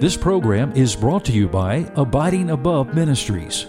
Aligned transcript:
This 0.00 0.16
program 0.16 0.72
is 0.72 0.96
brought 0.96 1.26
to 1.26 1.32
you 1.32 1.46
by 1.46 1.86
Abiding 1.94 2.48
Above 2.48 2.94
Ministries. 2.94 3.66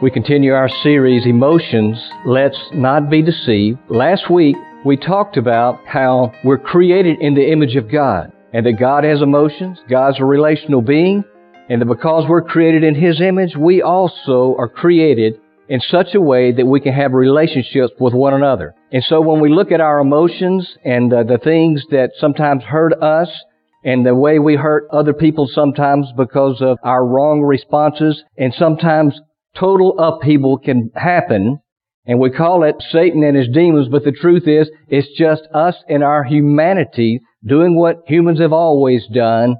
We 0.00 0.10
continue 0.10 0.54
our 0.54 0.70
series, 0.82 1.26
Emotions, 1.26 2.02
Let's 2.24 2.56
Not 2.72 3.10
Be 3.10 3.20
Deceived. 3.20 3.80
Last 3.90 4.30
week, 4.30 4.56
we 4.82 4.96
talked 4.96 5.36
about 5.36 5.78
how 5.86 6.32
we're 6.42 6.56
created 6.56 7.20
in 7.20 7.34
the 7.34 7.52
image 7.52 7.76
of 7.76 7.92
God 7.92 8.32
and 8.54 8.64
that 8.64 8.80
God 8.80 9.04
has 9.04 9.20
emotions, 9.20 9.78
God's 9.90 10.18
a 10.20 10.24
relational 10.24 10.80
being, 10.80 11.22
and 11.68 11.82
that 11.82 11.84
because 11.84 12.24
we're 12.26 12.40
created 12.40 12.82
in 12.82 12.94
His 12.94 13.20
image, 13.20 13.56
we 13.58 13.82
also 13.82 14.56
are 14.58 14.70
created 14.70 15.34
in 15.68 15.82
such 15.82 16.14
a 16.14 16.20
way 16.20 16.50
that 16.50 16.64
we 16.64 16.80
can 16.80 16.94
have 16.94 17.12
relationships 17.12 17.92
with 18.00 18.14
one 18.14 18.32
another. 18.32 18.74
And 18.90 19.04
so 19.04 19.20
when 19.20 19.38
we 19.42 19.52
look 19.52 19.70
at 19.70 19.82
our 19.82 19.98
emotions 19.98 20.66
and 20.82 21.12
uh, 21.12 21.24
the 21.24 21.36
things 21.36 21.84
that 21.90 22.12
sometimes 22.18 22.62
hurt 22.62 22.94
us 23.02 23.28
and 23.84 24.04
the 24.04 24.14
way 24.14 24.38
we 24.38 24.56
hurt 24.56 24.88
other 24.92 25.14
people 25.14 25.48
sometimes 25.52 26.06
because 26.16 26.60
of 26.60 26.78
our 26.84 27.04
wrong 27.04 27.42
responses 27.42 28.22
and 28.36 28.52
sometimes 28.54 29.20
total 29.56 29.98
upheaval 29.98 30.58
can 30.58 30.90
happen 30.94 31.60
and 32.06 32.18
we 32.18 32.30
call 32.30 32.64
it 32.64 32.76
Satan 32.90 33.22
and 33.22 33.36
his 33.36 33.48
demons, 33.52 33.88
but 33.88 34.04
the 34.04 34.12
truth 34.12 34.48
is, 34.48 34.70
it's 34.88 35.16
just 35.16 35.42
us 35.54 35.76
and 35.88 36.02
our 36.02 36.24
humanity 36.24 37.20
doing 37.44 37.76
what 37.76 38.02
humans 38.06 38.40
have 38.40 38.52
always 38.52 39.06
done, 39.12 39.56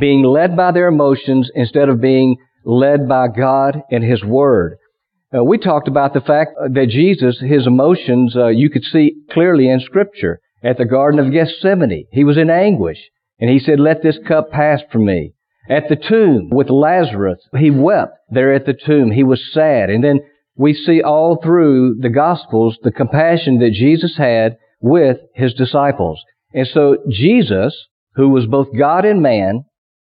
being 0.00 0.22
led 0.22 0.56
by 0.56 0.72
their 0.72 0.88
emotions 0.88 1.50
instead 1.54 1.88
of 1.88 2.00
being 2.00 2.36
led 2.64 3.08
by 3.08 3.26
God 3.28 3.82
and 3.90 4.04
His 4.04 4.22
Word. 4.24 4.76
Uh, 5.36 5.44
we 5.44 5.58
talked 5.58 5.88
about 5.88 6.14
the 6.14 6.20
fact 6.20 6.52
that 6.58 6.88
Jesus, 6.88 7.38
His 7.40 7.66
emotions, 7.66 8.34
uh, 8.36 8.48
you 8.48 8.70
could 8.70 8.84
see 8.84 9.16
clearly 9.30 9.68
in 9.68 9.80
Scripture. 9.80 10.40
At 10.64 10.76
the 10.76 10.84
Garden 10.84 11.20
of 11.20 11.32
Gethsemane, 11.32 12.06
He 12.10 12.24
was 12.24 12.36
in 12.36 12.50
anguish, 12.50 12.98
and 13.40 13.50
He 13.50 13.58
said, 13.58 13.80
let 13.80 14.02
this 14.02 14.18
cup 14.26 14.50
pass 14.50 14.80
from 14.90 15.04
me. 15.04 15.34
At 15.68 15.88
the 15.88 15.96
tomb 15.96 16.50
with 16.50 16.70
Lazarus, 16.70 17.40
He 17.56 17.70
wept 17.70 18.16
there 18.30 18.54
at 18.54 18.66
the 18.66 18.74
tomb. 18.74 19.10
He 19.10 19.24
was 19.24 19.52
sad. 19.52 19.90
And 19.90 20.02
then 20.02 20.20
we 20.56 20.74
see 20.74 21.02
all 21.02 21.40
through 21.42 21.96
the 22.00 22.08
Gospels 22.08 22.78
the 22.82 22.90
compassion 22.90 23.58
that 23.60 23.72
Jesus 23.72 24.16
had 24.16 24.56
with 24.80 25.18
His 25.34 25.54
disciples. 25.54 26.20
And 26.54 26.66
so 26.66 26.98
Jesus, 27.10 27.86
who 28.14 28.30
was 28.30 28.46
both 28.46 28.68
God 28.76 29.04
and 29.04 29.22
man, 29.22 29.64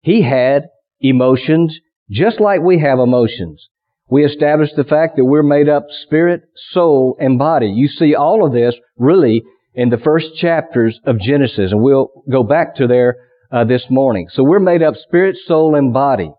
He 0.02 0.24
had 0.24 0.70
emotions 1.00 1.80
just 2.10 2.40
like 2.40 2.62
we 2.62 2.80
have 2.80 3.00
emotions. 3.00 3.68
We 4.10 4.26
established 4.26 4.76
the 4.76 4.84
fact 4.84 5.16
that 5.16 5.26
we're 5.26 5.44
made 5.44 5.70
up 5.70 5.88
spirit, 6.04 6.44
soul, 6.72 7.16
and 7.20 7.40
body. 7.40 7.68
You 7.68 7.88
see 7.88 8.14
all 8.14 8.46
of 8.46 8.54
this 8.54 8.76
really 8.98 9.44
in 9.74 9.90
the 9.90 9.98
first 9.98 10.36
chapters 10.36 11.00
of 11.06 11.20
Genesis, 11.20 11.72
and 11.72 11.82
we'll 11.82 12.10
go 12.30 12.44
back 12.44 12.76
to 12.76 12.88
there 12.88 13.16
uh, 13.52 13.64
this 13.64 13.84
morning. 13.90 14.28
So 14.32 14.44
we're 14.44 14.60
made 14.60 14.84
up 14.84 14.96
spirit, 14.96 15.36
soul, 15.48 15.76
and 15.76 15.94
body. 15.94 16.32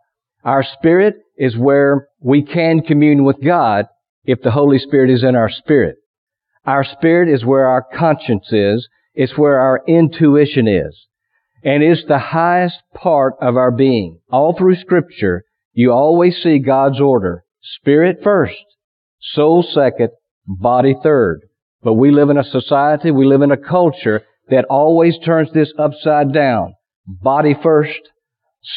Our 0.44 0.64
spirit 0.78 1.16
is 1.36 1.56
where 1.56 2.08
we 2.20 2.42
can 2.42 2.82
commune 2.82 3.24
with 3.24 3.42
God, 3.44 3.86
if 4.24 4.40
the 4.42 4.50
Holy 4.50 4.78
Spirit 4.78 5.10
is 5.10 5.22
in 5.22 5.36
our 5.36 5.50
spirit. 5.50 5.96
Our 6.64 6.84
spirit 6.84 7.28
is 7.28 7.44
where 7.44 7.66
our 7.66 7.82
conscience 7.82 8.52
is. 8.52 8.88
It's 9.14 9.36
where 9.36 9.58
our 9.58 9.82
intuition 9.86 10.66
is. 10.66 11.06
And 11.62 11.82
it's 11.82 12.04
the 12.06 12.18
highest 12.18 12.76
part 12.94 13.34
of 13.40 13.56
our 13.56 13.70
being. 13.70 14.20
All 14.30 14.56
through 14.56 14.76
scripture, 14.76 15.44
you 15.72 15.92
always 15.92 16.36
see 16.42 16.58
God's 16.58 17.00
order. 17.00 17.44
Spirit 17.80 18.18
first, 18.22 18.64
soul 19.20 19.62
second, 19.62 20.10
body 20.46 20.94
third. 21.02 21.40
But 21.84 21.94
we 21.94 22.10
live 22.10 22.30
in 22.30 22.38
a 22.38 22.44
society, 22.44 23.10
we 23.10 23.26
live 23.26 23.42
in 23.42 23.52
a 23.52 23.58
culture 23.58 24.22
that 24.48 24.64
always 24.70 25.18
turns 25.24 25.50
this 25.52 25.72
upside 25.78 26.32
down. 26.32 26.74
Body 27.06 27.54
first, 27.62 28.00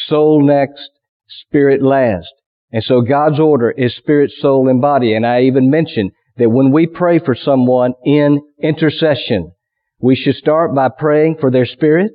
soul 0.06 0.46
next, 0.46 0.90
spirit 1.26 1.82
last. 1.82 2.28
And 2.70 2.84
so 2.84 3.00
God's 3.00 3.40
order 3.40 3.70
is 3.70 3.96
spirit, 3.96 4.30
soul, 4.38 4.68
and 4.68 4.82
body. 4.82 5.14
And 5.14 5.26
I 5.26 5.42
even 5.42 5.70
mentioned 5.70 6.12
that 6.36 6.50
when 6.50 6.70
we 6.70 6.86
pray 6.86 7.18
for 7.18 7.34
someone 7.34 7.94
in 8.04 8.40
intercession, 8.62 9.52
we 10.00 10.14
should 10.14 10.36
start 10.36 10.74
by 10.74 10.88
praying 10.90 11.38
for 11.40 11.50
their 11.50 11.66
spirit, 11.66 12.12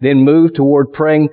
then 0.00 0.24
move 0.24 0.54
toward 0.54 0.92
praying 0.92 1.28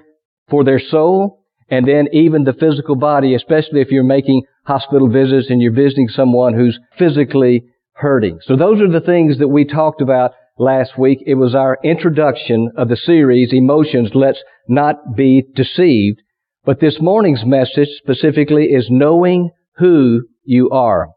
for 0.50 0.66
their 0.66 0.80
soul, 0.80 1.46
and 1.70 1.88
then 1.88 2.08
even 2.12 2.44
the 2.44 2.54
physical 2.54 2.96
body, 2.96 3.36
especially 3.36 3.82
if 3.82 3.90
you're 3.90 4.04
making 4.04 4.44
hospital 4.66 5.10
visits 5.10 5.50
and 5.50 5.62
you're 5.62 5.74
visiting 5.74 6.10
someone 6.10 6.54
who's 6.54 6.78
physically 7.00 7.64
hurting. 7.98 8.40
So 8.44 8.56
those 8.56 8.82
are 8.82 8.92
the 8.92 9.06
things 9.06 9.40
that 9.40 9.48
we 9.48 9.66
talked 9.66 10.02
about 10.02 10.32
last 10.58 10.98
week. 10.98 11.20
It 11.26 11.36
was 11.36 11.56
our 11.56 11.78
introduction 11.84 12.72
of 12.78 12.90
the 12.90 12.98
series, 12.98 13.54
Emotions, 13.54 14.12
Let's 14.14 14.40
Not 14.68 15.16
Be 15.16 15.44
Deceived. 15.56 16.22
But 16.66 16.80
this 16.80 16.98
morning's 17.00 17.46
message 17.46 17.90
specifically 17.98 18.66
is 18.66 18.88
knowing 18.90 19.52
who 19.78 20.24
you 20.44 20.70
are. 20.70 21.10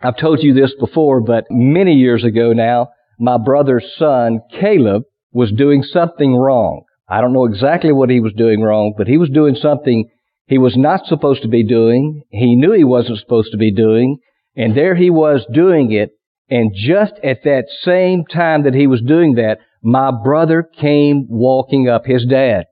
I've 0.00 0.16
told 0.16 0.42
you 0.42 0.54
this 0.54 0.72
before, 0.78 1.20
but 1.20 1.44
many 1.50 1.94
years 1.94 2.24
ago 2.24 2.52
now, 2.52 2.88
my 3.18 3.36
brother's 3.36 3.92
son, 3.96 4.40
Caleb, 4.60 5.02
was 5.32 5.50
doing 5.52 5.82
something 5.82 6.36
wrong. 6.36 6.84
I 7.08 7.20
don't 7.20 7.32
know 7.32 7.46
exactly 7.46 7.92
what 7.92 8.10
he 8.10 8.20
was 8.20 8.32
doing 8.36 8.62
wrong, 8.62 8.94
but 8.96 9.08
he 9.08 9.18
was 9.18 9.30
doing 9.30 9.56
something 9.56 10.08
he 10.46 10.58
was 10.58 10.76
not 10.76 11.06
supposed 11.06 11.42
to 11.42 11.48
be 11.48 11.62
doing. 11.62 12.22
He 12.30 12.54
knew 12.54 12.72
he 12.72 12.84
wasn't 12.84 13.18
supposed 13.18 13.50
to 13.52 13.58
be 13.58 13.72
doing. 13.72 14.18
And 14.58 14.76
there 14.76 14.94
he 14.94 15.08
was 15.08 15.46
doing 15.50 15.92
it. 15.92 16.10
And 16.50 16.72
just 16.74 17.14
at 17.24 17.44
that 17.44 17.64
same 17.82 18.24
time 18.26 18.64
that 18.64 18.74
he 18.74 18.86
was 18.86 19.00
doing 19.00 19.36
that, 19.36 19.60
my 19.82 20.10
brother 20.10 20.62
came 20.62 21.26
walking 21.30 21.88
up, 21.88 22.04
his 22.04 22.26
dad 22.26 22.66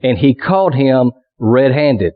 and 0.00 0.18
he 0.18 0.34
caught 0.34 0.74
him 0.74 1.12
red-handed. 1.38 2.14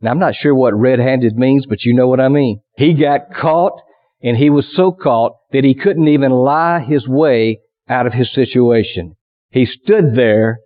Now 0.00 0.10
I'm 0.10 0.18
not 0.18 0.34
sure 0.34 0.54
what 0.54 0.74
red-handed 0.74 1.36
means, 1.36 1.66
but 1.68 1.82
you 1.82 1.94
know 1.94 2.08
what 2.08 2.20
I 2.20 2.28
mean. 2.28 2.60
He 2.76 2.94
got 2.94 3.34
caught 3.34 3.80
and 4.22 4.36
he 4.36 4.50
was 4.50 4.66
so 4.74 4.92
caught 4.92 5.32
that 5.52 5.64
he 5.64 5.74
couldn't 5.74 6.08
even 6.08 6.30
lie 6.30 6.80
his 6.80 7.06
way 7.06 7.60
out 7.88 8.06
of 8.06 8.12
his 8.12 8.32
situation. 8.32 9.16
He 9.50 9.66
stood 9.66 10.14
there, 10.14 10.60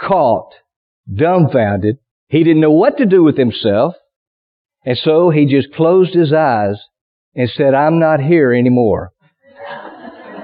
caught, 0.00 0.50
dumbfounded. 1.12 1.98
He 2.28 2.42
didn't 2.42 2.62
know 2.62 2.72
what 2.72 2.96
to 2.98 3.06
do 3.06 3.22
with 3.22 3.36
himself. 3.36 3.94
And 4.86 4.96
so 4.96 5.30
he 5.30 5.46
just 5.46 5.74
closed 5.74 6.14
his 6.14 6.32
eyes 6.32 6.80
and 7.34 7.50
said, 7.50 7.74
I'm 7.74 7.98
not 7.98 8.20
here 8.20 8.52
anymore. 8.52 9.10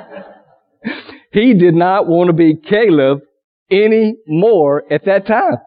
he 1.33 1.55
did 1.55 1.75
not 1.75 2.09
want 2.09 2.27
to 2.27 2.33
be 2.33 2.57
Caleb 2.57 3.21
any 3.71 4.17
more 4.27 4.83
at 4.93 5.05
that 5.05 5.29
time. 5.29 5.59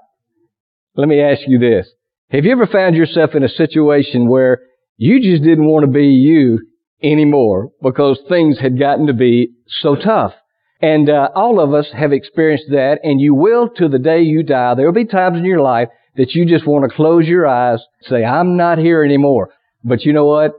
Let 0.96 1.08
me 1.08 1.22
ask 1.22 1.42
you 1.48 1.58
this. 1.58 1.88
Have 2.32 2.44
you 2.44 2.52
ever 2.52 2.68
found 2.68 2.98
yourself 2.98 3.34
in 3.34 3.44
a 3.44 3.50
situation 3.50 4.28
where 4.28 4.60
you 4.98 5.22
just 5.22 5.44
didn't 5.44 5.68
want 5.68 5.86
to 5.86 5.92
be 5.92 6.08
you 6.08 6.60
anymore 7.02 7.70
because 7.82 8.20
things 8.28 8.60
had 8.60 8.78
gotten 8.78 9.08
to 9.08 9.14
be 9.14 9.54
so 9.68 9.96
tough? 9.96 10.34
And 10.82 11.10
uh, 11.10 11.30
all 11.34 11.62
of 11.62 11.74
us 11.74 11.88
have 11.94 12.12
experienced 12.12 12.66
that, 12.72 13.00
and 13.04 13.22
you 13.22 13.34
will 13.34 13.70
to 13.78 13.88
the 13.88 14.00
day 14.00 14.22
you 14.22 14.44
die. 14.44 14.76
There 14.76 14.86
will 14.86 14.94
be 14.94 15.06
times 15.06 15.38
in 15.38 15.46
your 15.46 15.62
life 15.62 15.88
that 16.16 16.34
you 16.34 16.46
just 16.46 16.68
want 16.68 16.90
to 16.90 16.96
close 16.96 17.26
your 17.28 17.48
eyes, 17.48 17.80
say, 18.02 18.24
I'm 18.24 18.58
not 18.58 18.78
here 18.78 19.04
anymore. 19.04 19.50
But 19.84 20.04
you 20.04 20.14
know 20.14 20.26
what? 20.26 20.52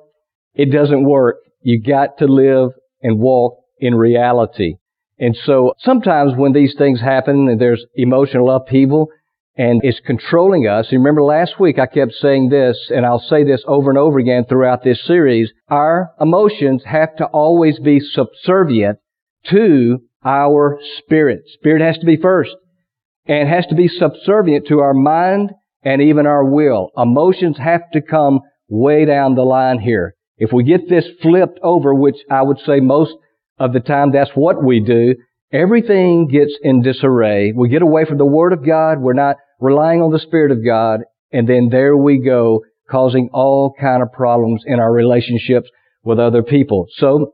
It 0.55 0.73
doesn't 0.73 1.05
work. 1.05 1.37
You 1.63 1.83
got 1.83 2.19
to 2.19 2.27
live 2.27 2.71
and 3.03 3.19
walk 3.19 3.59
in 3.79 3.95
reality. 3.95 4.77
And 5.19 5.37
so 5.45 5.73
sometimes 5.79 6.33
when 6.37 6.53
these 6.53 6.75
things 6.77 7.01
happen 7.01 7.49
and 7.49 7.61
there's 7.61 7.85
emotional 7.95 8.51
upheaval 8.51 9.09
and 9.57 9.81
it's 9.83 10.01
controlling 10.05 10.67
us, 10.67 10.89
you 10.91 10.99
remember 10.99 11.23
last 11.23 11.59
week 11.59 11.79
I 11.79 11.87
kept 11.87 12.13
saying 12.13 12.51
this 12.51 12.91
and 12.95 13.07
I'll 13.07 13.25
say 13.27 13.43
this 13.43 13.63
over 13.67 13.91
and 13.91 13.99
over 13.99 14.19
again 14.19 14.45
throughout 14.47 14.85
this 14.85 15.05
series, 15.07 15.51
our 15.69 16.11
emotions 16.21 16.83
have 16.85 17.17
to 17.17 17.25
always 17.27 17.79
be 17.81 18.01
subservient 18.01 18.99
to 19.51 20.01
our 20.25 20.79
spirit. 20.99 21.45
Spirit 21.55 21.81
has 21.81 21.99
to 21.99 22.07
be 22.07 22.17
first 22.17 22.55
and 23.27 23.49
has 23.49 23.67
to 23.67 23.75
be 23.75 23.89
subservient 23.89 24.69
to 24.69 24.81
our 24.81 24.95
mind 24.95 25.51
and 25.83 26.03
even 26.03 26.27
our 26.27 26.45
will. 26.45 26.91
Emotions 26.97 27.59
have 27.59 27.83
to 27.93 28.01
come 28.01 28.41
way 28.69 29.05
down 29.05 29.35
the 29.35 29.43
line 29.43 29.79
here. 29.79 30.15
If 30.39 30.53
we 30.53 30.65
get 30.65 30.89
this 30.89 31.07
flipped 31.23 31.59
over, 31.63 31.95
which 31.95 32.17
I 32.31 32.43
would 32.43 32.59
say 32.67 32.81
most 32.81 33.13
of 33.59 33.73
the 33.73 33.81
time 33.81 34.13
that's 34.13 34.33
what 34.35 34.63
we 34.63 34.81
do, 34.81 35.15
everything 35.53 36.29
gets 36.29 36.53
in 36.63 36.83
disarray. 36.83 37.53
We 37.53 37.69
get 37.69 37.83
away 37.83 38.05
from 38.05 38.19
the 38.19 38.27
Word 38.27 38.53
of 38.53 38.67
God. 38.67 39.01
We're 39.01 39.15
not 39.15 39.37
relying 39.61 40.03
on 40.03 40.13
the 40.13 40.19
Spirit 40.19 40.53
of 40.53 40.65
God. 40.65 41.01
And 41.33 41.49
then 41.49 41.69
there 41.71 41.97
we 41.97 42.19
go, 42.19 42.63
causing 42.91 43.31
all 43.33 43.75
kind 43.81 44.03
of 44.03 44.13
problems 44.13 44.63
in 44.67 44.79
our 44.79 44.93
relationships 44.93 45.69
with 46.03 46.19
other 46.19 46.43
people. 46.43 46.87
So 46.99 47.33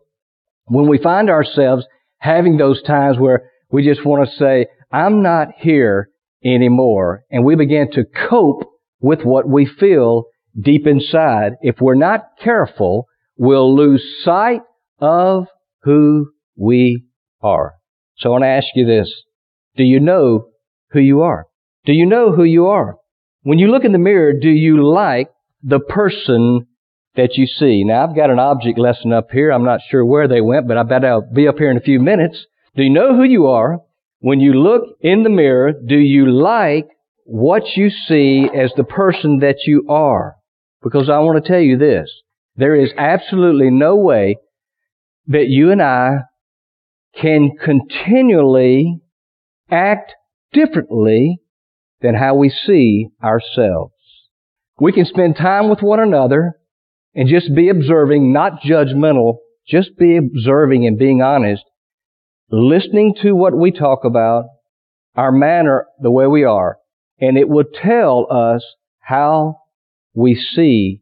when 0.66 0.88
we 0.88 0.98
find 0.98 1.28
ourselves 1.28 1.84
having 2.18 2.56
those 2.56 2.82
times 2.82 3.18
where 3.18 3.50
we 3.70 3.84
just 3.84 4.04
want 4.04 4.28
to 4.28 4.36
say, 4.36 4.66
I'm 4.92 5.22
not 5.22 5.48
here 5.58 6.10
anymore, 6.44 7.24
and 7.30 7.44
we 7.44 7.54
begin 7.54 7.90
to 7.92 8.04
cope 8.04 8.64
with 9.00 9.22
what 9.22 9.48
we 9.48 9.66
feel 9.66 10.26
deep 10.58 10.86
inside, 10.86 11.54
if 11.62 11.76
we're 11.80 11.94
not 11.94 12.20
careful, 12.42 13.06
we'll 13.36 13.74
lose 13.74 14.04
sight 14.22 14.62
of 15.00 15.46
who 15.82 16.30
we 16.56 17.04
are. 17.42 17.74
So 18.18 18.28
I 18.28 18.32
want 18.32 18.44
to 18.44 18.48
ask 18.48 18.66
you 18.74 18.86
this. 18.86 19.12
Do 19.76 19.84
you 19.84 20.00
know 20.00 20.48
who 20.90 21.00
you 21.00 21.22
are? 21.22 21.46
Do 21.84 21.92
you 21.92 22.06
know 22.06 22.32
who 22.32 22.44
you 22.44 22.66
are? 22.66 22.96
When 23.42 23.58
you 23.58 23.68
look 23.68 23.84
in 23.84 23.92
the 23.92 23.98
mirror, 23.98 24.32
do 24.32 24.50
you 24.50 24.86
like 24.86 25.28
the 25.62 25.80
person 25.80 26.66
that 27.16 27.36
you 27.36 27.46
see? 27.46 27.82
Now, 27.84 28.04
I've 28.04 28.16
got 28.16 28.30
an 28.30 28.38
object 28.38 28.78
lesson 28.78 29.12
up 29.12 29.30
here. 29.32 29.50
I'm 29.50 29.64
not 29.64 29.80
sure 29.90 30.04
where 30.04 30.28
they 30.28 30.40
went, 30.40 30.68
but 30.68 30.76
I 30.76 30.82
bet 30.84 31.04
I'll 31.04 31.22
be 31.22 31.48
up 31.48 31.58
here 31.58 31.70
in 31.70 31.76
a 31.76 31.80
few 31.80 31.98
minutes. 31.98 32.46
Do 32.76 32.82
you 32.82 32.90
know 32.90 33.16
who 33.16 33.24
you 33.24 33.46
are? 33.48 33.80
When 34.22 34.38
you 34.38 34.52
look 34.52 34.84
in 35.00 35.24
the 35.24 35.30
mirror, 35.30 35.72
do 35.72 35.96
you 35.96 36.30
like 36.30 36.86
what 37.24 37.64
you 37.74 37.90
see 37.90 38.48
as 38.54 38.72
the 38.76 38.84
person 38.84 39.40
that 39.40 39.66
you 39.66 39.84
are? 39.88 40.36
Because 40.80 41.10
I 41.10 41.18
want 41.18 41.44
to 41.44 41.50
tell 41.50 41.60
you 41.60 41.76
this. 41.76 42.08
There 42.54 42.76
is 42.76 42.92
absolutely 42.96 43.70
no 43.70 43.96
way 43.96 44.36
that 45.26 45.48
you 45.48 45.72
and 45.72 45.82
I 45.82 46.18
can 47.20 47.50
continually 47.64 49.00
act 49.68 50.12
differently 50.52 51.40
than 52.00 52.14
how 52.14 52.36
we 52.36 52.48
see 52.48 53.08
ourselves. 53.24 53.92
We 54.78 54.92
can 54.92 55.04
spend 55.04 55.34
time 55.34 55.68
with 55.68 55.80
one 55.82 55.98
another 55.98 56.60
and 57.12 57.28
just 57.28 57.52
be 57.56 57.70
observing, 57.70 58.32
not 58.32 58.62
judgmental, 58.62 59.38
just 59.66 59.98
be 59.98 60.16
observing 60.16 60.86
and 60.86 60.96
being 60.96 61.22
honest, 61.22 61.64
listening 62.52 63.14
to 63.22 63.32
what 63.32 63.56
we 63.56 63.72
talk 63.72 64.04
about, 64.04 64.44
our 65.16 65.32
manner, 65.32 65.86
the 66.00 66.10
way 66.10 66.26
we 66.26 66.44
are, 66.44 66.76
and 67.18 67.38
it 67.38 67.48
would 67.48 67.72
tell 67.72 68.26
us 68.30 68.62
how 69.00 69.56
we 70.14 70.34
see 70.34 71.00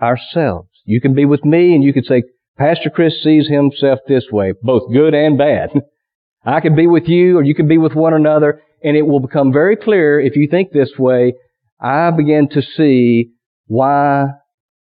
ourselves. 0.00 0.70
You 0.84 1.00
can 1.00 1.14
be 1.14 1.26
with 1.26 1.44
me 1.44 1.74
and 1.74 1.84
you 1.84 1.92
could 1.92 2.06
say, 2.06 2.22
Pastor 2.58 2.88
Chris 2.88 3.22
sees 3.22 3.48
himself 3.48 3.98
this 4.08 4.24
way, 4.32 4.54
both 4.62 4.90
good 4.92 5.14
and 5.14 5.36
bad. 5.36 5.70
I 6.44 6.60
can 6.60 6.74
be 6.74 6.86
with 6.86 7.04
you 7.06 7.36
or 7.36 7.42
you 7.42 7.54
can 7.54 7.68
be 7.68 7.76
with 7.76 7.92
one 7.92 8.14
another 8.14 8.62
and 8.82 8.96
it 8.96 9.02
will 9.02 9.20
become 9.20 9.52
very 9.52 9.76
clear 9.76 10.18
if 10.18 10.36
you 10.36 10.48
think 10.48 10.72
this 10.72 10.92
way, 10.98 11.34
I 11.80 12.10
begin 12.10 12.48
to 12.50 12.62
see 12.62 13.32
why 13.66 14.28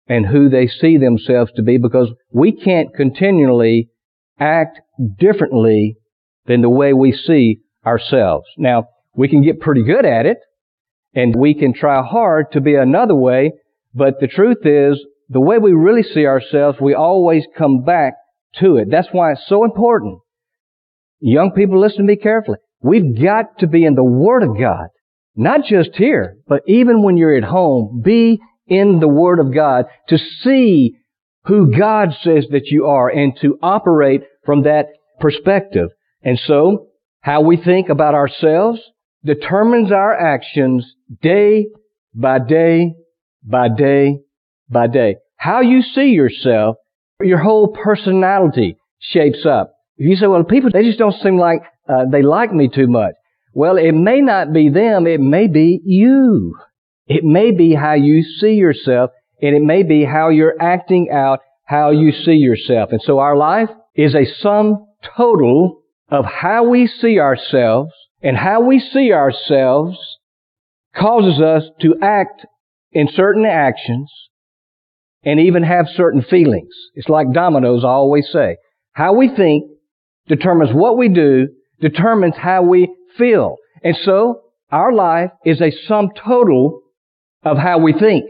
and 0.07 0.25
who 0.25 0.49
they 0.49 0.67
see 0.67 0.97
themselves 0.97 1.51
to 1.55 1.63
be 1.63 1.77
because 1.77 2.11
we 2.31 2.51
can't 2.51 2.93
continually 2.93 3.89
act 4.39 4.79
differently 5.17 5.97
than 6.45 6.61
the 6.61 6.69
way 6.69 6.93
we 6.93 7.11
see 7.11 7.59
ourselves. 7.85 8.45
Now, 8.57 8.89
we 9.15 9.27
can 9.27 9.43
get 9.43 9.59
pretty 9.59 9.83
good 9.83 10.05
at 10.05 10.25
it 10.25 10.37
and 11.13 11.35
we 11.35 11.53
can 11.53 11.73
try 11.73 12.01
hard 12.03 12.51
to 12.51 12.61
be 12.61 12.75
another 12.75 13.15
way, 13.15 13.53
but 13.93 14.19
the 14.19 14.27
truth 14.27 14.65
is 14.65 15.03
the 15.29 15.39
way 15.39 15.57
we 15.57 15.71
really 15.71 16.03
see 16.03 16.25
ourselves, 16.25 16.77
we 16.79 16.93
always 16.93 17.45
come 17.57 17.83
back 17.83 18.13
to 18.59 18.77
it. 18.77 18.89
That's 18.91 19.07
why 19.11 19.31
it's 19.31 19.47
so 19.47 19.63
important. 19.63 20.19
Young 21.19 21.51
people, 21.51 21.79
listen 21.79 21.99
to 21.99 22.03
me 22.03 22.17
carefully. 22.17 22.57
We've 22.81 23.19
got 23.19 23.59
to 23.59 23.67
be 23.67 23.85
in 23.85 23.95
the 23.95 24.03
Word 24.03 24.43
of 24.43 24.59
God. 24.59 24.87
Not 25.35 25.61
just 25.63 25.95
here, 25.95 26.37
but 26.47 26.61
even 26.67 27.01
when 27.01 27.17
you're 27.17 27.35
at 27.35 27.43
home, 27.43 28.01
be 28.03 28.39
in 28.67 28.99
the 28.99 29.07
Word 29.07 29.39
of 29.39 29.53
God 29.53 29.85
to 30.09 30.17
see 30.17 30.97
who 31.45 31.77
God 31.77 32.09
says 32.23 32.45
that 32.51 32.67
you 32.67 32.85
are 32.85 33.09
and 33.09 33.33
to 33.41 33.57
operate 33.61 34.21
from 34.45 34.63
that 34.63 34.87
perspective. 35.19 35.89
And 36.23 36.39
so, 36.45 36.87
how 37.21 37.41
we 37.41 37.57
think 37.57 37.89
about 37.89 38.15
ourselves 38.15 38.79
determines 39.23 39.91
our 39.91 40.13
actions 40.13 40.85
day 41.21 41.67
by 42.13 42.39
day 42.39 42.93
by 43.43 43.67
day 43.69 44.19
by 44.69 44.87
day. 44.87 45.17
How 45.37 45.61
you 45.61 45.81
see 45.81 46.09
yourself, 46.09 46.77
your 47.21 47.39
whole 47.39 47.75
personality 47.83 48.77
shapes 48.99 49.45
up. 49.45 49.73
If 49.97 50.09
you 50.09 50.15
say, 50.15 50.27
well, 50.27 50.43
people, 50.43 50.71
they 50.71 50.83
just 50.83 50.99
don't 50.99 51.15
seem 51.21 51.37
like 51.37 51.61
uh, 51.87 52.05
they 52.11 52.21
like 52.21 52.51
me 52.51 52.69
too 52.73 52.87
much. 52.87 53.13
Well, 53.53 53.77
it 53.77 53.93
may 53.93 54.21
not 54.21 54.51
be 54.51 54.69
them, 54.69 55.07
it 55.07 55.21
may 55.21 55.47
be 55.47 55.79
you. 55.85 56.55
It 57.07 57.23
may 57.23 57.51
be 57.51 57.73
how 57.73 57.93
you 57.93 58.23
see 58.23 58.53
yourself, 58.53 59.11
and 59.41 59.55
it 59.55 59.61
may 59.61 59.83
be 59.83 60.05
how 60.05 60.29
you're 60.29 60.55
acting 60.61 61.09
out 61.11 61.39
how 61.65 61.91
you 61.91 62.11
see 62.11 62.35
yourself. 62.35 62.91
And 62.91 63.01
so 63.01 63.19
our 63.19 63.35
life 63.35 63.69
is 63.95 64.15
a 64.15 64.25
sum 64.25 64.85
total 65.17 65.81
of 66.09 66.25
how 66.25 66.67
we 66.67 66.87
see 66.87 67.19
ourselves, 67.19 67.91
and 68.21 68.37
how 68.37 68.61
we 68.61 68.79
see 68.79 69.11
ourselves 69.11 69.97
causes 70.95 71.41
us 71.41 71.63
to 71.81 71.95
act 72.01 72.45
in 72.91 73.09
certain 73.13 73.45
actions 73.45 74.11
and 75.23 75.39
even 75.39 75.63
have 75.63 75.87
certain 75.95 76.21
feelings. 76.21 76.73
It's 76.93 77.09
like 77.09 77.33
dominoes, 77.33 77.83
I 77.83 77.89
always 77.89 78.27
say. 78.31 78.57
How 78.93 79.13
we 79.13 79.29
think 79.35 79.71
determines 80.27 80.71
what 80.71 80.97
we 80.97 81.09
do, 81.09 81.47
determines 81.81 82.35
how 82.37 82.61
we 82.61 82.93
feel. 83.17 83.55
And 83.83 83.97
so, 84.03 84.41
our 84.71 84.93
life 84.93 85.31
is 85.43 85.61
a 85.61 85.71
sum 85.87 86.09
total 86.23 86.81
of 87.43 87.57
how 87.57 87.79
we 87.79 87.93
think. 87.93 88.25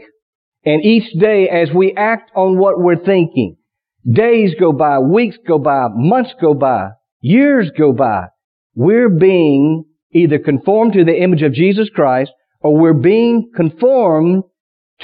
And 0.66 0.84
each 0.84 1.12
day 1.18 1.48
as 1.48 1.70
we 1.72 1.94
act 1.96 2.32
on 2.34 2.58
what 2.58 2.80
we're 2.80 3.02
thinking, 3.02 3.56
days 4.04 4.54
go 4.58 4.72
by, 4.72 4.98
weeks 4.98 5.36
go 5.46 5.60
by, 5.60 5.86
months 5.94 6.34
go 6.40 6.54
by, 6.54 6.90
years 7.20 7.70
go 7.78 7.92
by, 7.92 8.26
we're 8.74 9.08
being 9.08 9.84
either 10.12 10.40
conformed 10.40 10.94
to 10.94 11.04
the 11.04 11.22
image 11.22 11.42
of 11.42 11.52
Jesus 11.52 11.88
Christ 11.88 12.32
or 12.60 12.76
we're 12.76 12.94
being 12.94 13.52
conformed 13.54 14.42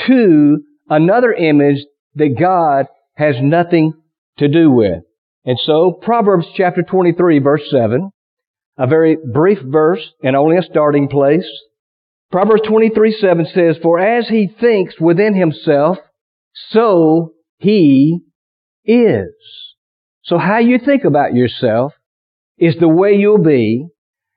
to 0.08 0.58
another 0.88 1.32
image 1.32 1.84
that 2.16 2.36
God 2.38 2.86
has 3.14 3.36
nothing 3.40 3.94
to 4.38 4.48
do 4.48 4.70
with. 4.70 5.04
And 5.44 5.58
so, 5.64 5.92
Proverbs 5.92 6.46
chapter 6.56 6.82
23 6.82 7.38
verse 7.38 7.62
7, 7.70 8.10
a 8.78 8.86
very 8.86 9.16
brief 9.16 9.58
verse 9.64 10.10
and 10.22 10.34
only 10.34 10.56
a 10.56 10.62
starting 10.62 11.08
place. 11.08 11.46
Proverbs 12.32 12.62
23 12.67 13.12
7 13.20 13.46
says, 13.55 13.76
For 13.82 14.00
as 14.00 14.26
he 14.29 14.49
thinks 14.49 14.99
within 14.99 15.34
himself, 15.34 15.99
so 16.70 17.34
he 17.58 18.20
is. 18.87 19.34
So 20.25 20.38
how 20.38 20.58
you 20.58 20.79
think 20.79 21.05
about 21.05 21.34
yourself 21.34 21.93
is 22.56 22.75
the 22.81 22.88
way 22.88 23.12
you'll 23.17 23.44
be. 23.44 23.87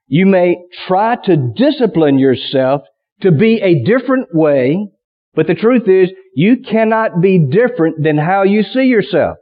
You 0.08 0.26
may 0.26 0.56
try 0.86 1.16
to 1.24 1.52
discipline 1.56 2.18
yourself 2.18 2.82
to 3.22 3.32
be 3.32 3.60
a 3.62 3.82
different 3.82 4.28
way, 4.32 4.88
but 5.34 5.46
the 5.46 5.54
truth 5.54 5.88
is 5.88 6.10
you 6.34 6.58
cannot 6.58 7.22
be 7.22 7.38
different 7.38 8.02
than 8.02 8.18
how 8.18 8.42
you 8.42 8.62
see 8.62 8.84
yourself. 8.84 9.38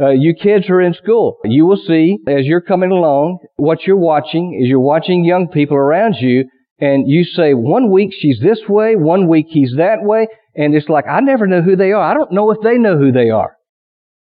Uh, 0.00 0.10
you 0.10 0.34
kids 0.34 0.68
are 0.70 0.80
in 0.80 0.94
school. 0.94 1.38
You 1.44 1.66
will 1.66 1.76
see 1.76 2.18
as 2.26 2.46
you're 2.46 2.60
coming 2.60 2.90
along, 2.90 3.38
what 3.56 3.82
you're 3.86 3.96
watching 3.96 4.58
is 4.60 4.68
you're 4.68 4.80
watching 4.80 5.24
young 5.24 5.48
people 5.48 5.76
around 5.76 6.16
you 6.20 6.48
and 6.78 7.08
you 7.08 7.24
say, 7.24 7.54
one 7.54 7.90
week 7.90 8.10
she's 8.18 8.40
this 8.40 8.60
way, 8.68 8.96
one 8.96 9.28
week 9.28 9.46
he's 9.48 9.74
that 9.76 10.02
way, 10.02 10.28
and 10.54 10.74
it's 10.74 10.88
like, 10.88 11.06
I 11.08 11.20
never 11.20 11.46
know 11.46 11.62
who 11.62 11.76
they 11.76 11.92
are. 11.92 12.02
I 12.02 12.14
don't 12.14 12.32
know 12.32 12.50
if 12.50 12.58
they 12.62 12.78
know 12.78 12.98
who 12.98 13.12
they 13.12 13.30
are. 13.30 13.56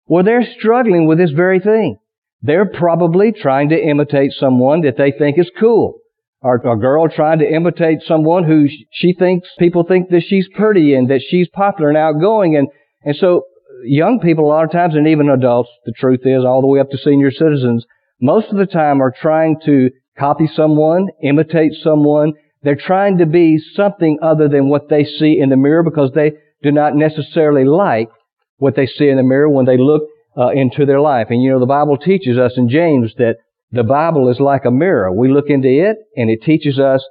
Well, 0.07 0.23
they're 0.23 0.47
struggling 0.57 1.07
with 1.07 1.19
this 1.19 1.31
very 1.31 1.59
thing. 1.59 1.97
They're 2.41 2.65
probably 2.65 3.31
trying 3.31 3.69
to 3.69 3.79
imitate 3.79 4.31
someone 4.31 4.81
that 4.81 4.97
they 4.97 5.11
think 5.11 5.37
is 5.37 5.51
cool. 5.59 5.99
Or 6.41 6.55
a 6.55 6.79
girl 6.79 7.09
trying 7.09 7.39
to 7.39 7.53
imitate 7.53 8.01
someone 8.07 8.45
who 8.45 8.67
she 8.91 9.13
thinks 9.13 9.49
people 9.59 9.83
think 9.83 10.09
that 10.09 10.23
she's 10.25 10.47
pretty 10.55 10.93
and 10.93 11.09
that 11.09 11.21
she's 11.27 11.49
popular 11.49 11.89
and 11.89 11.97
outgoing. 11.97 12.55
And, 12.55 12.69
and 13.03 13.15
so 13.15 13.43
young 13.83 14.21
people 14.21 14.45
a 14.45 14.47
lot 14.47 14.63
of 14.63 14.71
times 14.71 14.95
and 14.95 15.07
even 15.07 15.29
adults, 15.29 15.69
the 15.85 15.91
truth 15.91 16.21
is 16.23 16.45
all 16.45 16.61
the 16.61 16.67
way 16.67 16.79
up 16.79 16.89
to 16.91 16.97
senior 16.97 17.29
citizens, 17.29 17.85
most 18.21 18.47
of 18.51 18.57
the 18.57 18.65
time 18.65 19.01
are 19.01 19.13
trying 19.21 19.57
to 19.65 19.89
copy 20.19 20.49
someone, 20.53 21.07
imitate 21.23 21.73
someone. 21.81 22.33
They're 22.61 22.75
trying 22.75 23.19
to 23.19 23.25
be 23.25 23.57
something 23.75 24.19
other 24.21 24.49
than 24.49 24.69
what 24.69 24.89
they 24.89 25.05
see 25.05 25.39
in 25.39 25.49
the 25.49 25.55
mirror 25.55 25.83
because 25.83 26.11
they 26.13 26.33
do 26.61 26.71
not 26.71 26.95
necessarily 26.95 27.63
like 27.63 28.09
what 28.57 28.75
they 28.75 28.85
see 28.85 29.07
in 29.07 29.17
the 29.17 29.23
mirror 29.23 29.49
when 29.49 29.65
they 29.65 29.77
look 29.77 30.03
uh, 30.37 30.49
into 30.49 30.85
their 30.85 30.99
life. 30.99 31.27
And 31.29 31.41
you 31.41 31.51
know, 31.51 31.59
the 31.59 31.65
Bible 31.65 31.97
teaches 31.97 32.37
us 32.37 32.53
in 32.57 32.69
James 32.69 33.13
that 33.17 33.37
the 33.71 33.83
Bible 33.83 34.29
is 34.29 34.39
like 34.39 34.65
a 34.65 34.71
mirror. 34.71 35.11
We 35.13 35.31
look 35.31 35.45
into 35.47 35.69
it 35.69 35.97
and 36.17 36.29
it 36.29 36.41
teaches 36.43 36.79
us 36.79 37.03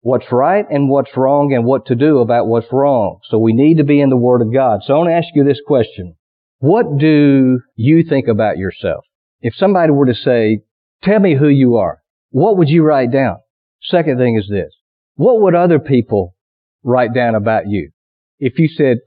what's 0.00 0.26
right 0.32 0.64
and 0.70 0.88
what's 0.88 1.16
wrong 1.16 1.52
and 1.52 1.64
what 1.64 1.86
to 1.86 1.94
do 1.94 2.18
about 2.18 2.46
what's 2.46 2.72
wrong. 2.72 3.20
So 3.28 3.38
we 3.38 3.52
need 3.52 3.76
to 3.76 3.84
be 3.84 4.00
in 4.00 4.08
the 4.08 4.16
Word 4.16 4.42
of 4.42 4.52
God. 4.52 4.80
So 4.84 4.94
I 4.94 4.98
want 4.98 5.10
to 5.10 5.14
ask 5.14 5.28
you 5.34 5.44
this 5.44 5.60
question. 5.66 6.16
What 6.58 6.98
do 6.98 7.60
you 7.76 8.02
think 8.08 8.28
about 8.28 8.58
yourself? 8.58 9.04
If 9.40 9.54
somebody 9.54 9.92
were 9.92 10.06
to 10.06 10.14
say, 10.14 10.60
tell 11.02 11.18
me 11.18 11.36
who 11.36 11.48
you 11.48 11.76
are, 11.76 11.99
what 12.30 12.56
would 12.56 12.68
you 12.68 12.82
write 12.82 13.12
down? 13.12 13.36
Second 13.82 14.18
thing 14.18 14.36
is 14.36 14.48
this. 14.48 14.72
What 15.16 15.40
would 15.42 15.54
other 15.54 15.78
people 15.78 16.34
write 16.82 17.12
down 17.14 17.34
about 17.34 17.68
you? 17.68 17.90
If 18.38 18.58
you 18.58 18.68
said, 18.68 18.98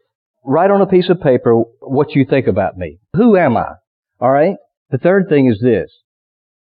write 0.45 0.71
on 0.71 0.81
a 0.81 0.87
piece 0.87 1.09
of 1.09 1.21
paper 1.21 1.63
what 1.79 2.15
you 2.15 2.25
think 2.25 2.47
about 2.47 2.77
me. 2.77 2.99
Who 3.15 3.37
am 3.37 3.57
I? 3.57 3.73
Alright? 4.21 4.57
The 4.89 4.97
third 4.97 5.27
thing 5.29 5.47
is 5.47 5.59
this. 5.61 5.89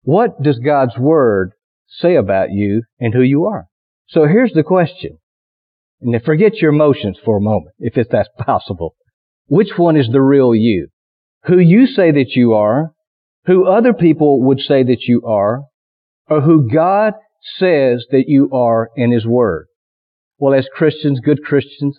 What 0.03 0.43
does 0.43 0.59
God's 0.59 0.97
Word 0.97 1.53
say 1.89 2.15
about 2.15 2.51
you 2.51 2.83
and 3.01 3.13
who 3.13 3.23
you 3.23 3.45
are? 3.45 3.67
So 4.09 4.27
here's 4.27 4.53
the 4.53 4.63
question. 4.63 5.19
And 6.01 6.23
forget 6.23 6.57
your 6.57 6.73
emotions 6.73 7.19
for 7.25 7.39
a 7.39 7.43
moment, 7.43 7.75
if 7.79 7.97
it's 7.97 8.11
that's 8.11 8.29
possible. 8.39 8.95
Which 9.49 9.71
one 9.77 9.97
is 9.97 10.09
the 10.11 10.23
real 10.23 10.55
you? 10.55 10.89
Who 11.45 11.59
you 11.59 11.87
say 11.87 12.11
that 12.13 12.31
you 12.31 12.55
are, 12.55 12.93
who 13.47 13.67
other 13.67 13.93
people 13.93 14.43
would 14.43 14.61
say 14.61 14.83
that 14.83 15.03
you 15.03 15.23
are, 15.27 15.65
or 16.29 16.41
who 16.41 16.69
God 16.69 17.15
says 17.59 18.05
that 18.11 18.25
you 18.27 18.51
are 18.53 18.91
in 18.97 19.13
His 19.13 19.27
Word? 19.27 19.67
Well, 20.39 20.55
as 20.55 20.69
Christians, 20.75 21.21
good 21.25 21.43
Christians, 21.43 21.99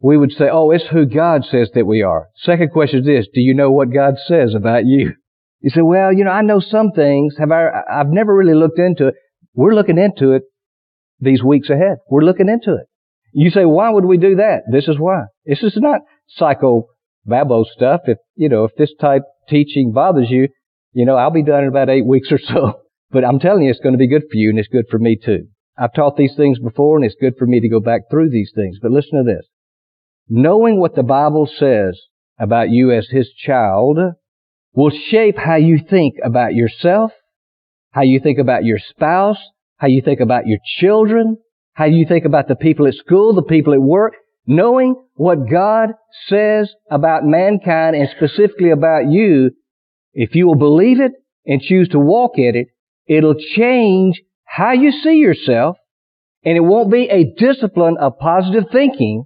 we 0.00 0.16
would 0.16 0.32
say, 0.32 0.48
oh, 0.50 0.70
it's 0.70 0.86
who 0.90 1.04
God 1.04 1.44
says 1.44 1.70
that 1.74 1.86
we 1.86 2.02
are. 2.02 2.28
Second 2.36 2.70
question 2.70 3.00
is 3.00 3.06
this, 3.06 3.26
do 3.34 3.40
you 3.40 3.54
know 3.54 3.70
what 3.70 3.92
God 3.92 4.14
says 4.26 4.54
about 4.54 4.86
you? 4.86 5.14
You 5.60 5.70
say, 5.70 5.82
well, 5.82 6.12
you 6.12 6.24
know, 6.24 6.30
I 6.30 6.40
know 6.40 6.60
some 6.60 6.92
things. 6.92 7.34
Have 7.38 7.52
I, 7.52 7.68
I've 7.90 8.08
never 8.08 8.34
really 8.34 8.54
looked 8.54 8.78
into 8.78 9.08
it. 9.08 9.14
We're 9.54 9.74
looking 9.74 9.98
into 9.98 10.32
it 10.32 10.42
these 11.20 11.42
weeks 11.42 11.68
ahead. 11.68 11.98
We're 12.08 12.22
looking 12.22 12.48
into 12.48 12.74
it. 12.76 12.86
You 13.32 13.50
say, 13.50 13.66
why 13.66 13.90
would 13.90 14.06
we 14.06 14.16
do 14.16 14.36
that? 14.36 14.62
This 14.72 14.88
is 14.88 14.98
why. 14.98 15.24
This 15.44 15.62
is 15.62 15.74
not 15.76 16.00
psycho 16.28 16.86
babo 17.26 17.64
stuff. 17.64 18.00
If, 18.06 18.18
you 18.36 18.48
know, 18.48 18.64
if 18.64 18.72
this 18.78 18.92
type 18.98 19.22
teaching 19.48 19.92
bothers 19.92 20.30
you, 20.30 20.48
you 20.92 21.04
know, 21.04 21.16
I'll 21.16 21.30
be 21.30 21.44
done 21.44 21.64
in 21.64 21.68
about 21.68 21.90
eight 21.90 22.06
weeks 22.06 22.32
or 22.32 22.38
so. 22.38 22.80
But 23.10 23.24
I'm 23.24 23.40
telling 23.40 23.64
you, 23.64 23.70
it's 23.70 23.80
going 23.80 23.94
to 23.94 23.98
be 23.98 24.08
good 24.08 24.24
for 24.30 24.36
you 24.36 24.50
and 24.50 24.58
it's 24.58 24.68
good 24.68 24.86
for 24.90 24.98
me 24.98 25.16
too. 25.16 25.48
I've 25.78 25.94
taught 25.94 26.16
these 26.16 26.34
things 26.36 26.58
before 26.58 26.96
and 26.96 27.04
it's 27.04 27.16
good 27.20 27.34
for 27.38 27.46
me 27.46 27.60
to 27.60 27.68
go 27.68 27.80
back 27.80 28.02
through 28.10 28.30
these 28.30 28.52
things. 28.54 28.78
But 28.80 28.90
listen 28.90 29.18
to 29.18 29.24
this. 29.24 29.46
Knowing 30.28 30.78
what 30.78 30.94
the 30.94 31.02
Bible 31.02 31.48
says 31.58 32.00
about 32.38 32.70
you 32.70 32.92
as 32.92 33.08
His 33.10 33.30
child 33.30 33.98
will 34.74 34.92
shape 35.10 35.36
how 35.36 35.56
you 35.56 35.80
think 35.88 36.14
about 36.22 36.54
yourself, 36.54 37.12
how 37.90 38.02
you 38.02 38.20
think 38.20 38.38
about 38.38 38.64
your 38.64 38.78
spouse, 38.78 39.38
how 39.78 39.88
you 39.88 40.02
think 40.02 40.20
about 40.20 40.46
your 40.46 40.58
children, 40.78 41.38
how 41.72 41.86
you 41.86 42.06
think 42.06 42.24
about 42.24 42.46
the 42.46 42.54
people 42.54 42.86
at 42.86 42.94
school, 42.94 43.34
the 43.34 43.42
people 43.42 43.72
at 43.72 43.80
work, 43.80 44.14
knowing 44.46 44.94
what 45.14 45.48
God 45.50 45.90
says 46.28 46.72
about 46.90 47.24
mankind 47.24 47.96
and 47.96 48.08
specifically 48.16 48.70
about 48.70 49.08
you, 49.08 49.50
if 50.12 50.34
you 50.34 50.46
will 50.46 50.56
believe 50.56 51.00
it 51.00 51.12
and 51.46 51.60
choose 51.60 51.88
to 51.88 51.98
walk 51.98 52.32
in 52.36 52.54
it, 52.54 52.68
it'll 53.10 53.34
change 53.34 54.22
how 54.44 54.72
you 54.72 54.92
see 54.92 55.16
yourself 55.16 55.76
and 56.44 56.56
it 56.56 56.60
won't 56.60 56.90
be 56.90 57.08
a 57.10 57.34
discipline 57.36 57.96
of 58.00 58.18
positive 58.18 58.64
thinking. 58.72 59.24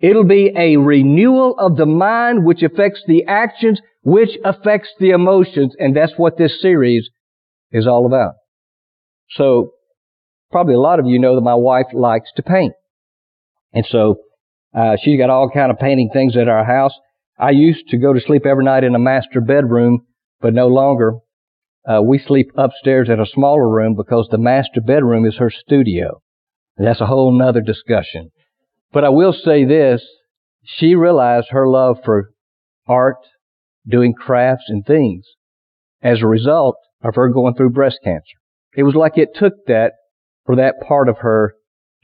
It'll 0.00 0.24
be 0.24 0.52
a 0.56 0.78
renewal 0.78 1.54
of 1.58 1.76
the 1.76 1.86
mind 1.86 2.44
which 2.44 2.62
affects 2.62 3.02
the 3.06 3.26
actions 3.26 3.80
which 4.02 4.30
affects 4.46 4.88
the 4.98 5.10
emotions, 5.10 5.74
and 5.78 5.94
that's 5.94 6.14
what 6.16 6.38
this 6.38 6.58
series 6.62 7.10
is 7.70 7.86
all 7.86 8.06
about. 8.06 8.32
So, 9.32 9.72
probably 10.50 10.72
a 10.72 10.80
lot 10.80 10.98
of 10.98 11.06
you 11.06 11.18
know 11.18 11.34
that 11.34 11.42
my 11.42 11.54
wife 11.54 11.88
likes 11.92 12.30
to 12.36 12.42
paint. 12.42 12.72
And 13.74 13.84
so, 13.90 14.16
uh, 14.74 14.96
she's 15.02 15.18
got 15.18 15.28
all 15.28 15.50
kind 15.50 15.70
of 15.70 15.78
painting 15.78 16.08
things 16.14 16.34
at 16.34 16.48
our 16.48 16.64
house. 16.64 16.94
I 17.38 17.50
used 17.50 17.88
to 17.88 17.98
go 17.98 18.14
to 18.14 18.20
sleep 18.20 18.46
every 18.46 18.64
night 18.64 18.84
in 18.84 18.94
a 18.94 18.98
master 18.98 19.42
bedroom, 19.42 20.06
but 20.40 20.54
no 20.54 20.68
longer. 20.68 21.16
Uh, 21.88 22.02
we 22.02 22.18
sleep 22.18 22.50
upstairs 22.56 23.08
in 23.08 23.20
a 23.20 23.26
smaller 23.26 23.68
room 23.68 23.94
because 23.94 24.28
the 24.30 24.38
master 24.38 24.80
bedroom 24.80 25.24
is 25.24 25.36
her 25.38 25.50
studio. 25.50 26.20
That's 26.76 27.00
a 27.00 27.06
whole 27.06 27.36
nother 27.36 27.60
discussion. 27.60 28.30
But 28.92 29.04
I 29.04 29.08
will 29.08 29.32
say 29.32 29.64
this, 29.64 30.02
she 30.64 30.94
realized 30.94 31.48
her 31.50 31.68
love 31.68 31.98
for 32.04 32.30
art 32.86 33.16
doing 33.88 34.12
crafts 34.12 34.64
and 34.68 34.84
things 34.84 35.24
as 36.02 36.20
a 36.20 36.26
result 36.26 36.76
of 37.02 37.14
her 37.14 37.28
going 37.28 37.54
through 37.54 37.70
breast 37.70 37.98
cancer. 38.04 38.38
It 38.76 38.82
was 38.82 38.94
like 38.94 39.16
it 39.16 39.30
took 39.34 39.54
that 39.66 39.92
for 40.44 40.56
that 40.56 40.80
part 40.86 41.08
of 41.08 41.18
her 41.18 41.54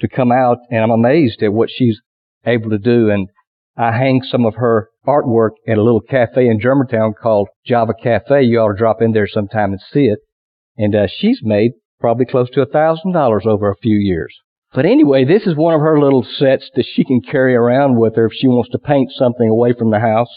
to 0.00 0.08
come 0.08 0.32
out 0.32 0.58
and 0.70 0.80
I'm 0.82 0.90
amazed 0.90 1.42
at 1.42 1.52
what 1.52 1.70
she's 1.70 2.00
able 2.44 2.70
to 2.70 2.78
do. 2.78 3.10
And 3.10 3.28
I 3.76 3.92
hang 3.92 4.22
some 4.22 4.46
of 4.46 4.54
her 4.54 4.88
artwork 5.06 5.50
at 5.68 5.76
a 5.76 5.82
little 5.82 6.00
cafe 6.00 6.48
in 6.48 6.60
Germantown 6.60 7.14
called 7.20 7.48
Java 7.66 7.92
Cafe. 8.02 8.42
You 8.42 8.60
ought 8.60 8.72
to 8.72 8.78
drop 8.78 9.02
in 9.02 9.12
there 9.12 9.28
sometime 9.28 9.72
and 9.72 9.80
see 9.92 10.06
it. 10.06 10.20
And 10.78 10.94
uh, 10.94 11.06
she's 11.18 11.40
made 11.42 11.72
probably 12.00 12.24
close 12.24 12.50
to 12.50 12.62
a 12.62 12.66
thousand 12.66 13.12
dollars 13.12 13.44
over 13.46 13.70
a 13.70 13.76
few 13.76 13.96
years. 13.96 14.34
But 14.74 14.86
anyway, 14.86 15.24
this 15.24 15.46
is 15.46 15.56
one 15.56 15.74
of 15.74 15.80
her 15.80 16.00
little 16.00 16.22
sets 16.24 16.70
that 16.74 16.86
she 16.94 17.04
can 17.04 17.20
carry 17.20 17.54
around 17.54 17.98
with 17.98 18.16
her 18.16 18.26
if 18.26 18.32
she 18.34 18.48
wants 18.48 18.70
to 18.70 18.78
paint 18.78 19.10
something 19.14 19.48
away 19.48 19.72
from 19.72 19.90
the 19.90 20.00
house. 20.00 20.28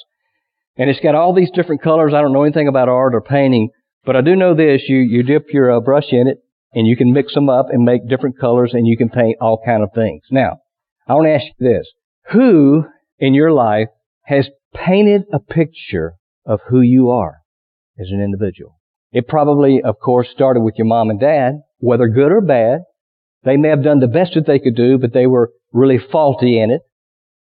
And 0.77 0.89
it's 0.89 0.99
got 1.01 1.15
all 1.15 1.33
these 1.33 1.51
different 1.51 1.81
colors. 1.81 2.13
I 2.13 2.21
don't 2.21 2.31
know 2.31 2.43
anything 2.43 2.67
about 2.67 2.87
art 2.87 3.13
or 3.13 3.21
painting, 3.21 3.69
but 4.05 4.15
I 4.15 4.21
do 4.21 4.35
know 4.35 4.55
this. 4.55 4.83
You, 4.87 4.97
you 4.97 5.23
dip 5.23 5.47
your 5.51 5.71
uh, 5.71 5.81
brush 5.81 6.11
in 6.11 6.27
it 6.27 6.37
and 6.73 6.87
you 6.87 6.95
can 6.95 7.11
mix 7.11 7.33
them 7.33 7.49
up 7.49 7.67
and 7.69 7.83
make 7.83 8.07
different 8.07 8.39
colors 8.39 8.71
and 8.73 8.87
you 8.87 8.95
can 8.95 9.09
paint 9.09 9.37
all 9.41 9.61
kind 9.65 9.83
of 9.83 9.89
things. 9.93 10.23
Now, 10.31 10.59
I 11.07 11.15
want 11.15 11.25
to 11.25 11.33
ask 11.33 11.45
you 11.59 11.67
this. 11.67 11.87
Who 12.31 12.85
in 13.19 13.33
your 13.33 13.51
life 13.51 13.89
has 14.23 14.49
painted 14.73 15.23
a 15.33 15.39
picture 15.39 16.13
of 16.45 16.61
who 16.69 16.81
you 16.81 17.09
are 17.09 17.39
as 17.99 18.09
an 18.11 18.21
individual? 18.21 18.79
It 19.11 19.27
probably, 19.27 19.81
of 19.83 19.99
course, 19.99 20.29
started 20.31 20.61
with 20.61 20.75
your 20.77 20.87
mom 20.87 21.09
and 21.09 21.19
dad, 21.19 21.61
whether 21.79 22.07
good 22.07 22.31
or 22.31 22.41
bad. 22.41 22.81
They 23.43 23.57
may 23.57 23.69
have 23.69 23.83
done 23.83 23.99
the 23.99 24.07
best 24.07 24.33
that 24.35 24.45
they 24.45 24.59
could 24.59 24.75
do, 24.75 24.97
but 24.97 25.13
they 25.13 25.25
were 25.25 25.51
really 25.71 25.97
faulty 25.97 26.59
in 26.59 26.71
it. 26.71 26.81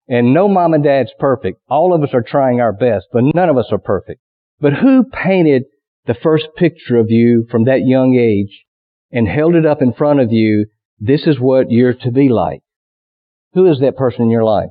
And 0.07 0.33
no 0.33 0.47
mom 0.47 0.73
and 0.73 0.83
dad's 0.83 1.11
perfect. 1.19 1.59
All 1.69 1.93
of 1.93 2.01
us 2.01 2.09
are 2.13 2.23
trying 2.23 2.59
our 2.59 2.73
best, 2.73 3.05
but 3.13 3.23
none 3.35 3.49
of 3.49 3.57
us 3.57 3.67
are 3.71 3.77
perfect. 3.77 4.21
But 4.59 4.73
who 4.73 5.03
painted 5.03 5.63
the 6.07 6.15
first 6.15 6.47
picture 6.57 6.97
of 6.97 7.11
you 7.11 7.45
from 7.51 7.65
that 7.65 7.85
young 7.85 8.15
age 8.15 8.65
and 9.11 9.27
held 9.27 9.53
it 9.53 9.65
up 9.65 9.81
in 9.81 9.93
front 9.93 10.19
of 10.19 10.31
you? 10.31 10.65
This 10.99 11.27
is 11.27 11.39
what 11.39 11.69
you're 11.69 11.93
to 11.93 12.11
be 12.11 12.29
like. 12.29 12.61
Who 13.53 13.69
is 13.71 13.79
that 13.81 13.95
person 13.95 14.23
in 14.23 14.29
your 14.31 14.43
life? 14.43 14.69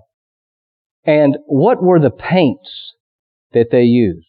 And 1.08 1.38
what 1.46 1.82
were 1.82 1.98
the 1.98 2.10
paints 2.10 2.92
that 3.52 3.70
they 3.72 3.82
used? 3.82 4.26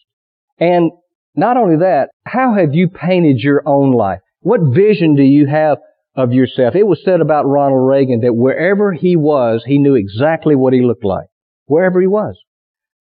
And 0.60 0.92
not 1.36 1.58
only 1.58 1.78
that, 1.78 2.10
how 2.26 2.56
have 2.56 2.74
you 2.74 2.88
painted 2.88 3.40
your 3.40 3.62
own 3.66 3.92
life? 3.92 4.20
What 4.40 4.62
vision 4.74 5.16
do 5.16 5.24
you 5.24 5.46
have 5.46 5.78
of 6.20 6.34
yourself. 6.34 6.76
It 6.76 6.88
was 6.88 7.02
said 7.04 7.22
about 7.22 7.48
Ronald 7.48 7.88
Reagan 7.88 8.22
that 8.22 8.34
wherever 8.34 8.94
he 8.94 9.16
was, 9.16 9.64
he 9.66 9.78
knew 9.78 9.96
exactly 9.96 10.56
what 10.56 10.74
he 10.74 10.82
looked 10.82 11.06
like. 11.06 11.28
Wherever 11.66 12.02
he 12.02 12.08
was. 12.08 12.38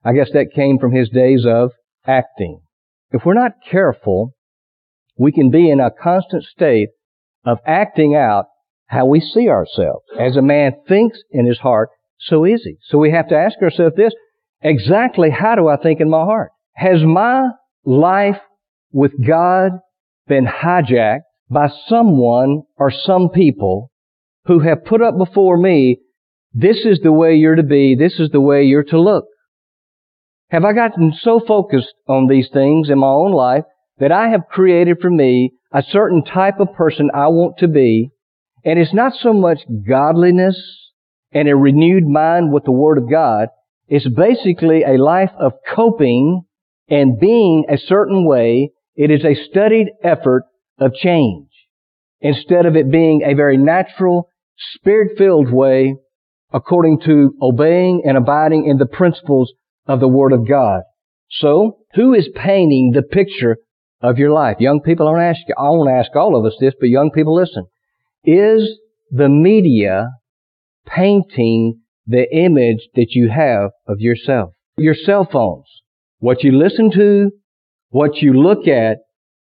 I 0.04 0.12
guess 0.12 0.30
that 0.32 0.52
came 0.54 0.78
from 0.78 0.92
his 0.92 1.08
days 1.08 1.44
of 1.47 1.73
acting. 2.06 2.61
If 3.11 3.23
we're 3.25 3.35
not 3.35 3.52
careful, 3.68 4.35
we 5.16 5.32
can 5.32 5.50
be 5.50 5.70
in 5.70 5.80
a 5.80 5.90
constant 5.90 6.44
state 6.44 6.90
of 7.44 7.58
acting 7.66 8.14
out 8.14 8.47
how 8.87 9.06
we 9.06 9.20
see 9.20 9.49
ourselves. 9.49 10.04
As 10.18 10.37
a 10.37 10.42
man 10.42 10.73
thinks 10.87 11.18
in 11.30 11.47
his 11.47 11.58
heart, 11.58 11.90
so 12.20 12.44
is 12.44 12.62
he. 12.64 12.76
So 12.88 12.98
we 12.98 13.10
have 13.10 13.28
to 13.28 13.37
ask 13.37 13.58
ourselves 13.62 13.96
this, 13.96 14.12
exactly 14.60 15.30
how 15.30 15.54
do 15.54 15.68
I 15.68 15.76
think 15.76 16.00
in 16.00 16.10
my 16.10 16.25
heart? 16.25 16.50
Has 16.75 17.02
my 17.02 17.48
life 17.84 18.40
with 18.92 19.12
God 19.26 19.72
been 20.26 20.46
hijacked 20.46 21.20
by 21.50 21.68
someone 21.88 22.62
or 22.76 22.90
some 22.90 23.30
people 23.30 23.90
who 24.46 24.60
have 24.60 24.84
put 24.84 25.02
up 25.02 25.16
before 25.16 25.56
me, 25.56 25.98
this 26.52 26.78
is 26.84 27.00
the 27.02 27.12
way 27.12 27.34
you're 27.34 27.54
to 27.54 27.62
be, 27.62 27.94
this 27.94 28.18
is 28.18 28.30
the 28.30 28.40
way 28.40 28.64
you're 28.64 28.84
to 28.84 29.00
look. 29.00 29.26
Have 30.50 30.64
I 30.64 30.72
gotten 30.72 31.12
so 31.20 31.40
focused 31.46 31.92
on 32.08 32.26
these 32.26 32.48
things 32.52 32.88
in 32.88 32.98
my 32.98 33.08
own 33.08 33.32
life 33.32 33.64
that 33.98 34.12
I 34.12 34.28
have 34.28 34.48
created 34.50 34.98
for 35.00 35.10
me 35.10 35.52
a 35.72 35.82
certain 35.82 36.25
type 36.25 36.60
of 36.60 36.72
person 36.75 37.10
I 37.14 37.28
want 37.28 37.58
to 37.58 37.68
be, 37.68 38.10
and 38.64 38.78
it's 38.78 38.94
not 38.94 39.12
so 39.14 39.32
much 39.32 39.60
godliness 39.87 40.88
and 41.32 41.49
a 41.49 41.56
renewed 41.56 42.06
mind 42.06 42.52
with 42.52 42.64
the 42.64 42.73
Word 42.73 42.99
of 42.99 43.11
God, 43.11 43.49
it's 43.87 44.08
basically 44.08 44.82
a 44.82 45.02
life 45.02 45.32
of 45.38 45.52
coping 45.75 46.42
and 46.88 47.18
being 47.18 47.64
a 47.68 47.78
certain 47.78 48.26
way. 48.26 48.70
It 48.97 49.11
is 49.11 49.25
a 49.25 49.35
studied 49.49 49.88
effort 50.02 50.44
of 50.78 50.94
change 50.94 51.49
instead 52.20 52.66
of 52.66 52.76
it 52.76 52.90
being 52.90 53.23
a 53.25 53.35
very 53.35 53.56
natural, 53.56 54.28
spirit-filled 54.75 55.52
way 55.52 55.94
according 56.52 57.00
to 57.04 57.35
obeying 57.42 58.02
and 58.06 58.16
abiding 58.16 58.66
in 58.66 58.78
the 58.78 58.87
principles 58.87 59.52
of 59.87 60.00
the 60.00 60.08
Word 60.08 60.32
of 60.32 60.49
God. 60.49 60.82
So, 61.30 61.78
who 61.94 62.14
is 62.14 62.28
painting 62.35 62.92
the 62.94 63.02
picture 63.02 63.58
of 64.00 64.18
your 64.18 64.32
life? 64.32 64.56
Young 64.61 64.80
people, 64.80 65.06
I 65.06 65.11
want 65.11 65.20
to 65.20 65.38
ask 65.38 65.40
you, 65.47 65.54
I 65.58 65.62
want 65.64 65.88
to 65.88 65.94
ask 65.94 66.16
all 66.16 66.38
of 66.38 66.44
us 66.44 66.56
this, 66.58 66.75
but 66.78 66.88
young 66.88 67.11
people 67.11 67.35
listen. 67.35 67.66
Is 68.25 68.78
the 69.11 69.28
media 69.28 70.11
painting 70.95 71.80
the 72.07 72.26
image 72.35 72.88
that 72.95 73.09
you 73.11 73.28
have 73.28 73.71
of 73.87 74.00
yourself? 74.00 74.52
Your 74.76 74.95
cell 74.95 75.28
phones, 75.30 75.66
what 76.18 76.42
you 76.42 76.52
listen 76.52 76.90
to, 76.92 77.30
what 77.90 78.16
you 78.16 78.33
look 78.33 78.66
at, 78.66 78.99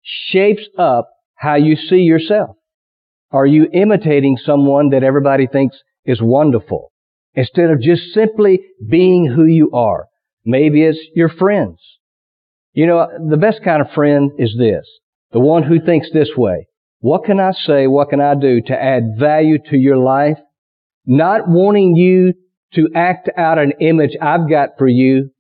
shapes 0.03 0.69
up 0.79 1.09
how 1.37 1.55
you 1.55 1.77
see 1.77 2.03
yourself. 2.03 2.57
Are 3.31 3.47
you 3.47 3.67
imitating 3.73 4.37
someone 4.37 4.91
that 4.91 5.03
everybody 5.03 5.47
thinks 5.47 5.77
is 6.05 6.21
wonderful 6.21 6.93
instead 7.35 7.71
of 7.71 7.81
just 7.81 8.13
simply 8.13 8.61
being 8.89 9.27
who 9.27 9.45
you 9.45 9.71
are? 9.73 10.07
Maybe 10.45 10.83
it's 10.83 10.99
your 11.15 11.29
friends. 11.29 11.79
You 12.73 12.87
know, 12.87 13.07
the 13.29 13.37
best 13.37 13.63
kind 13.65 13.81
of 13.81 13.91
friend 13.95 14.33
is 14.39 14.55
this. 14.59 14.87
The 15.33 15.41
one 15.41 15.63
who 15.63 15.81
thinks 15.81 16.09
this 16.13 16.31
way. 16.37 16.67
What 17.01 17.25
can 17.25 17.41
I 17.41 17.53
say? 17.53 17.87
What 17.87 18.11
can 18.11 18.21
I 18.21 18.35
do 18.35 18.61
to 18.67 18.81
add 18.81 19.17
value 19.19 19.59
to 19.71 19.77
your 19.77 19.97
life? 19.97 20.39
Not 21.07 21.49
wanting 21.49 21.97
you 21.97 22.35
to 22.75 22.89
act 22.95 23.29
out 23.37 23.59
an 23.59 23.73
image 23.81 24.17
I've 24.21 24.49
got 24.49 24.71
for 24.79 24.89
you 24.89 25.31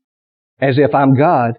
as 0.60 0.78
if 0.78 0.94
I'm 0.94 1.16
God, 1.16 1.54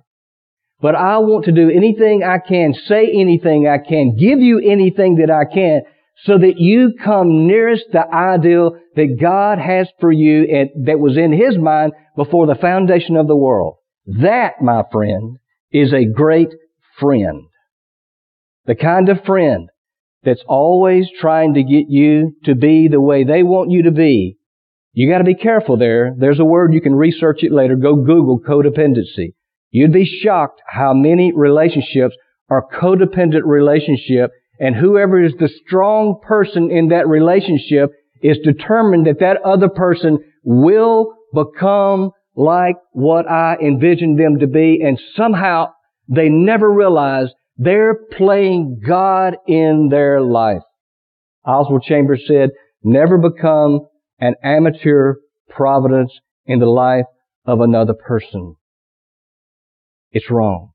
but 0.81 0.95
I 0.95 1.17
want 1.19 1.45
to 1.45 1.51
do 1.51 1.69
anything 1.69 2.23
I 2.23 2.39
can, 2.39 2.73
say 2.73 3.09
anything 3.13 3.67
I 3.67 3.77
can, 3.77 4.15
give 4.17 4.39
you 4.39 4.59
anything 4.59 5.15
that 5.15 5.31
I 5.31 5.51
can 5.51 5.83
so 6.25 6.37
that 6.37 6.55
you 6.57 6.93
come 7.03 7.47
nearest 7.47 7.85
the 7.91 8.05
ideal 8.13 8.77
that 8.95 9.17
God 9.19 9.59
has 9.59 9.87
for 9.99 10.11
you 10.11 10.43
and 10.43 10.87
that 10.87 10.99
was 10.99 11.17
in 11.17 11.31
His 11.31 11.57
mind 11.57 11.93
before 12.15 12.47
the 12.47 12.55
foundation 12.55 13.17
of 13.17 13.27
the 13.27 13.35
world. 13.35 13.77
That, 14.05 14.61
my 14.61 14.83
friend, 14.91 15.37
is 15.71 15.93
a 15.93 16.05
great 16.05 16.49
friend. 16.99 17.47
The 18.65 18.75
kind 18.75 19.09
of 19.09 19.23
friend 19.25 19.69
that's 20.23 20.43
always 20.47 21.07
trying 21.19 21.55
to 21.55 21.63
get 21.63 21.85
you 21.89 22.35
to 22.45 22.55
be 22.55 22.87
the 22.87 23.01
way 23.01 23.23
they 23.23 23.43
want 23.43 23.71
you 23.71 23.83
to 23.83 23.91
be. 23.91 24.37
You 24.93 25.09
gotta 25.09 25.23
be 25.23 25.35
careful 25.35 25.77
there. 25.77 26.13
There's 26.17 26.39
a 26.39 26.45
word 26.45 26.73
you 26.73 26.81
can 26.81 26.95
research 26.95 27.39
it 27.41 27.51
later. 27.51 27.75
Go 27.75 27.95
Google 27.95 28.39
codependency. 28.39 29.33
You'd 29.71 29.91
be 29.91 30.05
shocked 30.05 30.61
how 30.67 30.93
many 30.93 31.33
relationships 31.35 32.15
are 32.49 32.67
codependent 32.79 33.43
relationship 33.45 34.31
and 34.59 34.75
whoever 34.75 35.23
is 35.23 35.33
the 35.39 35.49
strong 35.65 36.19
person 36.21 36.69
in 36.69 36.89
that 36.89 37.07
relationship 37.07 37.91
is 38.21 38.37
determined 38.43 39.07
that 39.07 39.19
that 39.19 39.41
other 39.43 39.69
person 39.69 40.19
will 40.43 41.15
become 41.33 42.11
like 42.35 42.75
what 42.91 43.29
I 43.29 43.57
envisioned 43.61 44.19
them 44.19 44.39
to 44.39 44.47
be 44.47 44.81
and 44.85 44.99
somehow 45.15 45.71
they 46.07 46.29
never 46.29 46.71
realize 46.71 47.29
they're 47.57 47.95
playing 48.17 48.81
God 48.85 49.35
in 49.47 49.89
their 49.89 50.21
life. 50.21 50.61
Oswald 51.45 51.83
Chambers 51.83 52.23
said, 52.27 52.51
never 52.83 53.17
become 53.17 53.87
an 54.19 54.35
amateur 54.43 55.15
providence 55.49 56.11
in 56.45 56.59
the 56.59 56.65
life 56.65 57.05
of 57.45 57.59
another 57.61 57.93
person. 57.93 58.55
It's 60.11 60.29
wrong. 60.29 60.71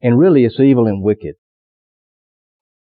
And 0.00 0.18
really 0.18 0.44
it's 0.44 0.60
evil 0.60 0.86
and 0.86 1.02
wicked. 1.02 1.34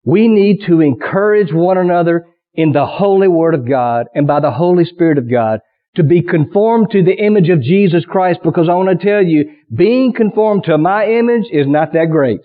We 0.03 0.27
need 0.27 0.65
to 0.67 0.81
encourage 0.81 1.51
one 1.51 1.77
another 1.77 2.25
in 2.53 2.71
the 2.71 2.85
holy 2.85 3.27
word 3.27 3.53
of 3.53 3.67
God 3.67 4.07
and 4.13 4.27
by 4.27 4.39
the 4.39 4.51
Holy 4.51 4.85
Spirit 4.85 5.17
of 5.17 5.29
God 5.29 5.59
to 5.95 6.03
be 6.03 6.21
conformed 6.21 6.91
to 6.91 7.03
the 7.03 7.15
image 7.15 7.49
of 7.49 7.61
Jesus 7.61 8.03
Christ 8.05 8.39
because 8.43 8.67
I 8.69 8.73
want 8.73 8.99
to 8.99 9.05
tell 9.05 9.23
you, 9.23 9.51
being 9.73 10.13
conformed 10.13 10.65
to 10.65 10.77
my 10.77 11.05
image 11.07 11.45
is 11.51 11.67
not 11.67 11.93
that 11.93 12.07
great. 12.11 12.41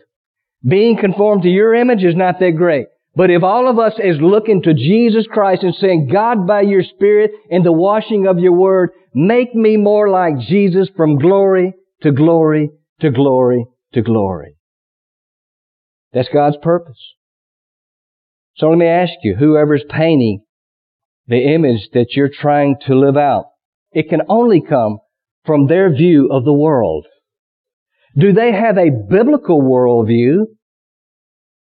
Being 0.67 0.97
conformed 0.97 1.43
to 1.43 1.49
your 1.49 1.75
image 1.75 2.05
is 2.05 2.15
not 2.15 2.39
that 2.41 2.53
great. 2.57 2.87
But 3.17 3.31
if 3.31 3.43
all 3.43 3.69
of 3.69 3.79
us 3.79 3.95
is 3.99 4.21
looking 4.21 4.63
to 4.63 4.75
Jesus 4.75 5.27
Christ 5.31 5.63
and 5.63 5.75
saying, 5.75 6.11
God, 6.13 6.47
by 6.47 6.63
your 6.63 6.85
Spirit 6.85 7.33
and 7.51 7.65
the 7.65 7.73
washing 7.73 8.27
of 8.27 8.39
your 8.39 8.53
word, 8.53 8.91
make 9.13 9.55
me 9.55 9.77
more 9.77 10.11
like 10.11 10.39
Jesus 10.39 10.89
from 10.97 11.19
glory 11.19 11.75
to 12.03 12.13
glory 12.13 12.71
to 13.01 13.11
glory 13.11 13.67
to 13.95 14.03
glory. 14.03 14.57
That's 16.13 16.29
God's 16.33 16.57
purpose. 16.63 16.99
So 18.57 18.69
let 18.69 18.79
me 18.79 18.87
ask 18.87 19.13
you, 19.23 19.35
whoever's 19.37 19.85
painting 19.89 20.43
the 21.31 21.55
image 21.55 21.89
that 21.95 22.09
you're 22.11 22.29
trying 22.29 22.77
to 22.87 22.95
live 22.95 23.17
out, 23.17 23.47
it 23.93 24.11
can 24.11 24.21
only 24.29 24.61
come 24.61 24.99
from 25.47 25.67
their 25.67 25.91
view 25.95 26.29
of 26.31 26.45
the 26.45 26.53
world. 26.53 27.07
Do 28.19 28.33
they 28.33 28.53
have 28.53 28.77
a 28.77 28.91
biblical 28.91 29.63
worldview 29.63 30.43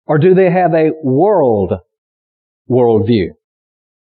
or 0.08 0.17
do 0.17 0.34
they 0.34 0.50
have 0.50 0.74
a 0.74 0.91
world 1.03 1.74
worldview? 2.70 3.27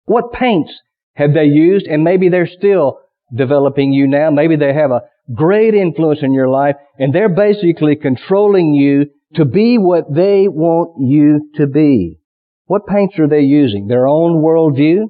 What 0.06 0.34
paints 0.34 0.72
have 1.16 1.34
they 1.34 1.46
used 1.46 1.88
and 1.88 2.04
maybe 2.04 2.30
they're 2.30 2.48
still 2.48 3.00
developing 3.36 3.94
you 3.94 4.08
now. 4.08 4.32
Maybe 4.32 4.56
they 4.56 4.74
have 4.74 4.92
a 4.92 5.04
great 5.34 5.74
influence 5.74 6.20
in 6.22 6.34
your 6.34 6.50
life 6.50 6.76
and 6.98 7.14
they're 7.14 7.30
basically 7.30 7.96
controlling 7.96 8.74
you 8.74 9.06
to 9.36 9.46
be 9.46 9.78
what 9.78 10.14
they 10.14 10.48
want 10.48 10.96
you 11.00 11.50
to 11.56 11.68
be. 11.68 12.20
What 12.66 12.88
paints 12.88 13.18
are 13.20 13.28
they 13.28 13.42
using? 13.42 13.88
Their 13.88 14.08
own 14.08 14.42
worldview 14.44 15.06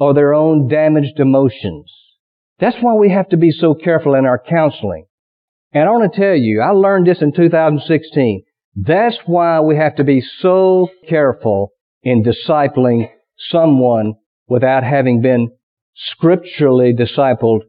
or 0.00 0.14
their 0.14 0.34
own 0.34 0.66
damaged 0.66 1.20
emotions? 1.20 1.92
That's 2.58 2.76
why 2.80 2.94
we 2.94 3.10
have 3.10 3.28
to 3.28 3.36
be 3.36 3.52
so 3.52 3.74
careful 3.74 4.14
in 4.14 4.26
our 4.26 4.38
counseling. 4.38 5.06
And 5.72 5.88
I 5.88 5.92
want 5.92 6.12
to 6.12 6.20
tell 6.20 6.34
you, 6.34 6.60
I 6.60 6.70
learned 6.70 7.06
this 7.06 7.22
in 7.22 7.32
2016. 7.32 8.42
That's 8.74 9.16
why 9.26 9.60
we 9.60 9.76
have 9.76 9.96
to 9.96 10.04
be 10.04 10.22
so 10.40 10.88
careful 11.08 11.72
in 12.02 12.24
discipling 12.24 13.10
someone 13.50 14.14
without 14.48 14.82
having 14.82 15.22
been 15.22 15.50
scripturally 15.94 16.92
discipled 16.92 17.60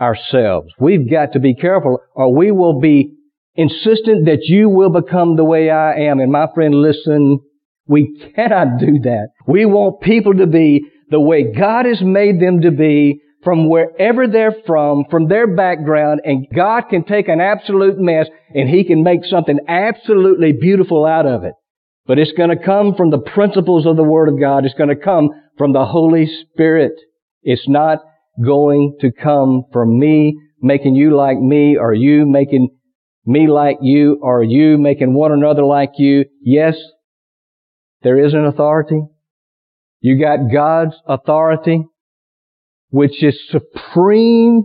ourselves. 0.00 0.72
We've 0.78 1.10
got 1.10 1.32
to 1.32 1.40
be 1.40 1.54
careful 1.54 2.00
or 2.14 2.34
we 2.34 2.50
will 2.50 2.80
be 2.80 3.14
insistent 3.54 4.26
that 4.26 4.44
you 4.44 4.68
will 4.68 4.90
become 4.90 5.36
the 5.36 5.44
way 5.44 5.70
I 5.70 5.94
am. 5.94 6.20
And 6.20 6.32
my 6.32 6.46
friend, 6.54 6.74
listen, 6.74 7.40
we 7.86 8.32
cannot 8.34 8.78
do 8.78 9.00
that. 9.02 9.28
We 9.46 9.66
want 9.66 10.00
people 10.00 10.34
to 10.34 10.46
be 10.46 10.86
the 11.10 11.20
way 11.20 11.52
God 11.52 11.86
has 11.86 12.00
made 12.00 12.40
them 12.40 12.62
to 12.62 12.70
be 12.70 13.20
from 13.42 13.68
wherever 13.68 14.26
they're 14.26 14.54
from, 14.66 15.04
from 15.10 15.28
their 15.28 15.46
background, 15.46 16.20
and 16.24 16.46
God 16.54 16.84
can 16.90 17.04
take 17.04 17.28
an 17.28 17.40
absolute 17.40 17.98
mess 17.98 18.26
and 18.54 18.68
He 18.68 18.84
can 18.84 19.02
make 19.02 19.24
something 19.24 19.58
absolutely 19.66 20.52
beautiful 20.52 21.06
out 21.06 21.26
of 21.26 21.44
it. 21.44 21.54
But 22.06 22.18
it's 22.18 22.32
going 22.32 22.50
to 22.50 22.64
come 22.64 22.94
from 22.94 23.10
the 23.10 23.18
principles 23.18 23.86
of 23.86 23.96
the 23.96 24.04
Word 24.04 24.28
of 24.28 24.38
God. 24.38 24.64
It's 24.64 24.74
going 24.74 24.88
to 24.88 24.96
come 24.96 25.30
from 25.56 25.72
the 25.72 25.84
Holy 25.84 26.26
Spirit. 26.26 26.92
It's 27.42 27.68
not 27.68 28.00
going 28.44 28.96
to 29.00 29.10
come 29.12 29.64
from 29.72 29.98
me 29.98 30.38
making 30.60 30.94
you 30.94 31.16
like 31.16 31.38
me 31.38 31.76
or 31.78 31.94
you 31.94 32.26
making 32.26 32.68
me 33.24 33.48
like 33.48 33.78
you 33.80 34.18
or 34.22 34.42
you 34.42 34.76
making 34.78 35.14
one 35.14 35.32
another 35.32 35.64
like 35.64 35.92
you. 35.96 36.24
Yes, 36.42 36.76
there 38.02 38.24
is 38.24 38.34
an 38.34 38.44
authority. 38.44 39.02
You 40.00 40.18
got 40.20 40.52
God's 40.52 40.94
authority, 41.06 41.84
which 42.88 43.22
is 43.22 43.38
supreme. 43.50 44.64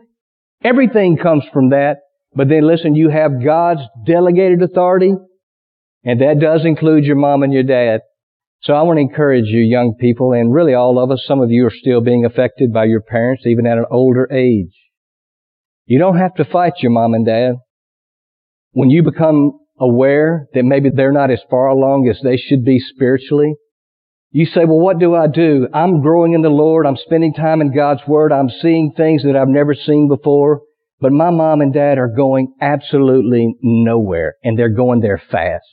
Everything 0.64 1.18
comes 1.18 1.44
from 1.52 1.70
that. 1.70 1.98
But 2.34 2.50
then 2.50 2.68
listen, 2.68 2.96
you 2.96 3.10
have 3.10 3.44
God's 3.44 3.82
delegated 4.06 4.62
authority, 4.62 5.14
and 6.04 6.22
that 6.22 6.40
does 6.40 6.66
include 6.66 7.06
your 7.06 7.16
mom 7.16 7.44
and 7.44 7.54
your 7.54 7.64
dad. 7.64 8.02
So 8.64 8.74
I 8.74 8.82
want 8.82 8.98
to 8.98 9.02
encourage 9.02 9.46
you 9.46 9.60
young 9.62 9.96
people, 10.00 10.34
and 10.34 10.54
really 10.54 10.74
all 10.74 11.02
of 11.02 11.12
us, 11.12 11.24
some 11.28 11.42
of 11.42 11.52
you 11.52 11.66
are 11.68 11.74
still 11.74 12.02
being 12.02 12.26
affected 12.26 12.74
by 12.74 12.86
your 12.86 13.02
parents, 13.02 13.44
even 13.46 13.68
at 13.68 13.78
an 13.78 13.86
older 13.92 14.28
age. 14.32 14.74
You 15.86 16.00
don't 16.00 16.18
have 16.18 16.34
to 16.36 16.46
fight 16.46 16.74
your 16.80 16.92
mom 16.92 17.14
and 17.14 17.26
dad. 17.26 17.56
When 18.72 18.90
you 18.90 19.04
become 19.04 19.60
aware 19.80 20.48
that 20.54 20.64
maybe 20.64 20.90
they're 20.90 21.12
not 21.12 21.32
as 21.32 21.42
far 21.50 21.68
along 21.68 22.08
as 22.10 22.20
they 22.24 22.38
should 22.38 22.64
be 22.66 22.80
spiritually. 22.80 23.56
You 24.36 24.46
say, 24.48 24.66
well, 24.66 24.80
what 24.80 25.00
do 25.00 25.16
I 25.16 25.28
do? 25.28 25.70
I'm 25.74 26.02
growing 26.02 26.34
in 26.34 26.42
the 26.42 26.50
Lord. 26.50 26.86
I'm 26.86 26.98
spending 26.98 27.34
time 27.34 27.62
in 27.62 27.74
God's 27.74 28.02
Word. 28.06 28.34
I'm 28.34 28.50
seeing 28.50 28.92
things 28.92 29.24
that 29.24 29.38
I've 29.38 29.48
never 29.48 29.74
seen 29.74 30.10
before. 30.10 30.60
But 31.00 31.14
my 31.14 31.30
mom 31.30 31.62
and 31.62 31.74
dad 31.74 31.98
are 31.98 32.10
going 32.10 32.54
absolutely 32.60 33.56
nowhere 33.62 34.36
and 34.44 34.60
they're 34.60 34.68
going 34.68 35.00
there 35.00 35.22
fast. 35.32 35.64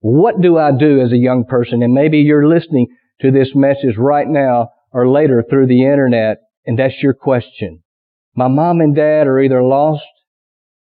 What 0.00 0.40
do 0.40 0.58
I 0.58 0.72
do 0.76 1.02
as 1.02 1.12
a 1.12 1.16
young 1.16 1.44
person? 1.48 1.84
And 1.84 1.94
maybe 1.94 2.18
you're 2.18 2.48
listening 2.48 2.88
to 3.20 3.30
this 3.30 3.50
message 3.54 3.96
right 3.96 4.26
now 4.26 4.70
or 4.90 5.08
later 5.08 5.44
through 5.48 5.68
the 5.68 5.84
internet 5.84 6.38
and 6.66 6.76
that's 6.76 7.00
your 7.00 7.14
question. 7.14 7.84
My 8.34 8.48
mom 8.48 8.80
and 8.80 8.96
dad 8.96 9.28
are 9.28 9.38
either 9.38 9.62
lost 9.62 10.02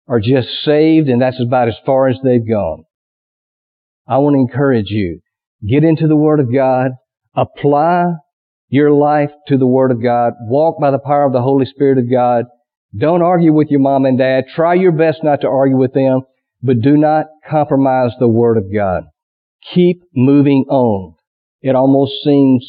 or 0.09 0.19
just 0.19 0.49
saved 0.65 1.09
and 1.09 1.23
that's 1.23 1.41
about 1.41 1.69
as 1.69 1.77
far 1.87 2.09
as 2.09 2.17
they've 2.25 2.49
gone. 2.49 2.87
I 4.09 4.19
want 4.19 4.35
to 4.35 4.41
encourage 4.41 4.91
you. 4.91 5.21
Get 5.67 5.85
into 5.85 6.07
the 6.07 6.17
Word 6.17 6.41
of 6.41 6.53
God. 6.53 6.93
Apply 7.35 8.13
your 8.69 8.93
life 8.93 9.31
to 9.49 9.57
the 9.57 9.67
Word 9.67 9.91
of 9.91 10.03
God. 10.03 10.35
Walk 10.43 10.81
by 10.81 10.91
the 10.91 10.99
power 10.99 11.25
of 11.25 11.33
the 11.33 11.43
Holy 11.43 11.67
Spirit 11.67 11.99
of 11.99 12.11
God. 12.11 12.45
Don't 12.97 13.23
argue 13.23 13.53
with 13.53 13.69
your 13.69 13.81
mom 13.81 14.05
and 14.05 14.19
dad. 14.19 14.45
Try 14.55 14.75
your 14.75 14.93
best 14.93 15.25
not 15.25 15.41
to 15.41 15.49
argue 15.49 15.77
with 15.77 15.95
them, 15.95 16.23
but 16.63 16.81
do 16.81 16.97
not 16.97 17.27
compromise 17.49 18.13
the 18.19 18.29
Word 18.29 18.57
of 18.57 18.73
God. 18.73 19.05
Keep 19.75 20.03
moving 20.15 20.65
on. 20.69 21.15
It 21.61 21.75
almost 21.75 22.13
seems 22.23 22.65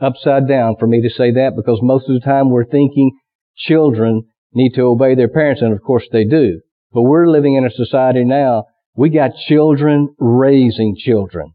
upside 0.00 0.48
down 0.48 0.76
for 0.78 0.86
me 0.86 1.02
to 1.02 1.10
say 1.10 1.32
that 1.32 1.52
because 1.56 1.80
most 1.82 2.08
of 2.08 2.14
the 2.14 2.24
time 2.24 2.50
we're 2.50 2.64
thinking 2.64 3.18
children 3.56 4.22
need 4.52 4.72
to 4.74 4.82
obey 4.82 5.14
their 5.14 5.28
parents, 5.28 5.62
and 5.62 5.72
of 5.72 5.82
course 5.82 6.06
they 6.12 6.24
do. 6.24 6.60
But 6.92 7.02
we're 7.02 7.28
living 7.28 7.56
in 7.56 7.66
a 7.66 7.70
society 7.70 8.24
now, 8.24 8.64
we 8.94 9.10
got 9.10 9.32
children 9.46 10.14
raising 10.18 10.96
children. 10.96 11.54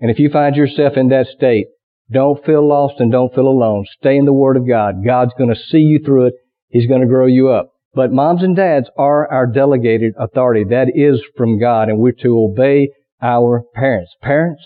And 0.00 0.10
if 0.10 0.18
you 0.18 0.30
find 0.30 0.54
yourself 0.56 0.96
in 0.96 1.08
that 1.08 1.26
state, 1.26 1.66
don't 2.10 2.44
feel 2.44 2.66
lost 2.66 2.94
and 2.98 3.12
don't 3.12 3.34
feel 3.34 3.48
alone. 3.48 3.84
Stay 3.98 4.16
in 4.16 4.24
the 4.24 4.32
Word 4.32 4.56
of 4.56 4.66
God. 4.66 5.04
God's 5.04 5.32
going 5.36 5.50
to 5.50 5.60
see 5.60 5.78
you 5.78 6.00
through 6.04 6.26
it. 6.26 6.34
He's 6.68 6.86
going 6.86 7.02
to 7.02 7.06
grow 7.06 7.26
you 7.26 7.48
up. 7.48 7.72
But 7.94 8.12
moms 8.12 8.42
and 8.42 8.54
dads 8.54 8.88
are 8.96 9.30
our 9.30 9.46
delegated 9.46 10.14
authority. 10.18 10.64
That 10.64 10.88
is 10.94 11.22
from 11.36 11.58
God 11.58 11.88
and 11.88 11.98
we're 11.98 12.12
to 12.22 12.38
obey 12.38 12.90
our 13.20 13.64
parents. 13.74 14.12
Parents, 14.22 14.62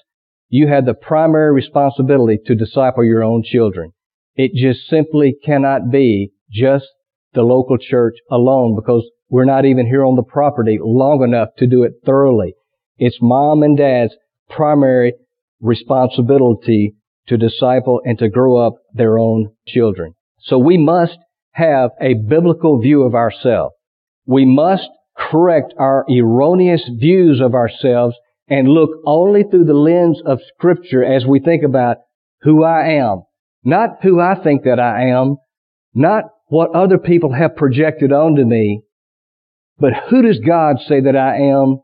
you 0.48 0.68
have 0.68 0.84
the 0.84 0.94
primary 0.94 1.52
responsibility 1.52 2.38
to 2.46 2.54
disciple 2.54 3.04
your 3.04 3.24
own 3.24 3.42
children. 3.42 3.92
It 4.34 4.52
just 4.54 4.86
simply 4.88 5.34
cannot 5.44 5.90
be 5.90 6.32
just 6.50 6.86
the 7.32 7.42
local 7.42 7.78
church 7.78 8.16
alone 8.30 8.76
because 8.76 9.08
we're 9.28 9.46
not 9.46 9.64
even 9.64 9.86
here 9.86 10.04
on 10.04 10.16
the 10.16 10.22
property 10.22 10.78
long 10.82 11.22
enough 11.22 11.48
to 11.58 11.66
do 11.66 11.84
it 11.84 11.92
thoroughly. 12.04 12.54
It's 12.98 13.18
mom 13.22 13.62
and 13.62 13.76
dad's 13.76 14.14
primary 14.50 15.14
responsibility 15.62 16.94
to 17.28 17.38
disciple 17.38 18.00
and 18.04 18.18
to 18.18 18.28
grow 18.28 18.56
up 18.56 18.74
their 18.92 19.18
own 19.18 19.52
children. 19.66 20.12
So 20.40 20.58
we 20.58 20.76
must 20.76 21.16
have 21.52 21.90
a 22.00 22.14
biblical 22.14 22.80
view 22.80 23.04
of 23.04 23.14
ourselves. 23.14 23.74
We 24.26 24.44
must 24.44 24.88
correct 25.16 25.72
our 25.78 26.04
erroneous 26.10 26.82
views 26.98 27.40
of 27.40 27.54
ourselves 27.54 28.16
and 28.48 28.68
look 28.68 28.90
only 29.06 29.44
through 29.44 29.64
the 29.64 29.74
lens 29.74 30.20
of 30.26 30.40
scripture 30.54 31.04
as 31.04 31.24
we 31.24 31.40
think 31.40 31.62
about 31.62 31.98
who 32.42 32.64
I 32.64 32.94
am. 32.94 33.22
Not 33.64 34.02
who 34.02 34.20
I 34.20 34.42
think 34.42 34.64
that 34.64 34.80
I 34.80 35.10
am, 35.10 35.36
not 35.94 36.24
what 36.46 36.74
other 36.74 36.98
people 36.98 37.32
have 37.32 37.54
projected 37.56 38.12
onto 38.12 38.44
me, 38.44 38.82
but 39.78 39.92
who 40.10 40.22
does 40.22 40.40
God 40.40 40.76
say 40.86 41.00
that 41.00 41.16
I 41.16 41.36
am 41.36 41.80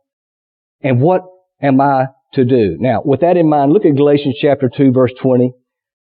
and 0.83 1.01
what 1.01 1.23
am 1.63 1.81
I 1.81 2.07
to 2.35 2.45
do? 2.45 2.77
Now, 2.79 3.03
with 3.05 3.21
that 3.21 3.37
in 3.37 3.49
mind, 3.49 3.73
look 3.73 3.85
at 3.85 3.97
Galatians 3.97 4.37
chapter 4.41 4.71
2 4.75 4.93
verse 4.93 5.13
20. 5.21 5.53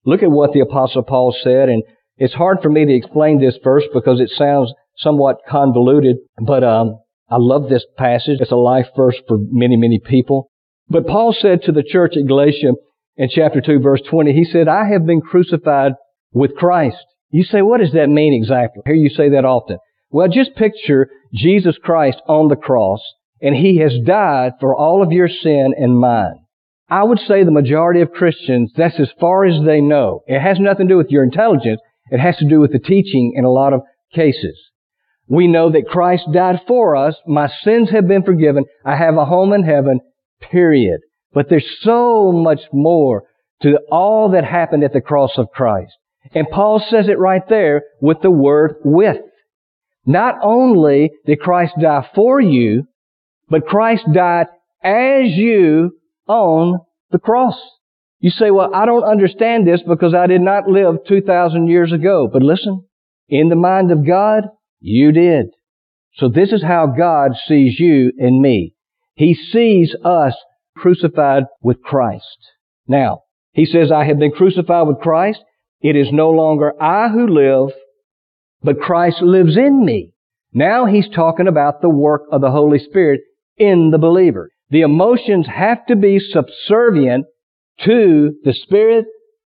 Look 0.04 0.22
at 0.22 0.30
what 0.30 0.52
the 0.52 0.60
apostle 0.60 1.02
Paul 1.02 1.34
said 1.42 1.68
and 1.68 1.82
it's 2.18 2.34
hard 2.34 2.58
for 2.62 2.70
me 2.70 2.86
to 2.86 2.94
explain 2.94 3.40
this 3.40 3.58
verse 3.62 3.84
because 3.92 4.20
it 4.20 4.30
sounds 4.30 4.72
somewhat 4.96 5.40
convoluted, 5.46 6.16
but 6.40 6.64
um, 6.64 6.98
I 7.28 7.36
love 7.38 7.68
this 7.68 7.84
passage. 7.98 8.38
It's 8.40 8.52
a 8.52 8.56
life 8.56 8.86
verse 8.96 9.16
for 9.28 9.36
many, 9.38 9.76
many 9.76 10.00
people. 10.02 10.50
But 10.88 11.06
Paul 11.06 11.34
said 11.38 11.62
to 11.62 11.72
the 11.72 11.82
church 11.82 12.16
at 12.16 12.26
Galatia 12.26 12.72
in 13.16 13.28
chapter 13.30 13.60
2 13.60 13.80
verse 13.80 14.00
20, 14.08 14.32
he 14.32 14.44
said, 14.44 14.68
I 14.68 14.88
have 14.90 15.04
been 15.04 15.20
crucified 15.20 15.92
with 16.32 16.56
Christ. 16.56 17.04
You 17.30 17.44
say, 17.44 17.60
what 17.60 17.80
does 17.80 17.92
that 17.92 18.08
mean 18.08 18.32
exactly? 18.32 18.82
I 18.86 18.90
hear 18.90 18.96
you 18.96 19.10
say 19.10 19.30
that 19.30 19.44
often. 19.44 19.78
Well, 20.10 20.28
just 20.28 20.54
picture 20.54 21.08
Jesus 21.34 21.76
Christ 21.82 22.22
on 22.28 22.48
the 22.48 22.56
cross 22.56 23.00
and 23.40 23.54
he 23.54 23.78
has 23.78 23.92
died 24.04 24.52
for 24.60 24.74
all 24.74 25.02
of 25.02 25.12
your 25.12 25.28
sin 25.28 25.74
and 25.76 25.98
mine. 25.98 26.40
I 26.88 27.02
would 27.02 27.18
say 27.18 27.42
the 27.42 27.50
majority 27.50 28.00
of 28.00 28.12
Christians, 28.12 28.72
that's 28.76 29.00
as 29.00 29.10
far 29.20 29.44
as 29.44 29.64
they 29.64 29.80
know. 29.80 30.22
It 30.26 30.40
has 30.40 30.58
nothing 30.60 30.86
to 30.88 30.94
do 30.94 30.98
with 30.98 31.10
your 31.10 31.24
intelligence. 31.24 31.80
It 32.10 32.20
has 32.20 32.36
to 32.36 32.48
do 32.48 32.60
with 32.60 32.72
the 32.72 32.78
teaching 32.78 33.34
in 33.36 33.44
a 33.44 33.50
lot 33.50 33.72
of 33.72 33.82
cases. 34.14 34.56
We 35.28 35.48
know 35.48 35.72
that 35.72 35.88
Christ 35.88 36.24
died 36.32 36.60
for 36.68 36.94
us. 36.94 37.16
My 37.26 37.50
sins 37.64 37.90
have 37.90 38.06
been 38.06 38.22
forgiven. 38.22 38.64
I 38.84 38.96
have 38.96 39.16
a 39.16 39.24
home 39.24 39.52
in 39.52 39.64
heaven, 39.64 40.00
period. 40.40 41.00
But 41.32 41.48
there's 41.48 41.66
so 41.80 42.30
much 42.30 42.60
more 42.72 43.24
to 43.62 43.78
all 43.90 44.30
that 44.30 44.44
happened 44.44 44.84
at 44.84 44.92
the 44.92 45.00
cross 45.00 45.32
of 45.36 45.50
Christ. 45.50 45.92
And 46.32 46.46
Paul 46.48 46.84
says 46.88 47.08
it 47.08 47.18
right 47.18 47.42
there 47.48 47.82
with 48.00 48.18
the 48.22 48.30
word 48.30 48.76
with. 48.84 49.18
Not 50.04 50.36
only 50.42 51.10
did 51.24 51.40
Christ 51.40 51.74
die 51.80 52.08
for 52.14 52.40
you, 52.40 52.84
but 53.48 53.66
Christ 53.66 54.04
died 54.12 54.46
as 54.82 55.30
you 55.30 55.92
on 56.26 56.80
the 57.10 57.18
cross. 57.18 57.56
You 58.20 58.30
say, 58.30 58.50
well, 58.50 58.74
I 58.74 58.86
don't 58.86 59.04
understand 59.04 59.66
this 59.66 59.82
because 59.86 60.14
I 60.14 60.26
did 60.26 60.40
not 60.40 60.68
live 60.68 60.96
2,000 61.06 61.68
years 61.68 61.92
ago. 61.92 62.28
But 62.32 62.42
listen, 62.42 62.84
in 63.28 63.48
the 63.48 63.56
mind 63.56 63.90
of 63.90 64.06
God, 64.06 64.44
you 64.80 65.12
did. 65.12 65.46
So 66.14 66.28
this 66.28 66.50
is 66.52 66.62
how 66.62 66.86
God 66.86 67.32
sees 67.46 67.78
you 67.78 68.12
and 68.18 68.40
me. 68.40 68.74
He 69.14 69.34
sees 69.34 69.94
us 70.04 70.34
crucified 70.76 71.44
with 71.62 71.82
Christ. 71.82 72.38
Now, 72.86 73.22
He 73.52 73.66
says, 73.66 73.92
I 73.92 74.04
have 74.04 74.18
been 74.18 74.32
crucified 74.32 74.86
with 74.86 75.00
Christ. 75.00 75.40
It 75.80 75.96
is 75.96 76.08
no 76.10 76.30
longer 76.30 76.72
I 76.82 77.08
who 77.08 77.26
live, 77.26 77.74
but 78.62 78.80
Christ 78.80 79.20
lives 79.20 79.56
in 79.56 79.84
me. 79.84 80.12
Now 80.52 80.86
He's 80.86 81.08
talking 81.08 81.48
about 81.48 81.82
the 81.82 81.90
work 81.90 82.22
of 82.32 82.40
the 82.40 82.50
Holy 82.50 82.78
Spirit 82.78 83.20
in 83.58 83.90
the 83.90 83.98
believer. 83.98 84.50
The 84.70 84.82
emotions 84.82 85.46
have 85.46 85.86
to 85.86 85.96
be 85.96 86.18
subservient 86.18 87.26
to 87.84 88.34
the 88.44 88.52
spirit 88.52 89.06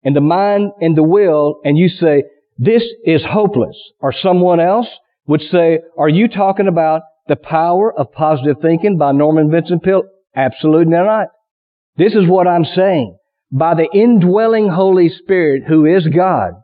and 0.04 0.16
the 0.16 0.20
mind 0.20 0.72
and 0.80 0.96
the 0.96 1.02
will, 1.02 1.60
and 1.64 1.76
you 1.76 1.88
say, 1.88 2.24
this 2.58 2.82
is 3.04 3.22
hopeless. 3.24 3.76
Or 4.00 4.12
someone 4.12 4.60
else 4.60 4.88
would 5.26 5.42
say, 5.42 5.80
are 5.98 6.08
you 6.08 6.28
talking 6.28 6.68
about 6.68 7.02
the 7.28 7.36
power 7.36 7.92
of 7.96 8.12
positive 8.12 8.56
thinking 8.60 8.98
by 8.98 9.12
Norman 9.12 9.50
Vincent 9.50 9.82
Peale? 9.82 10.02
Absolutely 10.34 10.92
not. 10.92 11.28
This 11.96 12.14
is 12.14 12.26
what 12.26 12.48
I'm 12.48 12.64
saying. 12.64 13.16
By 13.50 13.74
the 13.74 13.88
indwelling 13.92 14.68
Holy 14.68 15.08
Spirit, 15.10 15.64
who 15.68 15.84
is 15.84 16.06
God, 16.06 16.54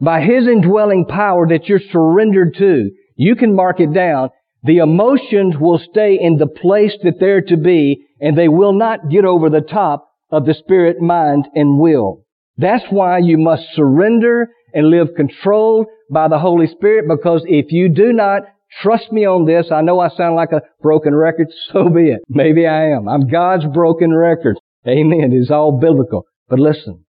by 0.00 0.20
His 0.20 0.46
indwelling 0.46 1.06
power 1.06 1.48
that 1.48 1.66
you're 1.66 1.80
surrendered 1.90 2.54
to, 2.58 2.90
you 3.16 3.36
can 3.36 3.54
mark 3.54 3.80
it 3.80 3.92
down. 3.92 4.30
The 4.64 4.78
emotions 4.78 5.56
will 5.58 5.78
stay 5.78 6.18
in 6.20 6.36
the 6.36 6.46
place 6.46 6.96
that 7.02 7.18
they're 7.18 7.42
to 7.42 7.56
be, 7.56 8.06
and 8.20 8.36
they 8.36 8.48
will 8.48 8.72
not 8.72 9.10
get 9.10 9.24
over 9.24 9.50
the 9.50 9.60
top 9.60 10.08
of 10.30 10.46
the 10.46 10.54
spirit, 10.54 11.00
mind, 11.00 11.48
and 11.54 11.78
will. 11.78 12.24
That's 12.56 12.84
why 12.90 13.18
you 13.18 13.38
must 13.38 13.64
surrender 13.74 14.50
and 14.72 14.88
live 14.88 15.08
controlled 15.16 15.86
by 16.10 16.28
the 16.28 16.38
Holy 16.38 16.66
Spirit 16.66 17.06
because 17.08 17.42
if 17.46 17.72
you 17.72 17.88
do 17.88 18.12
not 18.12 18.42
trust 18.80 19.12
me 19.12 19.26
on 19.26 19.46
this, 19.46 19.70
I 19.70 19.82
know 19.82 20.00
I 20.00 20.08
sound 20.10 20.36
like 20.36 20.52
a 20.52 20.62
broken 20.80 21.14
record, 21.14 21.48
so 21.72 21.88
be 21.88 22.10
it. 22.10 22.20
Maybe 22.28 22.66
I 22.66 22.90
am. 22.90 23.08
I'm 23.08 23.28
God's 23.28 23.66
broken 23.66 24.14
record. 24.14 24.58
Amen. 24.86 25.32
It's 25.32 25.50
all 25.50 25.78
biblical. 25.78 26.26
But 26.48 26.58
listen, 26.58 27.04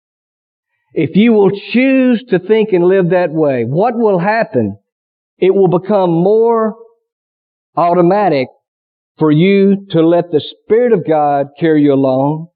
if 0.93 1.15
you 1.15 1.33
will 1.33 1.51
choose 1.71 2.23
to 2.29 2.39
think 2.39 2.69
and 2.73 2.83
live 2.83 3.09
that 3.11 3.31
way, 3.31 3.63
what 3.63 3.97
will 3.97 4.19
happen? 4.19 4.77
It 5.37 5.55
will 5.55 5.69
become 5.69 6.11
more 6.11 6.75
automatic 7.75 8.47
for 9.17 9.31
you 9.31 9.85
to 9.91 10.05
let 10.05 10.31
the 10.31 10.41
Spirit 10.41 10.93
of 10.93 11.07
God 11.07 11.47
carry 11.59 11.83
you 11.83 11.93
along 11.93 12.47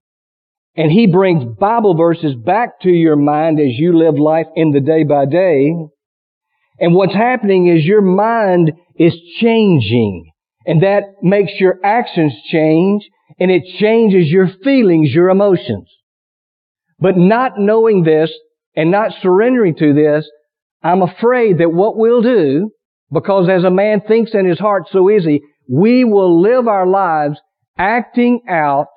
and 0.76 0.92
He 0.92 1.08
brings 1.08 1.58
Bible 1.58 1.96
verses 1.96 2.36
back 2.36 2.82
to 2.82 2.90
your 2.90 3.16
mind 3.16 3.60
as 3.60 3.78
you 3.78 3.98
live 3.98 4.20
life 4.20 4.48
in 4.56 4.72
the 4.72 4.82
day 4.82 5.04
by 5.04 5.26
day. 5.26 5.74
And 6.80 6.94
what's 6.94 7.14
happening 7.14 7.68
is 7.68 7.86
your 7.86 8.02
mind 8.02 8.74
is 8.98 9.16
changing. 9.40 10.32
And 10.66 10.84
that 10.84 11.04
makes 11.22 11.54
your 11.60 11.80
actions 11.84 12.34
change 12.52 13.08
and 13.40 13.52
it 13.52 13.64
changes 13.80 14.28
your 14.28 14.50
feelings, 14.64 15.12
your 15.12 15.30
emotions. 15.30 15.90
But 17.00 17.18
not 17.18 17.54
knowing 17.58 18.04
this 18.04 18.32
and 18.76 18.92
not 18.92 19.12
surrendering 19.22 19.76
to 19.78 19.94
this, 19.94 20.30
I'm 20.84 21.02
afraid 21.02 21.60
that 21.60 21.72
what 21.72 21.98
we'll 21.98 22.22
do, 22.22 22.72
because 23.12 23.50
as 23.50 23.64
a 23.64 23.72
man 23.72 24.02
thinks 24.02 24.32
in 24.34 24.46
his 24.46 24.60
heart, 24.60 24.84
so 24.92 25.10
is 25.10 25.26
he, 25.26 25.42
we 25.70 26.04
will 26.04 26.42
live 26.42 26.68
our 26.68 26.88
lives 26.88 27.40
acting 27.78 28.42
out 28.50 28.88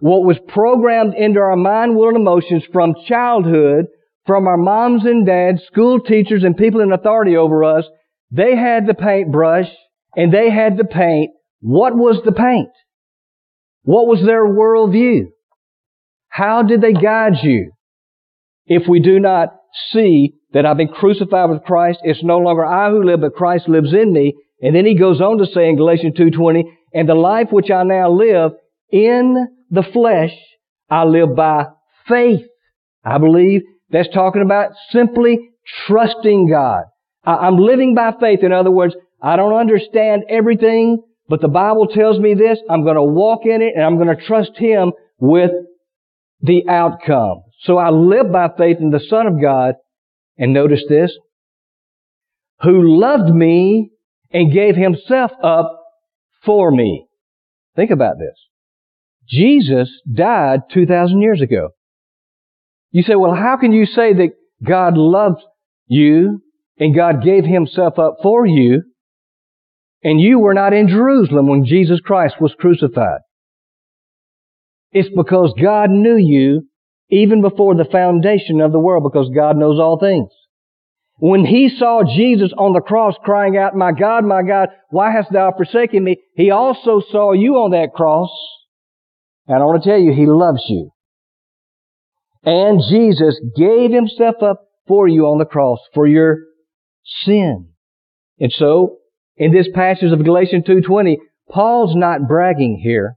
what 0.00 0.24
was 0.24 0.36
programmed 0.48 1.14
into 1.14 1.40
our 1.40 1.56
mind, 1.56 1.96
will, 1.96 2.08
and 2.08 2.16
emotions 2.16 2.62
from 2.72 2.94
childhood, 3.08 3.86
from 4.26 4.46
our 4.46 4.56
moms 4.56 5.04
and 5.04 5.24
dads, 5.24 5.62
school 5.66 6.00
teachers, 6.00 6.42
and 6.44 6.56
people 6.56 6.80
in 6.80 6.92
authority 6.92 7.36
over 7.36 7.64
us, 7.64 7.84
they 8.30 8.56
had 8.56 8.86
the 8.86 8.94
paintbrush 8.94 9.68
and 10.16 10.32
they 10.32 10.50
had 10.50 10.76
the 10.76 10.84
paint. 10.84 11.30
What 11.60 11.96
was 11.96 12.20
the 12.24 12.32
paint? 12.32 12.70
What 13.82 14.06
was 14.08 14.20
their 14.24 14.44
worldview? 14.44 15.28
How 16.28 16.62
did 16.62 16.80
they 16.80 16.92
guide 16.92 17.34
you? 17.42 17.72
If 18.66 18.88
we 18.88 19.00
do 19.00 19.20
not 19.20 19.54
see 19.92 20.34
that 20.56 20.64
I've 20.64 20.78
been 20.78 20.88
crucified 20.88 21.50
with 21.50 21.64
Christ, 21.64 21.98
it's 22.02 22.24
no 22.24 22.38
longer 22.38 22.64
I 22.64 22.88
who 22.88 23.04
live, 23.04 23.20
but 23.20 23.34
Christ 23.34 23.68
lives 23.68 23.92
in 23.92 24.10
me. 24.10 24.32
And 24.62 24.74
then 24.74 24.86
he 24.86 24.98
goes 24.98 25.20
on 25.20 25.36
to 25.36 25.44
say 25.44 25.68
in 25.68 25.76
Galatians 25.76 26.14
2.20, 26.18 26.62
and 26.94 27.06
the 27.06 27.14
life 27.14 27.48
which 27.50 27.70
I 27.70 27.82
now 27.82 28.10
live 28.10 28.52
in 28.90 29.48
the 29.70 29.82
flesh, 29.92 30.30
I 30.88 31.04
live 31.04 31.36
by 31.36 31.66
faith. 32.08 32.40
I 33.04 33.18
believe 33.18 33.64
that's 33.90 34.08
talking 34.14 34.40
about 34.40 34.70
simply 34.92 35.50
trusting 35.86 36.48
God. 36.48 36.84
I'm 37.22 37.58
living 37.58 37.94
by 37.94 38.12
faith. 38.18 38.42
In 38.42 38.52
other 38.52 38.70
words, 38.70 38.94
I 39.20 39.36
don't 39.36 39.52
understand 39.52 40.22
everything, 40.30 41.02
but 41.28 41.42
the 41.42 41.48
Bible 41.48 41.86
tells 41.86 42.18
me 42.18 42.32
this. 42.32 42.58
I'm 42.70 42.82
going 42.82 42.96
to 42.96 43.02
walk 43.02 43.40
in 43.44 43.60
it 43.60 43.74
and 43.76 43.84
I'm 43.84 43.96
going 43.96 44.16
to 44.16 44.24
trust 44.26 44.52
Him 44.56 44.92
with 45.18 45.50
the 46.40 46.66
outcome. 46.66 47.42
So 47.64 47.76
I 47.76 47.90
live 47.90 48.32
by 48.32 48.48
faith 48.56 48.78
in 48.80 48.88
the 48.88 49.04
Son 49.10 49.26
of 49.26 49.38
God. 49.38 49.74
And 50.38 50.52
notice 50.52 50.84
this. 50.88 51.16
Who 52.62 52.98
loved 52.98 53.34
me 53.34 53.90
and 54.30 54.52
gave 54.52 54.76
Himself 54.76 55.30
up 55.42 55.80
for 56.44 56.70
me. 56.70 57.06
Think 57.74 57.90
about 57.90 58.18
this. 58.18 58.34
Jesus 59.28 59.90
died 60.10 60.60
2,000 60.72 61.20
years 61.20 61.42
ago. 61.42 61.70
You 62.92 63.02
say, 63.02 63.16
well, 63.16 63.34
how 63.34 63.58
can 63.60 63.72
you 63.72 63.84
say 63.84 64.14
that 64.14 64.30
God 64.64 64.96
loves 64.96 65.42
you 65.86 66.42
and 66.78 66.94
God 66.94 67.22
gave 67.22 67.44
himself 67.44 67.98
up 67.98 68.18
for 68.22 68.46
you 68.46 68.82
and 70.02 70.20
you 70.20 70.38
were 70.38 70.54
not 70.54 70.72
in 70.72 70.88
Jerusalem 70.88 71.48
when 71.48 71.66
Jesus 71.66 72.00
Christ 72.00 72.36
was 72.40 72.54
crucified? 72.58 73.20
It's 74.92 75.10
because 75.14 75.52
God 75.60 75.90
knew 75.90 76.16
you 76.16 76.68
even 77.10 77.40
before 77.40 77.74
the 77.74 77.84
foundation 77.84 78.60
of 78.60 78.72
the 78.72 78.78
world 78.78 79.04
because 79.04 79.30
God 79.34 79.56
knows 79.56 79.78
all 79.78 79.98
things. 79.98 80.30
When 81.18 81.46
he 81.46 81.70
saw 81.70 82.02
Jesus 82.04 82.52
on 82.58 82.72
the 82.72 82.80
cross 82.80 83.14
crying 83.24 83.56
out, 83.56 83.74
my 83.74 83.92
God, 83.92 84.24
my 84.24 84.42
God, 84.42 84.68
why 84.90 85.12
hast 85.12 85.32
thou 85.32 85.52
forsaken 85.56 86.04
me? 86.04 86.16
He 86.34 86.50
also 86.50 87.00
saw 87.10 87.32
you 87.32 87.54
on 87.54 87.70
that 87.70 87.94
cross 87.94 88.30
and 89.48 89.62
I 89.62 89.64
want 89.64 89.82
to 89.82 89.88
tell 89.88 89.98
you, 89.98 90.12
He 90.12 90.26
loves 90.26 90.64
you. 90.68 90.90
And 92.42 92.80
Jesus 92.88 93.40
gave 93.56 93.90
himself 93.90 94.36
up 94.42 94.62
for 94.86 95.08
you 95.08 95.26
on 95.26 95.38
the 95.38 95.44
cross 95.44 95.78
for 95.94 96.06
your 96.06 96.38
sin. 97.24 97.70
And 98.38 98.52
so, 98.52 98.98
in 99.36 99.52
this 99.52 99.68
passage 99.74 100.12
of 100.12 100.24
Galatians 100.24 100.64
2.20, 100.64 101.16
Paul's 101.50 101.96
not 101.96 102.28
bragging 102.28 102.80
here. 102.82 103.16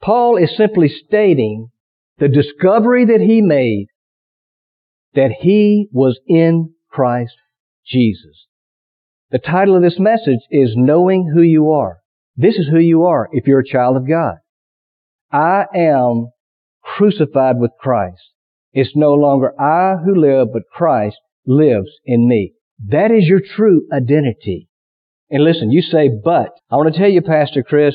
Paul 0.00 0.36
is 0.36 0.56
simply 0.56 0.88
stating 0.88 1.68
the 2.20 2.28
discovery 2.28 3.06
that 3.06 3.20
he 3.20 3.40
made 3.40 3.86
that 5.14 5.32
he 5.40 5.88
was 5.90 6.20
in 6.28 6.74
Christ 6.90 7.34
Jesus. 7.86 8.46
The 9.30 9.38
title 9.38 9.74
of 9.74 9.82
this 9.82 9.98
message 9.98 10.40
is 10.50 10.74
Knowing 10.76 11.32
Who 11.34 11.40
You 11.40 11.70
Are. 11.70 11.98
This 12.36 12.56
is 12.56 12.68
who 12.70 12.78
you 12.78 13.04
are 13.04 13.28
if 13.32 13.46
you're 13.46 13.60
a 13.60 13.66
child 13.66 13.96
of 13.96 14.06
God. 14.06 14.36
I 15.32 15.64
am 15.74 16.28
crucified 16.82 17.56
with 17.58 17.70
Christ. 17.80 18.20
It's 18.72 18.94
no 18.94 19.14
longer 19.14 19.58
I 19.60 19.96
who 20.04 20.14
live, 20.14 20.48
but 20.52 20.62
Christ 20.72 21.16
lives 21.46 21.90
in 22.04 22.28
me. 22.28 22.52
That 22.88 23.10
is 23.10 23.26
your 23.26 23.40
true 23.40 23.86
identity. 23.92 24.68
And 25.30 25.42
listen, 25.42 25.70
you 25.70 25.82
say, 25.82 26.10
but. 26.22 26.50
I 26.70 26.76
want 26.76 26.92
to 26.92 26.98
tell 26.98 27.08
you, 27.08 27.22
Pastor 27.22 27.62
Chris, 27.62 27.94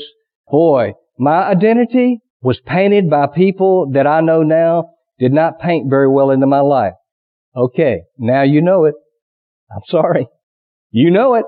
boy, 0.50 0.94
my 1.18 1.44
identity 1.44 2.22
was 2.46 2.62
painted 2.64 3.10
by 3.10 3.26
people 3.26 3.90
that 3.94 4.06
I 4.06 4.22
know 4.22 4.44
now 4.44 4.92
did 5.18 5.34
not 5.34 5.60
paint 5.60 5.90
very 5.90 6.08
well 6.08 6.30
into 6.30 6.46
my 6.46 6.60
life. 6.60 6.94
Okay, 7.58 8.04
now 8.20 8.44
you 8.44 8.62
know 8.62 8.86
it. 8.86 8.94
I'm 9.72 9.82
sorry. 9.90 10.28
You 10.92 11.10
know 11.10 11.34
it. 11.34 11.46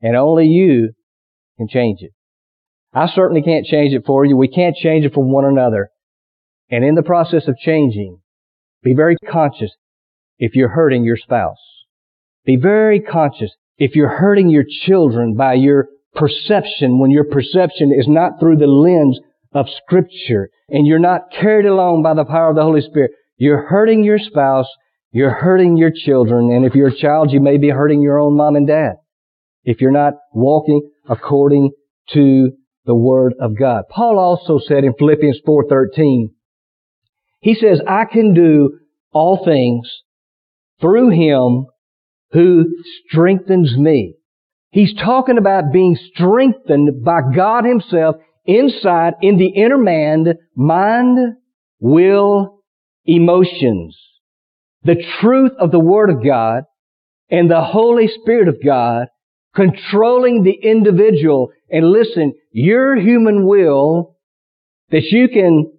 And 0.00 0.16
only 0.16 0.46
you 0.46 0.92
can 1.58 1.66
change 1.66 2.02
it. 2.02 2.12
I 2.94 3.08
certainly 3.08 3.42
can't 3.42 3.66
change 3.66 3.94
it 3.94 4.04
for 4.06 4.24
you. 4.24 4.36
We 4.36 4.46
can't 4.46 4.76
change 4.76 5.04
it 5.04 5.12
for 5.12 5.24
one 5.24 5.44
another. 5.44 5.88
And 6.70 6.84
in 6.84 6.94
the 6.94 7.02
process 7.02 7.48
of 7.48 7.56
changing, 7.56 8.20
be 8.84 8.94
very 8.94 9.16
conscious 9.28 9.72
if 10.38 10.54
you're 10.54 10.68
hurting 10.68 11.02
your 11.02 11.16
spouse. 11.16 11.58
Be 12.46 12.54
very 12.54 13.00
conscious 13.00 13.50
if 13.76 13.96
you're 13.96 14.20
hurting 14.20 14.50
your 14.50 14.64
children 14.86 15.34
by 15.34 15.54
your 15.54 15.88
perception 16.14 17.00
when 17.00 17.10
your 17.10 17.24
perception 17.24 17.92
is 17.92 18.06
not 18.06 18.38
through 18.38 18.58
the 18.58 18.66
lens 18.68 19.18
of 19.54 19.66
scripture 19.84 20.50
and 20.68 20.86
you're 20.86 20.98
not 20.98 21.30
carried 21.30 21.66
along 21.66 22.02
by 22.02 22.14
the 22.14 22.24
power 22.24 22.50
of 22.50 22.56
the 22.56 22.62
Holy 22.62 22.80
Spirit. 22.80 23.12
You're 23.36 23.66
hurting 23.66 24.04
your 24.04 24.18
spouse. 24.18 24.66
You're 25.10 25.34
hurting 25.34 25.76
your 25.76 25.92
children. 25.94 26.50
And 26.52 26.64
if 26.64 26.74
you're 26.74 26.88
a 26.88 26.96
child, 26.96 27.32
you 27.32 27.40
may 27.40 27.58
be 27.58 27.68
hurting 27.68 28.00
your 28.00 28.18
own 28.18 28.36
mom 28.36 28.56
and 28.56 28.66
dad. 28.66 28.94
If 29.64 29.80
you're 29.80 29.90
not 29.90 30.14
walking 30.32 30.90
according 31.08 31.72
to 32.14 32.52
the 32.84 32.94
Word 32.94 33.34
of 33.40 33.56
God. 33.58 33.84
Paul 33.90 34.18
also 34.18 34.58
said 34.66 34.84
in 34.84 34.94
Philippians 34.98 35.40
4.13, 35.46 36.30
he 37.40 37.54
says, 37.54 37.80
I 37.86 38.04
can 38.04 38.34
do 38.34 38.78
all 39.12 39.44
things 39.44 39.88
through 40.80 41.10
Him 41.10 41.66
who 42.32 42.66
strengthens 43.08 43.76
me. 43.76 44.14
He's 44.70 44.94
talking 44.94 45.38
about 45.38 45.72
being 45.72 45.96
strengthened 46.14 47.04
by 47.04 47.20
God 47.34 47.64
Himself 47.64 48.16
inside 48.44 49.14
in 49.22 49.38
the 49.38 49.48
inner 49.48 49.78
man, 49.78 50.34
mind, 50.54 51.36
will, 51.80 52.62
emotions. 53.04 53.96
The 54.84 55.02
truth 55.20 55.52
of 55.58 55.70
the 55.70 55.80
Word 55.80 56.10
of 56.10 56.24
God 56.24 56.64
and 57.30 57.50
the 57.50 57.62
Holy 57.62 58.08
Spirit 58.08 58.48
of 58.48 58.56
God 58.64 59.08
controlling 59.54 60.42
the 60.42 60.52
individual. 60.62 61.52
And 61.70 61.90
listen, 61.90 62.34
your 62.50 62.96
human 62.96 63.46
will 63.46 64.16
that 64.90 65.04
you 65.04 65.28
can 65.28 65.72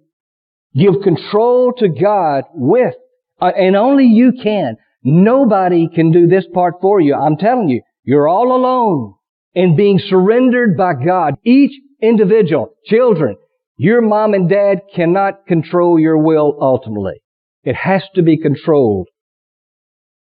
give 0.74 1.02
control 1.02 1.72
to 1.78 1.88
God 1.88 2.44
with, 2.52 2.94
uh, 3.40 3.52
and 3.56 3.76
only 3.76 4.06
you 4.06 4.32
can. 4.42 4.76
Nobody 5.02 5.88
can 5.88 6.12
do 6.12 6.26
this 6.26 6.46
part 6.52 6.74
for 6.80 7.00
you. 7.00 7.14
I'm 7.14 7.36
telling 7.36 7.68
you, 7.68 7.82
you're 8.04 8.28
all 8.28 8.56
alone 8.56 9.14
in 9.54 9.76
being 9.76 9.98
surrendered 9.98 10.76
by 10.76 10.94
God. 10.94 11.34
Each 11.44 11.72
individual, 12.08 12.74
children, 12.84 13.36
your 13.76 14.00
mom 14.00 14.34
and 14.34 14.48
dad 14.48 14.80
cannot 14.94 15.46
control 15.46 15.98
your 15.98 16.18
will 16.18 16.56
ultimately. 16.60 17.22
It 17.64 17.74
has 17.74 18.02
to 18.14 18.22
be 18.22 18.36
controlled 18.36 19.08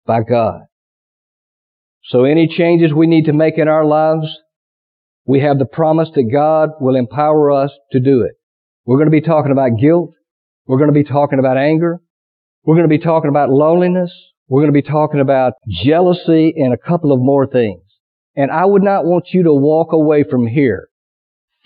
by 0.06 0.20
God. 0.22 0.62
So 2.04 2.24
any 2.24 2.46
changes 2.46 2.92
we 2.94 3.06
need 3.06 3.24
to 3.24 3.32
make 3.32 3.58
in 3.58 3.68
our 3.68 3.84
lives, 3.84 4.26
we 5.26 5.40
have 5.40 5.58
the 5.58 5.66
promise 5.66 6.08
that 6.14 6.30
God 6.32 6.70
will 6.80 6.94
empower 6.94 7.50
us 7.50 7.72
to 7.92 8.00
do 8.00 8.22
it. 8.22 8.36
We're 8.84 8.96
going 8.96 9.10
to 9.10 9.20
be 9.20 9.20
talking 9.20 9.50
about 9.50 9.80
guilt. 9.80 10.12
We're 10.66 10.78
going 10.78 10.92
to 10.92 10.94
be 10.94 11.04
talking 11.04 11.40
about 11.40 11.56
anger. 11.56 12.00
We're 12.64 12.76
going 12.76 12.88
to 12.88 12.96
be 12.96 13.02
talking 13.02 13.28
about 13.28 13.50
loneliness. 13.50 14.12
We're 14.48 14.62
going 14.62 14.72
to 14.72 14.82
be 14.82 14.88
talking 14.88 15.20
about 15.20 15.54
jealousy 15.68 16.54
and 16.56 16.72
a 16.72 16.76
couple 16.76 17.10
of 17.10 17.18
more 17.20 17.46
things. 17.46 17.82
And 18.36 18.52
I 18.52 18.64
would 18.64 18.82
not 18.82 19.04
want 19.04 19.26
you 19.32 19.42
to 19.42 19.52
walk 19.52 19.92
away 19.92 20.22
from 20.22 20.46
here 20.46 20.88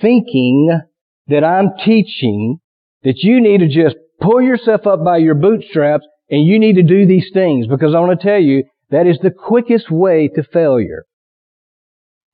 thinking 0.00 0.80
that 1.28 1.44
I'm 1.44 1.70
teaching 1.84 2.58
that 3.02 3.18
you 3.18 3.40
need 3.40 3.58
to 3.58 3.68
just 3.68 3.96
pull 4.20 4.42
yourself 4.42 4.86
up 4.86 5.04
by 5.04 5.18
your 5.18 5.34
bootstraps 5.34 6.04
and 6.28 6.46
you 6.46 6.58
need 6.58 6.74
to 6.74 6.82
do 6.82 7.06
these 7.06 7.30
things 7.32 7.66
because 7.66 7.94
I 7.94 8.00
want 8.00 8.20
to 8.20 8.26
tell 8.26 8.40
you 8.40 8.64
that 8.90 9.06
is 9.06 9.18
the 9.22 9.30
quickest 9.30 9.90
way 9.90 10.28
to 10.34 10.42
failure. 10.42 11.04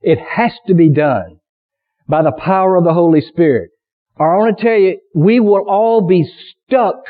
It 0.00 0.18
has 0.18 0.52
to 0.66 0.74
be 0.74 0.90
done 0.90 1.38
by 2.08 2.22
the 2.22 2.32
power 2.32 2.76
of 2.76 2.84
the 2.84 2.94
Holy 2.94 3.20
Spirit. 3.20 3.70
Or 4.16 4.34
I 4.34 4.38
want 4.38 4.58
to 4.58 4.64
tell 4.64 4.78
you, 4.78 4.98
we 5.14 5.40
will 5.40 5.64
all 5.68 6.06
be 6.06 6.30
stuck 6.66 7.04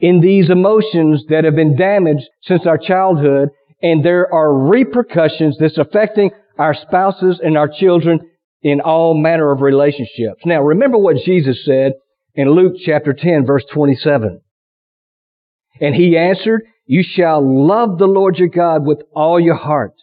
in 0.00 0.20
these 0.20 0.50
emotions 0.50 1.24
that 1.28 1.44
have 1.44 1.54
been 1.54 1.76
damaged 1.76 2.24
since 2.42 2.66
our 2.66 2.78
childhood, 2.78 3.50
and 3.80 4.04
there 4.04 4.32
are 4.32 4.52
repercussions 4.52 5.56
that's 5.60 5.78
affecting 5.78 6.30
our 6.58 6.74
spouses 6.74 7.40
and 7.42 7.56
our 7.56 7.68
children 7.68 8.18
in 8.62 8.80
all 8.80 9.14
manner 9.14 9.50
of 9.52 9.60
relationships. 9.60 10.42
Now, 10.44 10.62
remember 10.62 10.98
what 10.98 11.16
Jesus 11.24 11.64
said 11.64 11.92
in 12.34 12.50
Luke 12.50 12.74
chapter 12.84 13.12
10 13.12 13.44
verse 13.46 13.64
27. 13.72 14.40
And 15.80 15.94
he 15.94 16.16
answered, 16.16 16.62
you 16.86 17.02
shall 17.02 17.40
love 17.66 17.98
the 17.98 18.06
Lord 18.06 18.36
your 18.36 18.48
God 18.48 18.84
with 18.84 19.02
all 19.14 19.40
your 19.40 19.54
heart, 19.54 19.94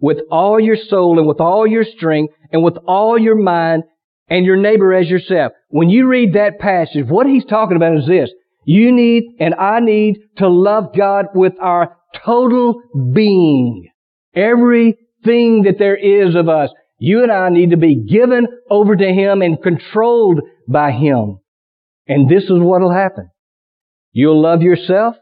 with 0.00 0.18
all 0.30 0.58
your 0.60 0.76
soul, 0.76 1.18
and 1.18 1.26
with 1.26 1.40
all 1.40 1.66
your 1.66 1.84
strength, 1.84 2.34
and 2.52 2.62
with 2.62 2.76
all 2.86 3.18
your 3.18 3.36
mind, 3.36 3.84
and 4.28 4.44
your 4.44 4.56
neighbor 4.56 4.92
as 4.92 5.08
yourself. 5.08 5.52
When 5.68 5.90
you 5.90 6.08
read 6.08 6.34
that 6.34 6.58
passage, 6.58 7.06
what 7.08 7.26
he's 7.26 7.44
talking 7.44 7.76
about 7.76 7.98
is 7.98 8.06
this. 8.06 8.30
You 8.64 8.92
need 8.92 9.36
and 9.40 9.54
I 9.54 9.80
need 9.80 10.16
to 10.38 10.48
love 10.48 10.94
God 10.96 11.26
with 11.34 11.52
our 11.60 11.96
total 12.24 12.80
being. 13.12 13.88
Everything 14.34 15.62
that 15.64 15.76
there 15.78 15.96
is 15.96 16.34
of 16.34 16.48
us. 16.48 16.70
You 17.06 17.22
and 17.22 17.30
I 17.30 17.50
need 17.50 17.72
to 17.72 17.76
be 17.76 17.96
given 17.96 18.46
over 18.70 18.96
to 18.96 19.06
Him 19.06 19.42
and 19.42 19.62
controlled 19.62 20.40
by 20.66 20.90
Him. 20.90 21.38
And 22.08 22.30
this 22.30 22.44
is 22.44 22.52
what 22.52 22.80
will 22.80 22.94
happen. 22.94 23.28
You'll 24.12 24.40
love 24.40 24.62
yourself 24.62 25.14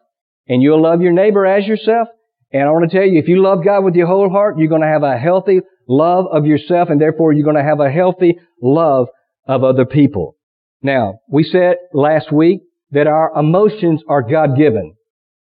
and 0.47 0.63
you'll 0.63 0.81
love 0.81 1.03
your 1.03 1.11
neighbor 1.11 1.45
as 1.45 1.67
yourself. 1.67 2.07
And 2.53 2.63
I 2.63 2.71
want 2.71 2.89
to 2.89 2.97
tell 2.97 3.05
you, 3.05 3.19
if 3.19 3.27
you 3.27 3.43
love 3.43 3.65
God 3.65 3.83
with 3.83 3.97
your 3.97 4.07
whole 4.07 4.31
heart, 4.31 4.59
you're 4.59 4.69
going 4.69 4.83
to 4.83 4.87
have 4.87 5.03
a 5.03 5.19
healthy 5.19 5.59
love 5.89 6.27
of 6.31 6.47
yourself 6.47 6.89
and 6.89 7.01
therefore 7.01 7.33
you're 7.33 7.43
going 7.51 7.57
to 7.57 7.69
have 7.69 7.81
a 7.81 7.91
healthy 7.91 8.39
love 8.63 9.09
of 9.49 9.65
other 9.65 9.85
people. 9.85 10.37
Now, 10.83 11.19
we 11.29 11.43
said 11.43 11.79
last 11.93 12.31
week 12.31 12.61
that 12.93 13.09
our 13.09 13.33
emotions 13.37 14.05
are 14.07 14.23
God-given. 14.23 14.95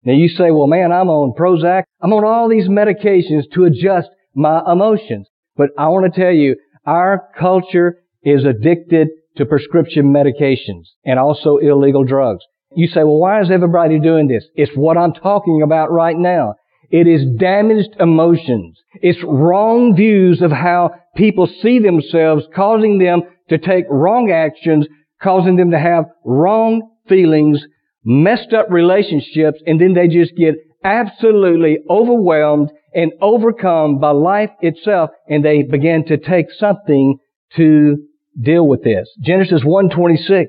Now 0.04 0.14
you 0.14 0.30
say, 0.30 0.50
well 0.50 0.66
man, 0.66 0.92
I'm 0.92 1.10
on 1.10 1.36
Prozac. 1.38 1.84
I'm 2.02 2.12
on 2.12 2.26
all 2.26 2.50
these 2.50 2.68
medications 2.68 3.44
to 3.54 3.66
adjust 3.66 4.10
my 4.34 4.64
emotions. 4.66 5.28
But 5.56 5.70
I 5.78 5.88
want 5.88 6.12
to 6.12 6.22
tell 6.22 6.32
you, 6.32 6.56
our 6.86 7.30
culture 7.40 8.00
is 8.24 8.46
addicted 8.46 9.10
to 9.38 9.46
prescription 9.46 10.14
medications 10.14 10.88
and 11.06 11.20
also 11.20 11.58
illegal 11.58 12.04
drugs. 12.04 12.44
You 12.76 12.88
say, 12.88 13.04
well, 13.04 13.18
why 13.18 13.42
is 13.42 13.52
everybody 13.52 14.00
doing 14.00 14.28
this? 14.28 14.46
It's 14.56 14.72
what 14.76 14.98
I'm 14.98 15.14
talking 15.14 15.62
about 15.64 15.92
right 15.92 16.18
now. 16.18 16.56
It 16.90 17.08
is 17.08 17.26
damaged 17.40 17.96
emotions. 18.00 18.80
It's 19.02 19.20
wrong 19.24 19.96
views 19.96 20.42
of 20.42 20.52
how 20.52 20.92
people 21.16 21.48
see 21.62 21.80
themselves, 21.80 22.46
causing 22.56 23.00
them 23.00 23.22
to 23.50 23.58
take 23.58 23.86
wrong 23.90 24.32
actions, 24.32 24.88
causing 25.22 25.56
them 25.56 25.72
to 25.72 25.80
have 25.80 26.06
wrong 26.24 26.90
feelings, 27.08 27.62
messed 28.04 28.54
up 28.54 28.68
relationships, 28.70 29.60
and 29.66 29.80
then 29.80 29.94
they 29.94 30.08
just 30.08 30.36
get 30.36 30.56
absolutely 30.84 31.80
overwhelmed 31.90 32.72
and 32.94 33.12
overcome 33.22 34.00
by 34.00 34.12
life 34.12 34.52
itself, 34.62 35.10
and 35.28 35.44
they 35.44 35.64
begin 35.64 36.06
to 36.06 36.18
take 36.18 36.48
something 36.58 37.18
to 37.56 37.98
deal 38.40 38.68
with 38.68 38.84
this. 38.84 39.10
Genesis 39.22 39.64
1:26 39.64 40.48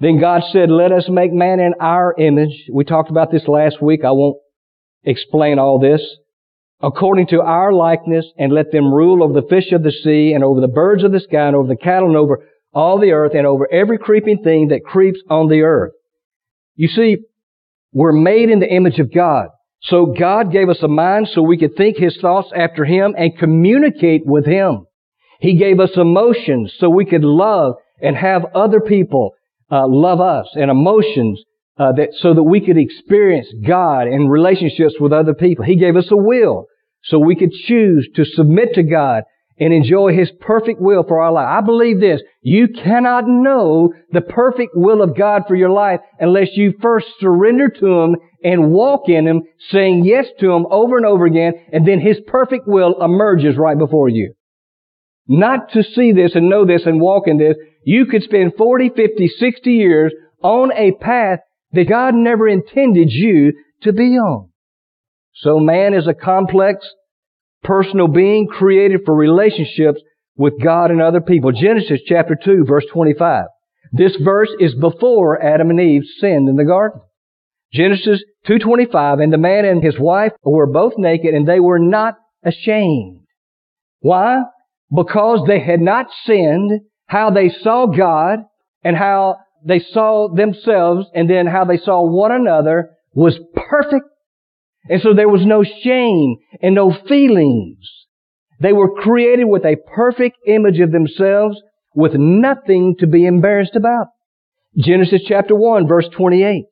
then 0.00 0.18
God 0.18 0.42
said, 0.50 0.70
let 0.70 0.92
us 0.92 1.04
make 1.10 1.30
man 1.30 1.60
in 1.60 1.74
our 1.78 2.14
image. 2.18 2.64
We 2.72 2.84
talked 2.84 3.10
about 3.10 3.30
this 3.30 3.46
last 3.46 3.82
week. 3.82 4.00
I 4.02 4.12
won't 4.12 4.38
explain 5.04 5.58
all 5.58 5.78
this. 5.78 6.00
According 6.80 7.26
to 7.28 7.42
our 7.42 7.70
likeness 7.70 8.24
and 8.38 8.50
let 8.50 8.72
them 8.72 8.92
rule 8.92 9.22
over 9.22 9.34
the 9.34 9.46
fish 9.46 9.72
of 9.72 9.82
the 9.82 9.92
sea 9.92 10.32
and 10.32 10.42
over 10.42 10.62
the 10.62 10.68
birds 10.68 11.04
of 11.04 11.12
the 11.12 11.20
sky 11.20 11.46
and 11.46 11.54
over 11.54 11.68
the 11.68 11.76
cattle 11.76 12.08
and 12.08 12.16
over 12.16 12.46
all 12.72 12.98
the 12.98 13.12
earth 13.12 13.32
and 13.34 13.46
over 13.46 13.70
every 13.70 13.98
creeping 13.98 14.42
thing 14.42 14.68
that 14.68 14.84
creeps 14.84 15.20
on 15.28 15.50
the 15.50 15.60
earth. 15.60 15.92
You 16.76 16.88
see, 16.88 17.18
We're 17.92 18.12
made 18.12 18.48
in 18.50 18.60
the 18.60 18.72
image 18.72 18.98
of 18.98 19.12
God. 19.12 19.48
So 19.82 20.06
God 20.06 20.52
gave 20.52 20.68
us 20.68 20.82
a 20.82 20.88
mind 20.88 21.28
so 21.32 21.42
we 21.42 21.58
could 21.58 21.76
think 21.76 21.96
His 21.96 22.16
thoughts 22.20 22.50
after 22.54 22.84
Him 22.84 23.14
and 23.16 23.38
communicate 23.38 24.22
with 24.26 24.46
Him. 24.46 24.86
He 25.40 25.56
gave 25.56 25.80
us 25.80 25.90
emotions 25.96 26.74
so 26.78 26.90
we 26.90 27.06
could 27.06 27.24
love 27.24 27.74
and 28.00 28.16
have 28.16 28.44
other 28.54 28.80
people 28.80 29.32
uh, 29.70 29.86
love 29.86 30.20
us 30.20 30.48
and 30.54 30.70
emotions 30.70 31.42
uh, 31.78 31.92
that 31.92 32.10
so 32.18 32.34
that 32.34 32.42
we 32.42 32.60
could 32.60 32.76
experience 32.76 33.48
God 33.66 34.02
in 34.02 34.28
relationships 34.28 34.94
with 35.00 35.12
other 35.12 35.32
people. 35.32 35.64
He 35.64 35.76
gave 35.76 35.96
us 35.96 36.08
a 36.10 36.16
will 36.16 36.66
so 37.04 37.18
we 37.18 37.36
could 37.36 37.52
choose 37.52 38.08
to 38.16 38.24
submit 38.24 38.74
to 38.74 38.82
God 38.82 39.22
and 39.60 39.72
enjoy 39.74 40.16
His 40.16 40.30
perfect 40.40 40.80
will 40.80 41.04
for 41.06 41.20
our 41.20 41.30
life. 41.30 41.46
I 41.46 41.60
believe 41.60 42.00
this. 42.00 42.22
You 42.40 42.68
cannot 42.68 43.24
know 43.26 43.92
the 44.10 44.22
perfect 44.22 44.72
will 44.74 45.02
of 45.02 45.16
God 45.16 45.42
for 45.46 45.54
your 45.54 45.70
life 45.70 46.00
unless 46.18 46.48
you 46.54 46.72
first 46.80 47.06
surrender 47.20 47.68
to 47.68 47.86
Him 47.86 48.16
and 48.42 48.72
walk 48.72 49.02
in 49.08 49.26
Him, 49.26 49.42
saying 49.70 50.04
yes 50.06 50.26
to 50.40 50.50
Him 50.50 50.66
over 50.70 50.96
and 50.96 51.06
over 51.06 51.26
again, 51.26 51.52
and 51.72 51.86
then 51.86 52.00
His 52.00 52.16
perfect 52.26 52.66
will 52.66 53.00
emerges 53.02 53.56
right 53.56 53.78
before 53.78 54.08
you. 54.08 54.34
Not 55.28 55.72
to 55.74 55.84
see 55.84 56.12
this 56.12 56.34
and 56.34 56.48
know 56.48 56.66
this 56.66 56.86
and 56.86 57.00
walk 57.00 57.28
in 57.28 57.38
this, 57.38 57.56
you 57.84 58.06
could 58.06 58.22
spend 58.22 58.54
40, 58.56 58.90
50, 58.96 59.28
60 59.28 59.70
years 59.70 60.12
on 60.42 60.72
a 60.72 60.92
path 60.92 61.40
that 61.72 61.88
God 61.88 62.14
never 62.14 62.48
intended 62.48 63.10
you 63.10 63.52
to 63.82 63.92
be 63.92 64.16
on. 64.16 64.48
So 65.34 65.58
man 65.60 65.94
is 65.94 66.06
a 66.06 66.14
complex, 66.14 66.86
personal 67.62 68.08
being 68.08 68.46
created 68.46 69.00
for 69.04 69.14
relationships 69.14 70.00
with 70.36 70.54
God 70.62 70.90
and 70.90 71.02
other 71.02 71.20
people. 71.20 71.52
Genesis 71.52 72.00
chapter 72.06 72.36
2 72.42 72.64
verse 72.66 72.84
25. 72.92 73.44
This 73.92 74.16
verse 74.22 74.50
is 74.60 74.74
before 74.74 75.42
Adam 75.42 75.70
and 75.70 75.80
Eve 75.80 76.02
sinned 76.20 76.48
in 76.48 76.56
the 76.56 76.64
garden. 76.64 77.00
Genesis 77.72 78.22
2.25, 78.48 79.22
and 79.22 79.32
the 79.32 79.38
man 79.38 79.64
and 79.64 79.82
his 79.82 79.98
wife 79.98 80.32
were 80.42 80.66
both 80.66 80.94
naked 80.96 81.34
and 81.34 81.46
they 81.46 81.60
were 81.60 81.78
not 81.78 82.14
ashamed. 82.44 83.22
Why? 84.00 84.42
Because 84.94 85.46
they 85.46 85.60
had 85.60 85.80
not 85.80 86.06
sinned, 86.24 86.80
how 87.06 87.30
they 87.30 87.48
saw 87.48 87.86
God 87.86 88.40
and 88.82 88.96
how 88.96 89.36
they 89.64 89.78
saw 89.78 90.28
themselves 90.34 91.06
and 91.14 91.28
then 91.28 91.46
how 91.46 91.64
they 91.64 91.76
saw 91.76 92.02
one 92.02 92.32
another 92.32 92.90
was 93.12 93.38
perfect 93.54 94.06
and 94.88 95.00
so 95.02 95.14
there 95.14 95.28
was 95.28 95.44
no 95.44 95.62
shame 95.62 96.36
and 96.62 96.74
no 96.74 96.92
feelings. 97.08 97.78
They 98.60 98.72
were 98.72 98.94
created 98.94 99.44
with 99.44 99.64
a 99.64 99.76
perfect 99.94 100.36
image 100.46 100.80
of 100.80 100.92
themselves 100.92 101.60
with 101.94 102.14
nothing 102.14 102.96
to 103.00 103.06
be 103.06 103.26
embarrassed 103.26 103.76
about. 103.76 104.08
Genesis 104.78 105.22
chapter 105.26 105.54
1 105.54 105.88
verse 105.88 106.08
28. 106.16 106.64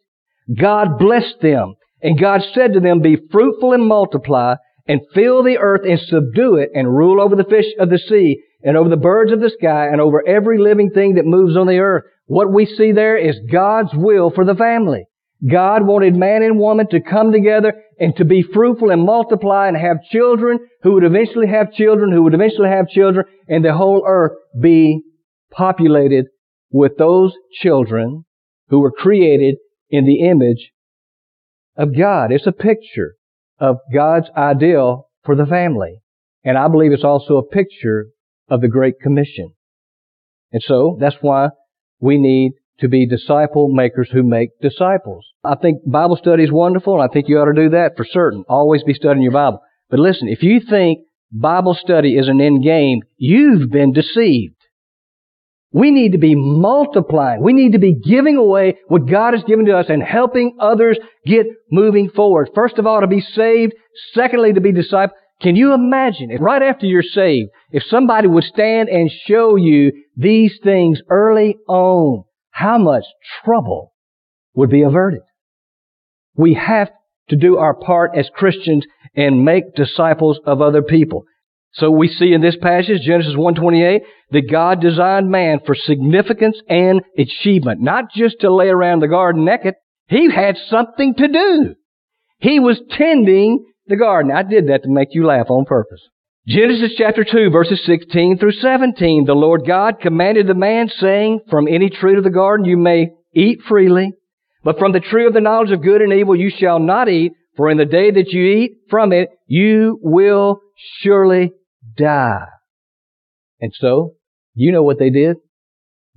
God 0.58 0.98
blessed 0.98 1.40
them 1.42 1.74
and 2.02 2.20
God 2.20 2.42
said 2.54 2.74
to 2.74 2.80
them, 2.80 3.00
be 3.00 3.18
fruitful 3.30 3.72
and 3.72 3.86
multiply 3.86 4.54
and 4.86 5.00
fill 5.14 5.42
the 5.42 5.58
earth 5.58 5.82
and 5.84 6.00
subdue 6.00 6.56
it 6.56 6.70
and 6.74 6.88
rule 6.88 7.20
over 7.20 7.36
the 7.36 7.44
fish 7.44 7.66
of 7.78 7.90
the 7.90 7.98
sea 7.98 8.42
and 8.62 8.76
over 8.76 8.88
the 8.88 8.96
birds 8.96 9.32
of 9.32 9.40
the 9.40 9.50
sky 9.50 9.86
and 9.86 10.00
over 10.00 10.26
every 10.26 10.58
living 10.58 10.90
thing 10.90 11.14
that 11.14 11.24
moves 11.24 11.56
on 11.56 11.66
the 11.66 11.78
earth. 11.78 12.04
What 12.26 12.52
we 12.52 12.66
see 12.66 12.92
there 12.92 13.16
is 13.16 13.36
God's 13.50 13.90
will 13.94 14.30
for 14.30 14.44
the 14.44 14.54
family. 14.54 15.04
God 15.46 15.86
wanted 15.86 16.16
man 16.16 16.42
and 16.42 16.58
woman 16.58 16.88
to 16.90 17.00
come 17.00 17.30
together 17.30 17.74
and 17.98 18.14
to 18.16 18.24
be 18.24 18.42
fruitful 18.42 18.90
and 18.90 19.02
multiply 19.02 19.68
and 19.68 19.76
have 19.76 20.02
children 20.10 20.58
who 20.82 20.94
would 20.94 21.04
eventually 21.04 21.46
have 21.46 21.72
children 21.72 22.12
who 22.12 22.22
would 22.24 22.34
eventually 22.34 22.68
have 22.68 22.88
children 22.88 23.24
and 23.46 23.64
the 23.64 23.74
whole 23.74 24.04
earth 24.06 24.32
be 24.60 25.02
populated 25.52 26.26
with 26.70 26.96
those 26.98 27.32
children 27.60 28.24
who 28.68 28.80
were 28.80 28.90
created 28.90 29.56
in 29.90 30.06
the 30.06 30.28
image 30.28 30.72
of 31.76 31.96
God. 31.96 32.32
It's 32.32 32.46
a 32.46 32.52
picture 32.52 33.14
of 33.60 33.76
God's 33.92 34.28
ideal 34.36 35.08
for 35.24 35.36
the 35.36 35.46
family. 35.46 36.00
And 36.44 36.58
I 36.58 36.68
believe 36.68 36.92
it's 36.92 37.04
also 37.04 37.36
a 37.36 37.46
picture 37.46 38.08
of 38.48 38.60
the 38.60 38.68
Great 38.68 39.00
Commission. 39.00 39.54
And 40.52 40.62
so 40.62 40.96
that's 41.00 41.16
why 41.20 41.50
we 42.00 42.18
need 42.18 42.52
to 42.80 42.88
be 42.88 43.06
disciple 43.06 43.68
makers 43.68 44.08
who 44.12 44.22
make 44.22 44.50
disciples. 44.60 45.26
I 45.44 45.56
think 45.56 45.80
Bible 45.86 46.16
study 46.16 46.44
is 46.44 46.52
wonderful, 46.52 46.94
and 46.94 47.02
I 47.02 47.12
think 47.12 47.28
you 47.28 47.38
ought 47.38 47.52
to 47.52 47.62
do 47.62 47.70
that 47.70 47.96
for 47.96 48.04
certain. 48.04 48.44
Always 48.48 48.84
be 48.84 48.94
studying 48.94 49.22
your 49.22 49.32
Bible. 49.32 49.60
But 49.90 50.00
listen, 50.00 50.28
if 50.28 50.42
you 50.42 50.60
think 50.60 51.00
Bible 51.32 51.74
study 51.74 52.16
is 52.16 52.28
an 52.28 52.40
end 52.40 52.62
game, 52.62 53.00
you've 53.16 53.70
been 53.70 53.92
deceived. 53.92 54.54
We 55.70 55.90
need 55.90 56.12
to 56.12 56.18
be 56.18 56.34
multiplying. 56.34 57.42
We 57.42 57.52
need 57.52 57.72
to 57.72 57.78
be 57.78 57.94
giving 57.94 58.36
away 58.36 58.78
what 58.88 59.06
God 59.06 59.34
has 59.34 59.44
given 59.44 59.66
to 59.66 59.76
us 59.76 59.86
and 59.88 60.02
helping 60.02 60.56
others 60.58 60.98
get 61.26 61.46
moving 61.70 62.08
forward. 62.08 62.48
First 62.54 62.78
of 62.78 62.86
all, 62.86 63.02
to 63.02 63.06
be 63.06 63.20
saved. 63.20 63.74
Secondly, 64.14 64.54
to 64.54 64.60
be 64.60 64.72
discipled. 64.72 65.10
Can 65.42 65.56
you 65.56 65.74
imagine 65.74 66.30
if 66.30 66.40
right 66.40 66.62
after 66.62 66.86
you're 66.86 67.02
saved, 67.02 67.50
if 67.70 67.84
somebody 67.84 68.26
would 68.26 68.44
stand 68.44 68.88
and 68.88 69.10
show 69.26 69.56
you 69.56 69.92
these 70.16 70.58
things 70.64 71.00
early 71.10 71.56
on, 71.68 72.24
how 72.58 72.76
much 72.76 73.04
trouble 73.44 73.92
would 74.54 74.68
be 74.70 74.82
averted? 74.82 75.20
We 76.36 76.54
have 76.54 76.90
to 77.28 77.36
do 77.36 77.56
our 77.56 77.74
part 77.74 78.16
as 78.16 78.28
Christians 78.34 78.84
and 79.14 79.44
make 79.44 79.76
disciples 79.76 80.40
of 80.44 80.60
other 80.60 80.82
people. 80.82 81.24
So 81.74 81.90
we 81.90 82.08
see 82.08 82.32
in 82.32 82.40
this 82.40 82.56
passage, 82.60 83.02
Genesis 83.02 83.36
1:28, 83.36 84.02
that 84.30 84.50
God 84.50 84.80
designed 84.80 85.30
man 85.30 85.60
for 85.64 85.74
significance 85.74 86.60
and 86.68 87.02
achievement, 87.16 87.80
not 87.80 88.10
just 88.12 88.40
to 88.40 88.52
lay 88.52 88.68
around 88.68 89.00
the 89.00 89.08
garden 89.08 89.44
naked. 89.44 89.74
He 90.08 90.30
had 90.30 90.56
something 90.56 91.14
to 91.14 91.28
do. 91.28 91.74
He 92.40 92.58
was 92.58 92.80
tending 92.90 93.64
the 93.86 93.96
garden. 93.96 94.32
I 94.32 94.42
did 94.42 94.68
that 94.68 94.82
to 94.82 94.88
make 94.88 95.08
you 95.12 95.26
laugh 95.26 95.50
on 95.50 95.64
purpose. 95.64 96.00
Genesis 96.48 96.92
chapter 96.96 97.26
2 97.30 97.50
verses 97.50 97.78
16 97.84 98.38
through 98.38 98.52
17. 98.52 99.26
The 99.26 99.34
Lord 99.34 99.66
God 99.66 100.00
commanded 100.00 100.46
the 100.46 100.54
man 100.54 100.88
saying, 100.88 101.40
From 101.50 101.68
any 101.68 101.90
tree 101.90 102.16
of 102.16 102.24
the 102.24 102.30
garden 102.30 102.64
you 102.64 102.78
may 102.78 103.10
eat 103.34 103.58
freely, 103.68 104.14
but 104.64 104.78
from 104.78 104.92
the 104.92 105.00
tree 105.00 105.26
of 105.26 105.34
the 105.34 105.42
knowledge 105.42 105.72
of 105.72 105.82
good 105.82 106.00
and 106.00 106.10
evil 106.10 106.34
you 106.34 106.50
shall 106.50 106.78
not 106.78 107.06
eat, 107.06 107.32
for 107.54 107.68
in 107.68 107.76
the 107.76 107.84
day 107.84 108.10
that 108.12 108.30
you 108.30 108.42
eat 108.44 108.78
from 108.88 109.12
it, 109.12 109.28
you 109.46 109.98
will 110.00 110.62
surely 111.02 111.52
die. 111.98 112.46
And 113.60 113.72
so, 113.78 114.14
you 114.54 114.72
know 114.72 114.82
what 114.82 114.98
they 114.98 115.10
did? 115.10 115.36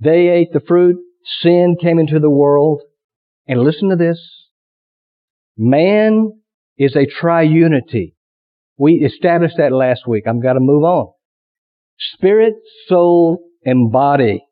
They 0.00 0.28
ate 0.28 0.54
the 0.54 0.60
fruit, 0.66 0.96
sin 1.42 1.76
came 1.78 1.98
into 1.98 2.20
the 2.20 2.30
world, 2.30 2.80
and 3.46 3.60
listen 3.60 3.90
to 3.90 3.96
this. 3.96 4.18
Man 5.58 6.40
is 6.78 6.96
a 6.96 7.06
triunity. 7.06 8.14
We 8.76 8.94
established 8.94 9.56
that 9.58 9.72
last 9.72 10.06
week. 10.06 10.24
I've 10.26 10.42
got 10.42 10.54
to 10.54 10.60
move 10.60 10.84
on. 10.84 11.12
Spirit, 12.14 12.54
soul, 12.88 13.44
and 13.64 13.92
body. 13.92 14.44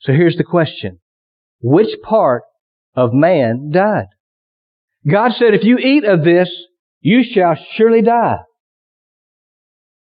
So 0.00 0.12
here's 0.12 0.36
the 0.36 0.44
question. 0.44 1.00
Which 1.60 2.00
part 2.02 2.42
of 2.94 3.12
man 3.12 3.70
died? 3.72 4.06
God 5.10 5.32
said, 5.38 5.54
if 5.54 5.64
you 5.64 5.78
eat 5.78 6.04
of 6.04 6.24
this, 6.24 6.48
you 7.00 7.22
shall 7.22 7.56
surely 7.76 8.02
die. 8.02 8.38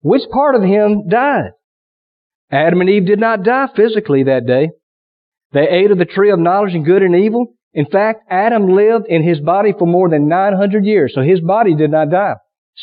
Which 0.00 0.22
part 0.32 0.54
of 0.54 0.62
him 0.62 1.08
died? 1.08 1.50
Adam 2.50 2.80
and 2.80 2.88
Eve 2.88 3.06
did 3.06 3.20
not 3.20 3.42
die 3.42 3.68
physically 3.74 4.24
that 4.24 4.46
day. 4.46 4.70
They 5.52 5.68
ate 5.68 5.90
of 5.90 5.98
the 5.98 6.04
tree 6.04 6.30
of 6.30 6.38
knowledge 6.38 6.74
and 6.74 6.84
good 6.84 7.02
and 7.02 7.14
evil. 7.14 7.54
In 7.74 7.86
fact, 7.86 8.24
Adam 8.30 8.68
lived 8.68 9.06
in 9.08 9.22
his 9.22 9.40
body 9.40 9.74
for 9.78 9.86
more 9.86 10.08
than 10.08 10.28
900 10.28 10.84
years, 10.84 11.12
so 11.14 11.22
his 11.22 11.40
body 11.40 11.74
did 11.74 11.90
not 11.90 12.10
die. 12.10 12.34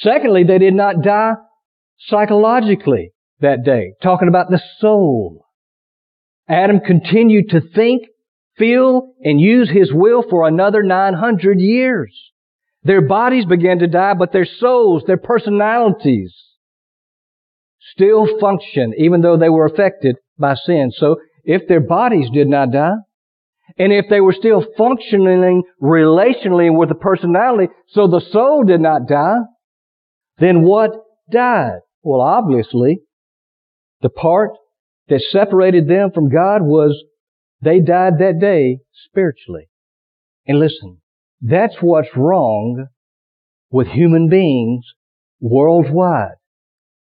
Secondly, 0.02 0.44
they 0.44 0.58
did 0.58 0.74
not 0.74 1.02
die 1.02 1.34
psychologically 2.00 3.12
that 3.40 3.64
day, 3.64 3.94
talking 4.02 4.28
about 4.28 4.50
the 4.50 4.62
soul. 4.80 5.46
Adam 6.48 6.80
continued 6.80 7.50
to 7.50 7.62
think, 7.62 8.04
feel, 8.58 9.14
and 9.22 9.40
use 9.40 9.70
his 9.70 9.92
will 9.92 10.24
for 10.30 10.48
another 10.48 10.84
900 10.84 11.60
years. 11.60 12.14
Their 12.84 13.02
bodies 13.02 13.46
began 13.46 13.80
to 13.80 13.88
die, 13.88 14.14
but 14.14 14.32
their 14.32 14.46
souls, 14.46 15.04
their 15.08 15.18
personalities, 15.18 16.34
still 17.94 18.40
function 18.40 18.94
even 18.98 19.22
though 19.22 19.38
they 19.38 19.50
were 19.50 19.66
affected 19.66 20.18
by 20.38 20.56
sin. 20.56 20.92
So 20.96 21.18
if 21.44 21.68
their 21.68 21.80
bodies 21.80 22.30
did 22.34 22.48
not 22.48 22.72
die, 22.72 22.96
and 23.78 23.92
if 23.92 24.06
they 24.10 24.22
were 24.22 24.34
still 24.34 24.64
functioning 24.78 25.64
relationally 25.82 26.76
with 26.76 26.90
the 26.90 26.96
personality, 26.96 27.72
so 27.88 28.08
the 28.08 28.22
soul 28.32 28.64
did 28.64 28.82
not 28.82 29.08
die, 29.08 29.38
then 30.38 30.64
what 30.64 30.92
died? 31.32 31.80
Well, 32.04 32.22
obviously, 32.22 33.00
the 34.02 34.10
part 34.10 34.52
that 35.08 35.22
separated 35.22 35.88
them 35.88 36.12
from 36.14 36.30
God 36.30 36.62
was 36.62 37.04
they 37.62 37.80
died 37.80 38.20
that 38.20 38.40
day 38.40 38.80
spiritually. 39.10 39.70
And 40.48 40.60
listen, 40.60 41.02
that's 41.42 41.76
what's 41.82 42.10
wrong 42.16 42.88
with 43.72 43.88
human 43.88 44.30
beings 44.30 44.86
worldwide. 45.40 46.36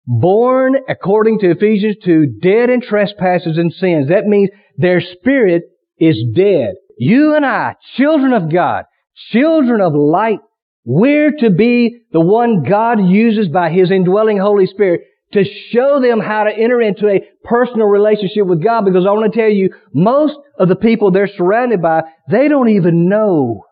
Born, 0.07 0.77
according 0.89 1.39
to 1.41 1.51
Ephesians 1.51 1.97
2, 2.05 2.39
dead 2.41 2.71
in 2.71 2.81
trespasses 2.81 3.57
and 3.57 3.73
sins. 3.73 4.09
That 4.09 4.27
means 4.27 4.51
their 4.77 5.01
spirit 5.01 5.63
is 5.99 6.25
dead. 6.35 6.75
You 6.99 7.35
and 7.35 7.47
I, 7.47 7.77
children 7.97 8.33
of 8.33 8.53
God, 8.53 8.85
children 9.31 9.81
of 9.81 9.95
light. 9.95 10.41
We're 10.85 11.33
to 11.39 11.51
be 11.51 12.01
the 12.13 12.21
one 12.21 12.65
God 12.69 12.99
uses 13.05 13.49
by 13.49 13.71
His 13.71 13.91
indwelling 13.91 14.39
Holy 14.39 14.67
Spirit 14.67 15.03
to 15.33 15.45
show 15.71 16.01
them 16.01 16.21
how 16.21 16.45
to 16.45 16.51
enter 16.51 16.81
into 16.81 17.09
a 17.09 17.23
personal 17.45 17.87
relationship 17.87 18.47
with 18.47 18.63
God 18.63 18.85
because 18.85 19.07
I 19.07 19.11
want 19.11 19.33
to 19.33 19.39
tell 19.39 19.51
you, 19.51 19.71
most 19.95 20.35
of 20.59 20.69
the 20.69 20.77
people 20.77 21.11
they're 21.11 21.31
surrounded 21.37 21.81
by, 21.81 22.03
they 22.31 22.49
don't 22.49 22.69
even 22.69 23.09
know. 23.09 23.63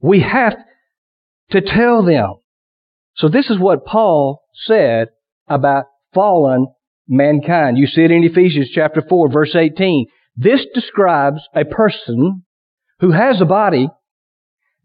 We 0.00 0.20
have 0.20 0.54
to 1.50 1.60
tell 1.60 2.04
them. 2.04 2.34
So 3.16 3.28
this 3.28 3.50
is 3.50 3.58
what 3.58 3.84
Paul 3.84 4.42
said 4.66 5.08
about 5.46 5.84
fallen 6.14 6.68
mankind. 7.06 7.78
You 7.78 7.86
see 7.86 8.02
it 8.02 8.10
in 8.10 8.24
Ephesians 8.24 8.70
chapter 8.74 9.02
4 9.06 9.30
verse 9.30 9.54
18. 9.54 10.06
This 10.36 10.64
describes 10.74 11.40
a 11.54 11.64
person 11.64 12.44
who 13.00 13.12
has 13.12 13.40
a 13.40 13.44
body, 13.44 13.88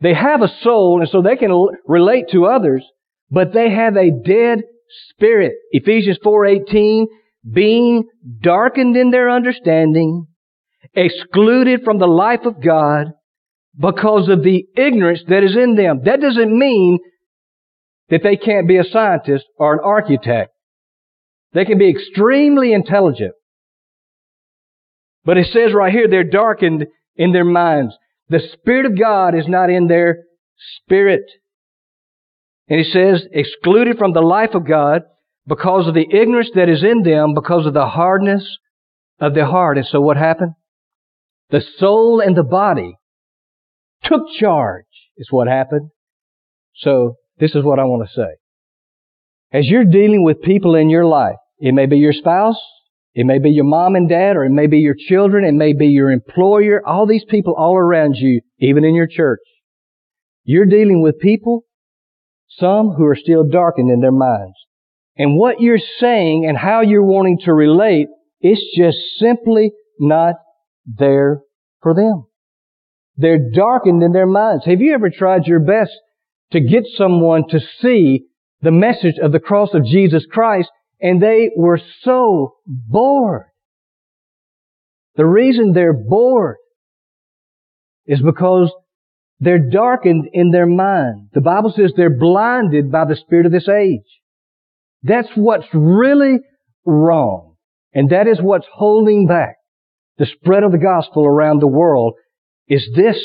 they 0.02 0.14
have 0.14 0.42
a 0.42 0.54
soul, 0.62 1.02
and 1.02 1.10
so 1.10 1.22
they 1.22 1.36
can 1.36 1.52
relate 1.86 2.26
to 2.32 2.46
others, 2.46 2.86
but 3.30 3.54
they 3.54 3.70
have 3.70 3.96
a 3.96 4.12
dead 4.12 4.64
spirit. 5.10 5.54
Ephesians 5.72 6.18
4:18, 6.24 7.08
being 7.52 8.06
darkened 8.42 8.96
in 8.96 9.12
their 9.12 9.30
understanding, 9.30 10.28
excluded 10.94 11.84
from 11.84 12.00
the 12.00 12.08
life 12.08 12.46
of 12.46 12.62
God 12.62 13.08
because 13.78 14.30
of 14.30 14.44
the 14.44 14.66
ignorance 14.76 15.24
that 15.28 15.44
is 15.44 15.56
in 15.56 15.76
them. 15.76 16.02
That 16.04 16.22
doesn't 16.22 16.58
mean 16.58 17.00
that 18.10 18.24
they 18.24 18.36
can't 18.36 18.68
be 18.68 18.78
a 18.78 18.84
scientist 18.84 19.46
or 19.58 19.74
an 19.74 19.80
architect. 19.84 20.52
They 21.54 21.66
can 21.66 21.78
be 21.78 21.90
extremely 21.90 22.74
intelligent. 22.74 23.34
But 25.26 25.38
it 25.38 25.48
says 25.48 25.74
right 25.74 25.94
here, 25.94 26.08
they're 26.08 26.24
darkened 26.24 26.88
in 27.16 27.32
their 27.34 27.46
minds. 27.46 27.96
The 28.30 28.42
Spirit 28.54 28.86
of 28.86 28.98
God 28.98 29.36
is 29.36 29.48
not 29.48 29.70
in 29.70 29.88
their 29.88 30.24
spirit. 30.86 31.24
And 32.68 32.80
he 32.80 32.92
says, 32.92 33.26
excluded 33.32 33.98
from 33.98 34.14
the 34.14 34.22
life 34.22 34.54
of 34.54 34.68
God 34.68 35.02
because 35.48 35.88
of 35.88 35.96
the 35.96 36.08
ignorance 36.12 36.52
that 36.54 36.70
is 36.70 36.84
in 36.84 37.02
them, 37.02 37.34
because 37.34 37.66
of 37.66 37.74
the 37.74 37.88
hardness 37.88 38.58
of 39.20 39.34
their 39.34 39.48
heart. 39.48 39.78
And 39.78 39.88
so 39.88 40.00
what 40.00 40.18
happened? 40.18 40.54
The 41.50 41.64
soul 41.80 42.20
and 42.20 42.38
the 42.38 42.44
body 42.44 42.98
took 44.04 44.22
charge, 44.40 44.86
is 45.18 45.28
what 45.32 45.48
happened. 45.48 45.90
So 46.76 47.16
this 47.40 47.56
is 47.56 47.64
what 47.64 47.80
I 47.80 47.86
want 47.86 48.08
to 48.08 48.14
say. 48.14 48.30
As 49.52 49.66
you're 49.68 49.86
dealing 49.86 50.24
with 50.24 50.44
people 50.44 50.76
in 50.76 50.92
your 50.92 51.06
life, 51.06 51.38
it 51.58 51.74
may 51.74 51.88
be 51.88 51.98
your 51.98 52.14
spouse, 52.14 52.62
it 53.20 53.26
may 53.26 53.38
be 53.38 53.50
your 53.50 53.66
mom 53.66 53.98
and 53.98 54.08
dad, 54.08 54.38
or 54.38 54.46
it 54.46 54.50
may 54.50 54.68
be 54.68 54.78
your 54.78 54.96
children, 54.98 55.44
it 55.44 55.52
may 55.52 55.74
be 55.74 55.88
your 55.88 56.10
employer, 56.10 56.82
all 56.88 57.06
these 57.06 57.26
people 57.28 57.54
all 57.54 57.76
around 57.76 58.16
you, 58.16 58.40
even 58.60 58.86
in 58.86 58.96
your 58.96 59.08
church. 59.08 59.42
You're 60.46 60.66
dealing 60.66 61.02
with 61.02 61.20
people, 61.20 61.66
some 62.48 62.92
who 62.92 63.04
are 63.04 63.18
still 63.18 63.44
darkened 63.44 63.92
in 63.92 64.00
their 64.00 64.14
minds. 64.14 64.56
And 65.18 65.36
what 65.38 65.60
you're 65.60 65.82
saying 66.00 66.46
and 66.48 66.58
how 66.58 66.80
you're 66.80 67.04
wanting 67.04 67.40
to 67.44 67.52
relate 67.52 68.08
is 68.40 68.58
just 68.78 68.98
simply 69.18 69.74
not 70.00 70.36
there 70.86 71.42
for 71.84 71.94
them. 71.94 72.26
They're 73.18 73.52
darkened 73.52 74.02
in 74.02 74.14
their 74.14 74.28
minds. 74.28 74.64
Have 74.64 74.80
you 74.80 74.94
ever 74.94 75.10
tried 75.10 75.46
your 75.46 75.60
best 75.60 75.92
to 76.54 76.62
get 76.62 76.86
someone 76.96 77.50
to 77.50 77.60
see 77.82 78.28
the 78.62 78.72
message 78.72 79.16
of 79.22 79.34
the 79.34 79.42
cross 79.42 79.74
of 79.74 79.84
Jesus 79.84 80.26
Christ 80.32 80.70
and 81.02 81.22
they 81.22 81.52
were 81.56 81.80
so 82.04 82.56
bored. 82.66 83.46
The 85.16 85.26
reason 85.26 85.74
they're 85.74 85.94
bored 85.94 86.58
is 88.06 88.22
because 88.22 88.72
they're 89.40 89.70
darkened 89.70 90.30
in 90.34 90.52
their 90.52 90.66
mind. 90.66 91.30
The 91.34 91.42
Bible 91.42 91.74
says 91.76 91.94
they're 91.96 92.10
blinded 92.10 92.92
by 92.92 93.06
the 93.06 93.16
spirit 93.16 93.46
of 93.46 93.52
this 93.52 93.70
age. 93.70 94.02
That's 95.04 95.30
what's 95.36 95.68
really 95.74 96.40
wrong. 96.86 97.56
And 97.94 98.10
that 98.10 98.28
is 98.28 98.40
what's 98.42 98.68
holding 98.72 99.28
back 99.28 99.56
the 100.20 100.26
spread 100.26 100.64
of 100.64 100.72
the 100.72 100.78
gospel 100.78 101.26
around 101.26 101.60
the 101.60 101.68
world 101.68 102.14
is 102.68 102.88
this. 102.96 103.18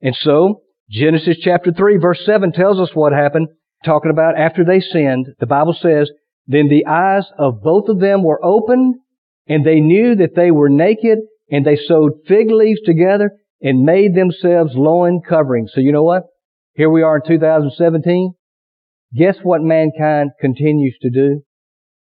And 0.00 0.16
so, 0.20 0.62
Genesis 0.88 1.36
chapter 1.42 1.72
3 1.72 1.98
verse 1.98 2.20
7 2.24 2.52
tells 2.52 2.80
us 2.80 2.90
what 2.94 3.12
happened, 3.12 3.48
talking 3.84 4.10
about 4.10 4.38
after 4.38 4.64
they 4.64 4.80
sinned. 4.80 5.26
The 5.40 5.46
Bible 5.46 5.76
says, 5.78 6.10
then 6.46 6.68
the 6.68 6.86
eyes 6.86 7.24
of 7.38 7.62
both 7.62 7.88
of 7.88 8.00
them 8.00 8.22
were 8.22 8.44
opened, 8.44 8.96
and 9.48 9.64
they 9.64 9.80
knew 9.80 10.14
that 10.16 10.34
they 10.34 10.50
were 10.50 10.68
naked, 10.68 11.18
and 11.50 11.64
they 11.64 11.76
sewed 11.76 12.12
fig 12.26 12.50
leaves 12.50 12.80
together 12.84 13.32
and 13.60 13.84
made 13.84 14.14
themselves 14.14 14.72
loin 14.74 15.20
coverings. 15.26 15.70
So 15.74 15.80
you 15.80 15.92
know 15.92 16.02
what? 16.02 16.24
Here 16.74 16.90
we 16.90 17.02
are 17.02 17.16
in 17.16 17.22
2017. 17.26 18.32
Guess 19.14 19.36
what 19.42 19.60
mankind 19.60 20.30
continues 20.40 20.96
to 21.02 21.10
do? 21.10 21.42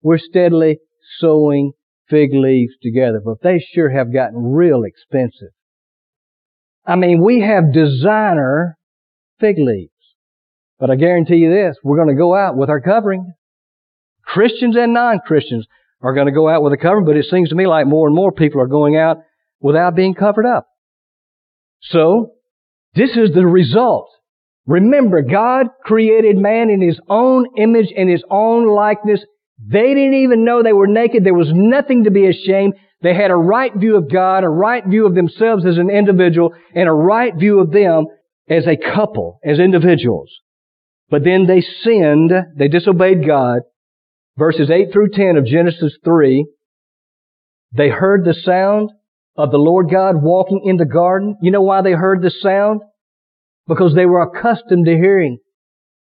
We're 0.03 0.19
steadily 0.19 0.79
sewing 1.19 1.73
fig 2.09 2.31
leaves 2.33 2.75
together, 2.83 3.21
but 3.25 3.43
they 3.43 3.59
sure 3.75 3.91
have 3.91 4.13
gotten 4.13 4.53
real 4.53 4.85
expensive. 4.85 5.49
I 6.87 6.97
mean, 6.97 7.23
we 7.23 7.41
have 7.41 7.73
designer 7.73 8.77
fig 9.41 9.57
leaves. 9.59 9.91
But 10.79 10.91
I 10.91 10.97
guarantee 10.97 11.37
you 11.37 11.51
this, 11.51 11.77
we're 11.83 11.97
going 11.97 12.15
to 12.15 12.21
go 12.21 12.35
out 12.35 12.57
with 12.57 12.69
our 12.69 12.81
covering. 12.81 13.33
Christians 14.27 14.77
and 14.77 14.93
non-Christians 14.93 15.67
are 16.01 16.15
going 16.15 16.27
to 16.27 16.33
go 16.33 16.49
out 16.49 16.63
with 16.63 16.73
a 16.73 16.77
covering, 16.77 17.05
but 17.05 17.17
it 17.17 17.27
seems 17.31 17.49
to 17.49 17.55
me 17.55 17.67
like 17.67 17.87
more 17.87 18.07
and 18.07 18.17
more 18.17 18.33
people 18.33 18.61
are 18.61 18.67
going 18.67 18.97
out 18.97 19.19
without 19.61 19.97
being 19.97 20.15
covered 20.15 20.47
up. 20.47 20.69
So, 21.83 22.33
this 22.95 23.11
is 23.11 23.35
the 23.35 23.47
result. 23.47 24.09
Remember, 24.67 25.23
God 25.23 25.67
created 25.83 26.37
man 26.37 26.71
in 26.71 26.81
His 26.81 26.99
own 27.09 27.47
image 27.59 27.89
and 27.97 28.09
His 28.09 28.23
own 28.31 28.67
likeness. 28.69 29.21
They 29.59 29.95
didn't 29.95 30.15
even 30.15 30.45
know 30.45 30.63
they 30.63 30.73
were 30.73 30.87
naked. 30.87 31.25
There 31.25 31.35
was 31.35 31.51
nothing 31.53 32.05
to 32.05 32.11
be 32.11 32.27
ashamed. 32.27 32.75
They 33.03 33.15
had 33.15 33.31
a 33.31 33.37
right 33.37 33.73
view 33.75 33.97
of 33.97 34.11
God, 34.11 34.45
a 34.45 34.49
right 34.49 34.85
view 34.87 35.07
of 35.07 35.15
themselves 35.15 35.67
as 35.67 35.77
an 35.77 35.91
individual, 35.91 36.55
and 36.75 36.89
a 36.89 36.93
right 36.93 37.35
view 37.35 37.61
of 37.61 37.71
them 37.71 38.07
as 38.49 38.67
a 38.67 38.77
couple, 38.77 39.41
as 39.45 39.59
individuals. 39.59 40.31
But 41.11 41.25
then 41.25 41.47
they 41.47 41.61
sinned, 41.61 42.33
they 42.57 42.69
disobeyed 42.69 43.27
God, 43.27 43.61
verses 44.37 44.71
8 44.71 44.93
through 44.93 45.11
10 45.11 45.37
of 45.37 45.47
Genesis 45.47 45.97
3, 46.05 46.47
they 47.73 47.89
heard 47.89 48.25
the 48.25 48.35
sound 48.35 48.91
of 49.37 49.51
the 49.51 49.59
Lord 49.59 49.91
God 49.91 50.23
walking 50.23 50.63
in 50.65 50.77
the 50.77 50.85
garden. 50.85 51.37
You 51.43 51.51
know 51.51 51.63
why 51.63 51.83
they 51.83 51.93
heard 51.93 52.23
the 52.23 52.31
sound? 52.31 52.83
Because 53.67 53.95
they 53.95 54.07
were 54.07 54.23
accustomed 54.23 54.87
to 54.87 54.97
hearing 54.97 55.39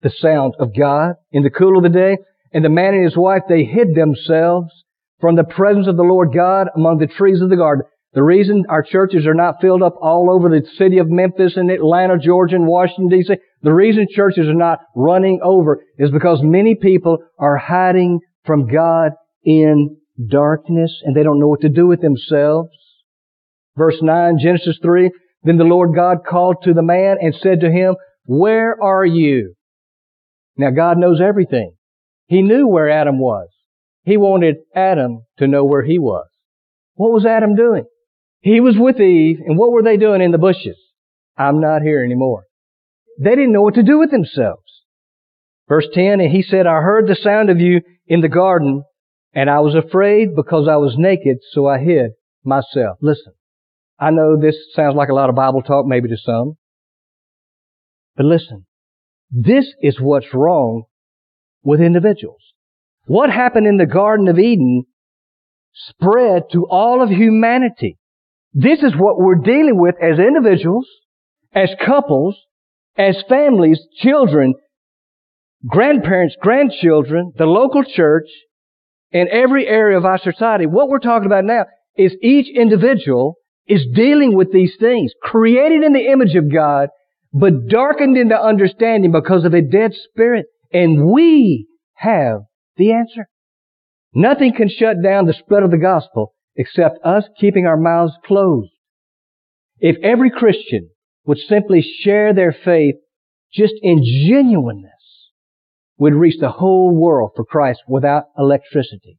the 0.02 0.10
sound 0.10 0.56
of 0.60 0.76
God 0.78 1.16
in 1.32 1.44
the 1.44 1.50
cool 1.50 1.78
of 1.78 1.84
the 1.84 1.90
day. 1.90 2.18
And 2.52 2.66
the 2.66 2.70
man 2.70 2.96
and 2.96 3.04
his 3.04 3.18
wife, 3.18 3.44
they 3.48 3.64
hid 3.64 3.94
themselves 3.94 4.72
from 5.20 5.36
the 5.36 5.44
presence 5.44 5.88
of 5.88 5.98
the 5.98 6.04
Lord 6.04 6.30
God 6.34 6.68
among 6.76 6.98
the 6.98 7.08
trees 7.08 7.42
of 7.42 7.50
the 7.50 7.58
garden. 7.58 7.86
The 8.14 8.24
reason 8.24 8.66
our 8.70 8.82
churches 8.82 9.28
are 9.28 9.36
not 9.36 9.62
filled 9.62 9.84
up 9.84 9.95
all 10.01 10.32
over 10.32 10.49
the 10.49 10.66
city 10.78 10.97
of 10.97 11.10
Memphis 11.10 11.57
and 11.57 11.70
Atlanta, 11.70 12.18
Georgia, 12.18 12.55
and 12.55 12.66
Washington, 12.66 13.10
D.C., 13.10 13.36
the 13.62 13.74
reason 13.74 14.07
churches 14.10 14.47
are 14.47 14.53
not 14.55 14.80
running 14.95 15.39
over 15.43 15.84
is 15.97 16.10
because 16.10 16.39
many 16.41 16.76
people 16.76 17.20
are 17.38 17.57
hiding 17.57 18.20
from 18.45 18.68
God 18.68 19.12
in 19.43 19.97
darkness 20.28 21.01
and 21.03 21.16
they 21.16 21.24
don't 21.24 21.39
know 21.39 21.47
what 21.47 21.62
to 21.62 21.70
do 21.70 21.86
with 21.86 22.01
themselves. 22.01 22.70
Verse 23.78 23.97
9, 24.01 24.39
Genesis 24.41 24.80
3, 24.82 25.12
Then 25.43 25.57
the 25.57 25.64
Lord 25.64 25.93
God 25.93 26.20
called 26.28 26.64
to 26.64 26.74
the 26.74 26.82
man 26.82 27.18
and 27.22 27.36
said 27.36 27.60
to 27.62 27.72
him, 27.72 27.95
Where 28.26 28.82
are 28.82 29.05
you? 29.05 29.53
Now 30.57 30.72
God 30.72 30.97
knows 30.97 31.22
everything. 31.22 31.74
He 32.28 32.41
knew 32.41 32.68
where 32.68 32.89
Adam 32.89 33.20
was. 33.20 33.49
He 34.03 34.18
wanted 34.18 34.55
Adam 34.76 35.22
to 35.38 35.47
know 35.47 35.64
where 35.64 35.84
he 35.84 35.99
was. 35.99 36.26
What 36.95 37.12
was 37.12 37.26
Adam 37.26 37.55
doing? 37.55 37.86
He 38.42 38.60
was 38.60 38.76
with 38.78 39.00
Eve, 39.00 39.40
and 39.46 39.58
what 39.58 39.72
were 39.72 39.84
they 39.84 39.98
doing 39.98 40.22
in 40.22 40.32
the 40.32 40.38
bushes? 40.38 40.78
I'm 41.38 41.60
not 41.60 41.82
here 41.82 42.04
anymore. 42.04 42.44
They 43.20 43.32
didn't 43.32 43.52
know 43.52 43.62
what 43.62 43.76
to 43.76 43.84
do 43.84 44.00
with 44.00 44.12
themselves. 44.12 44.64
Verse 45.68 45.88
10, 45.94 46.20
and 46.20 46.32
he 46.32 46.42
said, 46.42 46.66
I 46.66 46.82
heard 46.82 47.08
the 47.08 47.16
sound 47.16 47.50
of 47.50 47.60
you 47.60 47.82
in 48.08 48.22
the 48.22 48.30
garden, 48.30 48.84
and 49.34 49.50
I 49.50 49.60
was 49.60 49.76
afraid 49.76 50.36
because 50.36 50.68
I 50.68 50.78
was 50.78 50.96
naked, 50.98 51.38
so 51.52 51.68
I 51.68 51.80
hid 51.80 52.12
myself. 52.44 52.98
Listen, 53.02 53.34
I 54.00 54.12
know 54.12 54.38
this 54.40 54.56
sounds 54.74 54.96
like 54.96 55.10
a 55.10 55.14
lot 55.14 55.30
of 55.30 55.36
Bible 55.36 55.62
talk, 55.62 55.86
maybe 55.86 56.10
to 56.10 56.18
some. 56.18 56.54
But 58.16 58.26
listen, 58.26 58.66
this 59.30 59.66
is 59.82 60.00
what's 60.00 60.34
wrong 60.34 60.84
with 61.62 61.82
individuals. 61.82 62.42
What 63.06 63.30
happened 63.30 63.68
in 63.68 63.78
the 63.78 63.86
Garden 63.86 64.28
of 64.28 64.40
Eden 64.40 64.86
spread 65.74 66.44
to 66.54 66.66
all 66.66 67.04
of 67.04 67.10
humanity. 67.10 67.99
This 68.54 68.82
is 68.82 68.93
what 68.95 69.20
we're 69.20 69.36
dealing 69.36 69.80
with 69.80 69.95
as 70.02 70.18
individuals, 70.18 70.88
as 71.54 71.70
couples, 71.86 72.36
as 72.97 73.24
families, 73.30 73.80
children, 74.02 74.56
grandparents, 75.66 76.36
grandchildren, 76.41 77.32
the 77.38 77.45
local 77.45 77.84
church, 77.84 78.28
and 79.12 79.30
every 79.30 79.68
area 79.68 79.97
of 79.97 80.06
our 80.06 80.18
society. 80.20 80.66
What 80.66 80.89
we're 80.89 81.00
talking 81.00 81.28
about 81.28 81.45
now 81.45 81.66
is 81.95 82.16
each 82.22 82.47
individual 82.56 83.36
is 83.68 83.86
dealing 83.93 84.36
with 84.36 84.52
these 84.52 84.76
things, 84.80 85.12
created 85.22 85.84
in 85.84 85.93
the 85.93 86.08
image 86.12 86.36
of 86.36 86.52
God, 86.52 86.89
but 87.32 87.68
darkened 87.68 88.18
in 88.18 88.30
the 88.30 88.41
understanding 88.41 89.12
because 89.12 89.45
of 89.45 89.54
a 89.54 89.62
dead 89.62 89.91
spirit. 89.93 90.47
And 90.74 91.12
we 91.12 91.68
have 91.95 92.41
the 92.78 92.93
answer. 92.93 93.28
Nothing 94.14 94.54
can 94.56 94.70
shut 94.70 95.04
down 95.04 95.26
the 95.26 95.34
spread 95.34 95.62
of 95.62 95.70
the 95.70 95.78
gospel 95.78 96.34
except 96.60 96.99
us 97.05 97.24
keeping 97.39 97.66
our 97.66 97.78
mouths 97.78 98.12
closed. 98.26 98.70
If 99.80 99.95
every 100.03 100.30
Christian 100.30 100.89
would 101.26 101.38
simply 101.38 101.82
share 101.82 102.34
their 102.34 102.51
faith 102.51 102.95
just 103.53 103.76
in 103.82 104.03
genuineness, 104.03 104.91
we'd 105.97 106.14
reach 106.14 106.38
the 106.41 106.51
whole 106.51 106.93
world 106.93 107.32
for 107.34 107.45
Christ 107.45 107.80
without 107.88 108.26
electricity. 108.38 109.18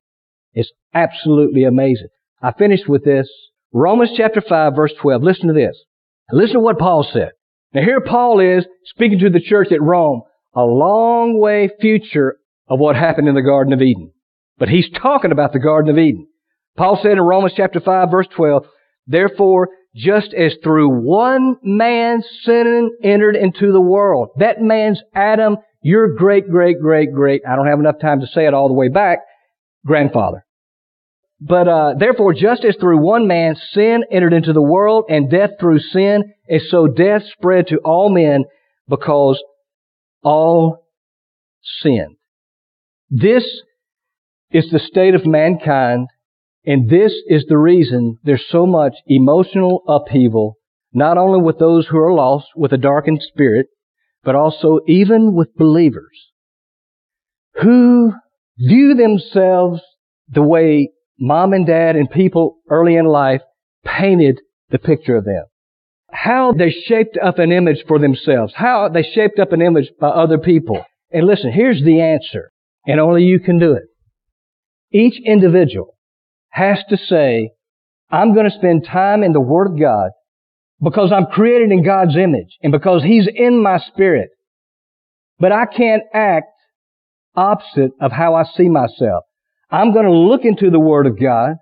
It's 0.53 0.71
absolutely 0.93 1.65
amazing. 1.65 2.09
I 2.43 2.53
finished 2.53 2.87
with 2.87 3.07
this. 3.07 3.27
Romans 3.73 4.11
chapter 4.15 4.43
5 4.47 4.77
verse 4.77 4.93
12. 5.01 5.23
Listen 5.23 5.49
to 5.49 5.55
this. 5.55 5.83
Listen 6.31 6.57
to 6.57 6.61
what 6.61 6.79
Paul 6.79 7.09
said. 7.11 7.31
Now 7.73 7.83
here 7.83 8.03
Paul 8.03 8.41
is 8.41 8.67
speaking 8.85 9.19
to 9.21 9.31
the 9.31 9.41
church 9.41 9.73
at 9.73 9.81
Rome, 9.81 10.23
a 10.55 10.63
long 10.63 11.39
way 11.39 11.71
future 11.81 12.37
of 12.69 12.79
what 12.79 12.97
happened 12.97 13.29
in 13.29 13.35
the 13.35 13.41
Garden 13.41 13.73
of 13.73 13.81
Eden. 13.81 14.13
But 14.59 14.69
he's 14.69 14.91
talking 14.91 15.33
about 15.33 15.55
the 15.55 15.59
Garden 15.59 15.91
of 15.91 15.97
Eden. 15.97 16.27
Paul 16.77 16.99
said 17.03 17.13
in 17.13 17.21
Romans 17.21 17.55
chapter 17.57 17.81
5 17.81 18.11
verse 18.11 18.27
12, 18.35 18.65
Therefore, 19.07 19.69
just 19.95 20.33
as 20.35 20.55
through 20.63 20.89
one 20.89 21.57
man 21.63 22.23
sin 22.45 22.91
entered 23.03 23.37
into 23.37 23.73
the 23.73 23.81
world, 23.81 24.31
that 24.39 24.61
man's 24.61 25.03
Adam, 25.15 25.57
your 25.83 26.15
great, 26.15 26.49
great, 26.49 26.81
great, 26.81 27.13
great, 27.13 27.43
I 27.49 27.57
don't 27.57 27.67
have 27.67 27.81
enough 27.81 28.01
time 28.01 28.21
to 28.21 28.27
say 28.27 28.47
it 28.47 28.55
all 28.55 28.69
the 28.69 28.75
way 28.75 28.89
back, 28.89 29.19
grandfather. 29.85 30.45
But 31.41 31.69
uh, 31.69 31.95
therefore, 31.99 32.35
just 32.35 32.65
as 32.65 32.77
through 32.79 32.99
one 32.99 33.27
man 33.27 33.57
sin 33.73 34.05
entered 34.13 34.35
into 34.35 34.53
the 34.53 34.63
world, 34.63 35.07
and 35.09 35.31
death 35.31 35.51
through 35.59 35.81
sin, 35.81 36.35
and 36.49 36.61
so 36.69 36.87
death 36.87 37.23
spread 37.33 37.69
to 37.69 37.79
all 37.79 38.11
men 38.11 38.45
because 38.89 39.43
all 40.23 40.85
sinned. 41.81 42.17
This 43.09 43.45
is 44.51 44.69
the 44.71 44.79
state 44.79 45.15
of 45.15 45.27
mankind, 45.27 46.09
and 46.65 46.91
this 46.91 47.13
is 47.27 47.45
the 47.49 47.59
reason 47.59 48.19
there's 48.23 48.45
so 48.51 48.67
much 48.67 48.95
emotional 49.07 49.83
upheaval, 49.89 50.57
not 50.93 51.17
only 51.17 51.41
with 51.41 51.59
those 51.59 51.87
who 51.87 51.99
are 51.99 52.13
lost 52.13 52.47
with 52.55 52.73
a 52.73 52.79
darkened 52.79 53.23
spirit, 53.23 53.67
but 54.23 54.35
also 54.35 54.81
even 54.87 55.35
with 55.35 55.55
believers 55.57 56.31
who 57.63 58.13
view 58.59 58.95
themselves 58.95 59.81
the 60.29 60.43
way 60.43 60.91
mom 61.19 61.53
and 61.53 61.67
dad 61.67 61.97
and 61.97 62.11
people 62.11 62.59
early 62.69 62.97
in 62.97 63.07
life 63.07 63.41
painted 63.85 64.41
the 64.71 64.79
picture 64.79 65.17
of 65.17 65.25
them. 65.25 65.45
How 66.13 66.53
they 66.53 66.71
shaped 66.71 67.17
up 67.23 67.39
an 67.39 67.53
image 67.53 67.85
for 67.87 67.99
themselves. 67.99 68.53
How 68.55 68.89
they 68.89 69.03
shaped 69.03 69.39
up 69.39 69.53
an 69.53 69.63
image 69.63 69.91
by 70.01 70.09
other 70.09 70.39
people. 70.39 70.85
And 71.11 71.27
listen, 71.27 71.53
here's 71.53 71.83
the 71.83 72.01
answer. 72.01 72.51
And 72.87 73.01
only 73.01 73.25
you 73.25 73.41
can 73.41 73.59
do 73.59 73.73
it. 73.73 73.85
Each 74.93 75.21
individual 75.25 75.95
has 76.51 76.79
to 76.91 76.97
say, 76.97 77.51
I'm 78.11 78.35
going 78.35 78.51
to 78.51 78.57
spend 78.57 78.87
time 78.87 79.23
in 79.23 79.33
the 79.33 79.41
Word 79.41 79.73
of 79.73 79.81
God 79.81 80.11
because 80.83 81.13
I'm 81.13 81.27
created 81.27 81.71
in 81.71 81.85
God's 81.85 82.17
image 82.17 82.57
and 82.63 82.73
because 82.73 83.03
He's 83.03 83.29
in 83.33 83.63
my 83.63 83.79
spirit. 83.79 84.31
But 85.39 85.53
I 85.53 85.67
can't 85.67 86.03
act 86.13 86.49
opposite 87.35 87.93
of 88.01 88.13
how 88.13 88.35
I 88.35 88.45
see 88.57 88.69
myself. 88.69 89.25
I'm 89.71 89.93
going 89.93 90.07
to 90.07 90.13
look 90.13 90.45
into 90.45 90.71
the 90.71 90.81
Word 90.81 91.07
of 91.07 91.19
God 91.21 91.57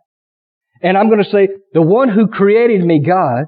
and 0.83 0.97
I'm 0.97 1.09
going 1.09 1.23
to 1.23 1.31
say, 1.31 1.49
the 1.73 1.83
one 1.83 2.09
who 2.09 2.29
created 2.29 2.85
me, 2.85 3.03
God, 3.05 3.45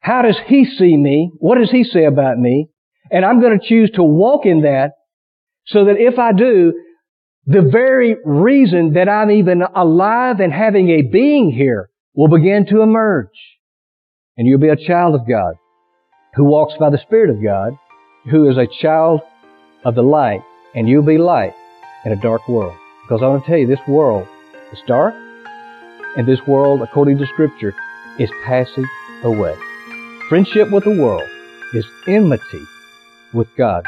how 0.00 0.22
does 0.22 0.38
He 0.46 0.64
see 0.64 0.96
me? 0.96 1.30
What 1.38 1.58
does 1.58 1.70
He 1.70 1.84
say 1.84 2.04
about 2.04 2.38
me? 2.38 2.68
And 3.10 3.24
I'm 3.24 3.40
going 3.40 3.58
to 3.58 3.66
choose 3.66 3.90
to 3.94 4.02
walk 4.02 4.44
in 4.44 4.62
that 4.62 4.92
so 5.66 5.86
that 5.86 5.96
if 5.98 6.18
I 6.18 6.32
do, 6.32 6.72
the 7.48 7.62
very 7.62 8.14
reason 8.26 8.92
that 8.92 9.08
I'm 9.08 9.30
even 9.30 9.62
alive 9.62 10.40
and 10.40 10.52
having 10.52 10.90
a 10.90 11.00
being 11.00 11.50
here 11.50 11.88
will 12.14 12.28
begin 12.28 12.66
to 12.66 12.82
emerge. 12.82 13.28
And 14.36 14.46
you'll 14.46 14.60
be 14.60 14.68
a 14.68 14.76
child 14.76 15.14
of 15.14 15.26
God 15.26 15.54
who 16.34 16.44
walks 16.44 16.74
by 16.78 16.90
the 16.90 16.98
Spirit 16.98 17.30
of 17.30 17.42
God, 17.42 17.72
who 18.30 18.50
is 18.50 18.58
a 18.58 18.68
child 18.82 19.22
of 19.82 19.94
the 19.94 20.02
light, 20.02 20.42
and 20.74 20.86
you'll 20.86 21.02
be 21.02 21.16
light 21.16 21.54
in 22.04 22.12
a 22.12 22.20
dark 22.20 22.46
world. 22.50 22.76
Because 23.04 23.22
I 23.22 23.28
want 23.28 23.44
to 23.44 23.50
tell 23.50 23.58
you, 23.58 23.66
this 23.66 23.88
world 23.88 24.28
is 24.70 24.78
dark, 24.86 25.14
and 26.18 26.28
this 26.28 26.40
world, 26.46 26.82
according 26.82 27.16
to 27.16 27.26
Scripture, 27.28 27.74
is 28.18 28.30
passing 28.44 28.86
away. 29.24 29.56
Friendship 30.28 30.70
with 30.70 30.84
the 30.84 31.00
world 31.00 31.26
is 31.72 31.86
enmity 32.06 32.64
with 33.32 33.48
God. 33.56 33.84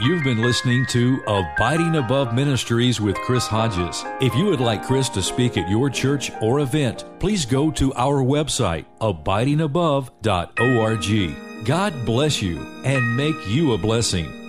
You've 0.00 0.22
been 0.22 0.40
listening 0.40 0.86
to 0.90 1.20
Abiding 1.26 1.96
Above 1.96 2.32
Ministries 2.32 3.00
with 3.00 3.16
Chris 3.16 3.48
Hodges. 3.48 4.04
If 4.20 4.32
you 4.36 4.44
would 4.44 4.60
like 4.60 4.84
Chris 4.84 5.08
to 5.08 5.20
speak 5.20 5.56
at 5.56 5.68
your 5.68 5.90
church 5.90 6.30
or 6.40 6.60
event, 6.60 7.04
please 7.18 7.44
go 7.44 7.72
to 7.72 7.92
our 7.94 8.22
website, 8.22 8.84
abidingabove.org. 9.00 11.66
God 11.66 12.06
bless 12.06 12.40
you 12.40 12.60
and 12.84 13.16
make 13.16 13.34
you 13.48 13.72
a 13.72 13.78
blessing. 13.78 14.47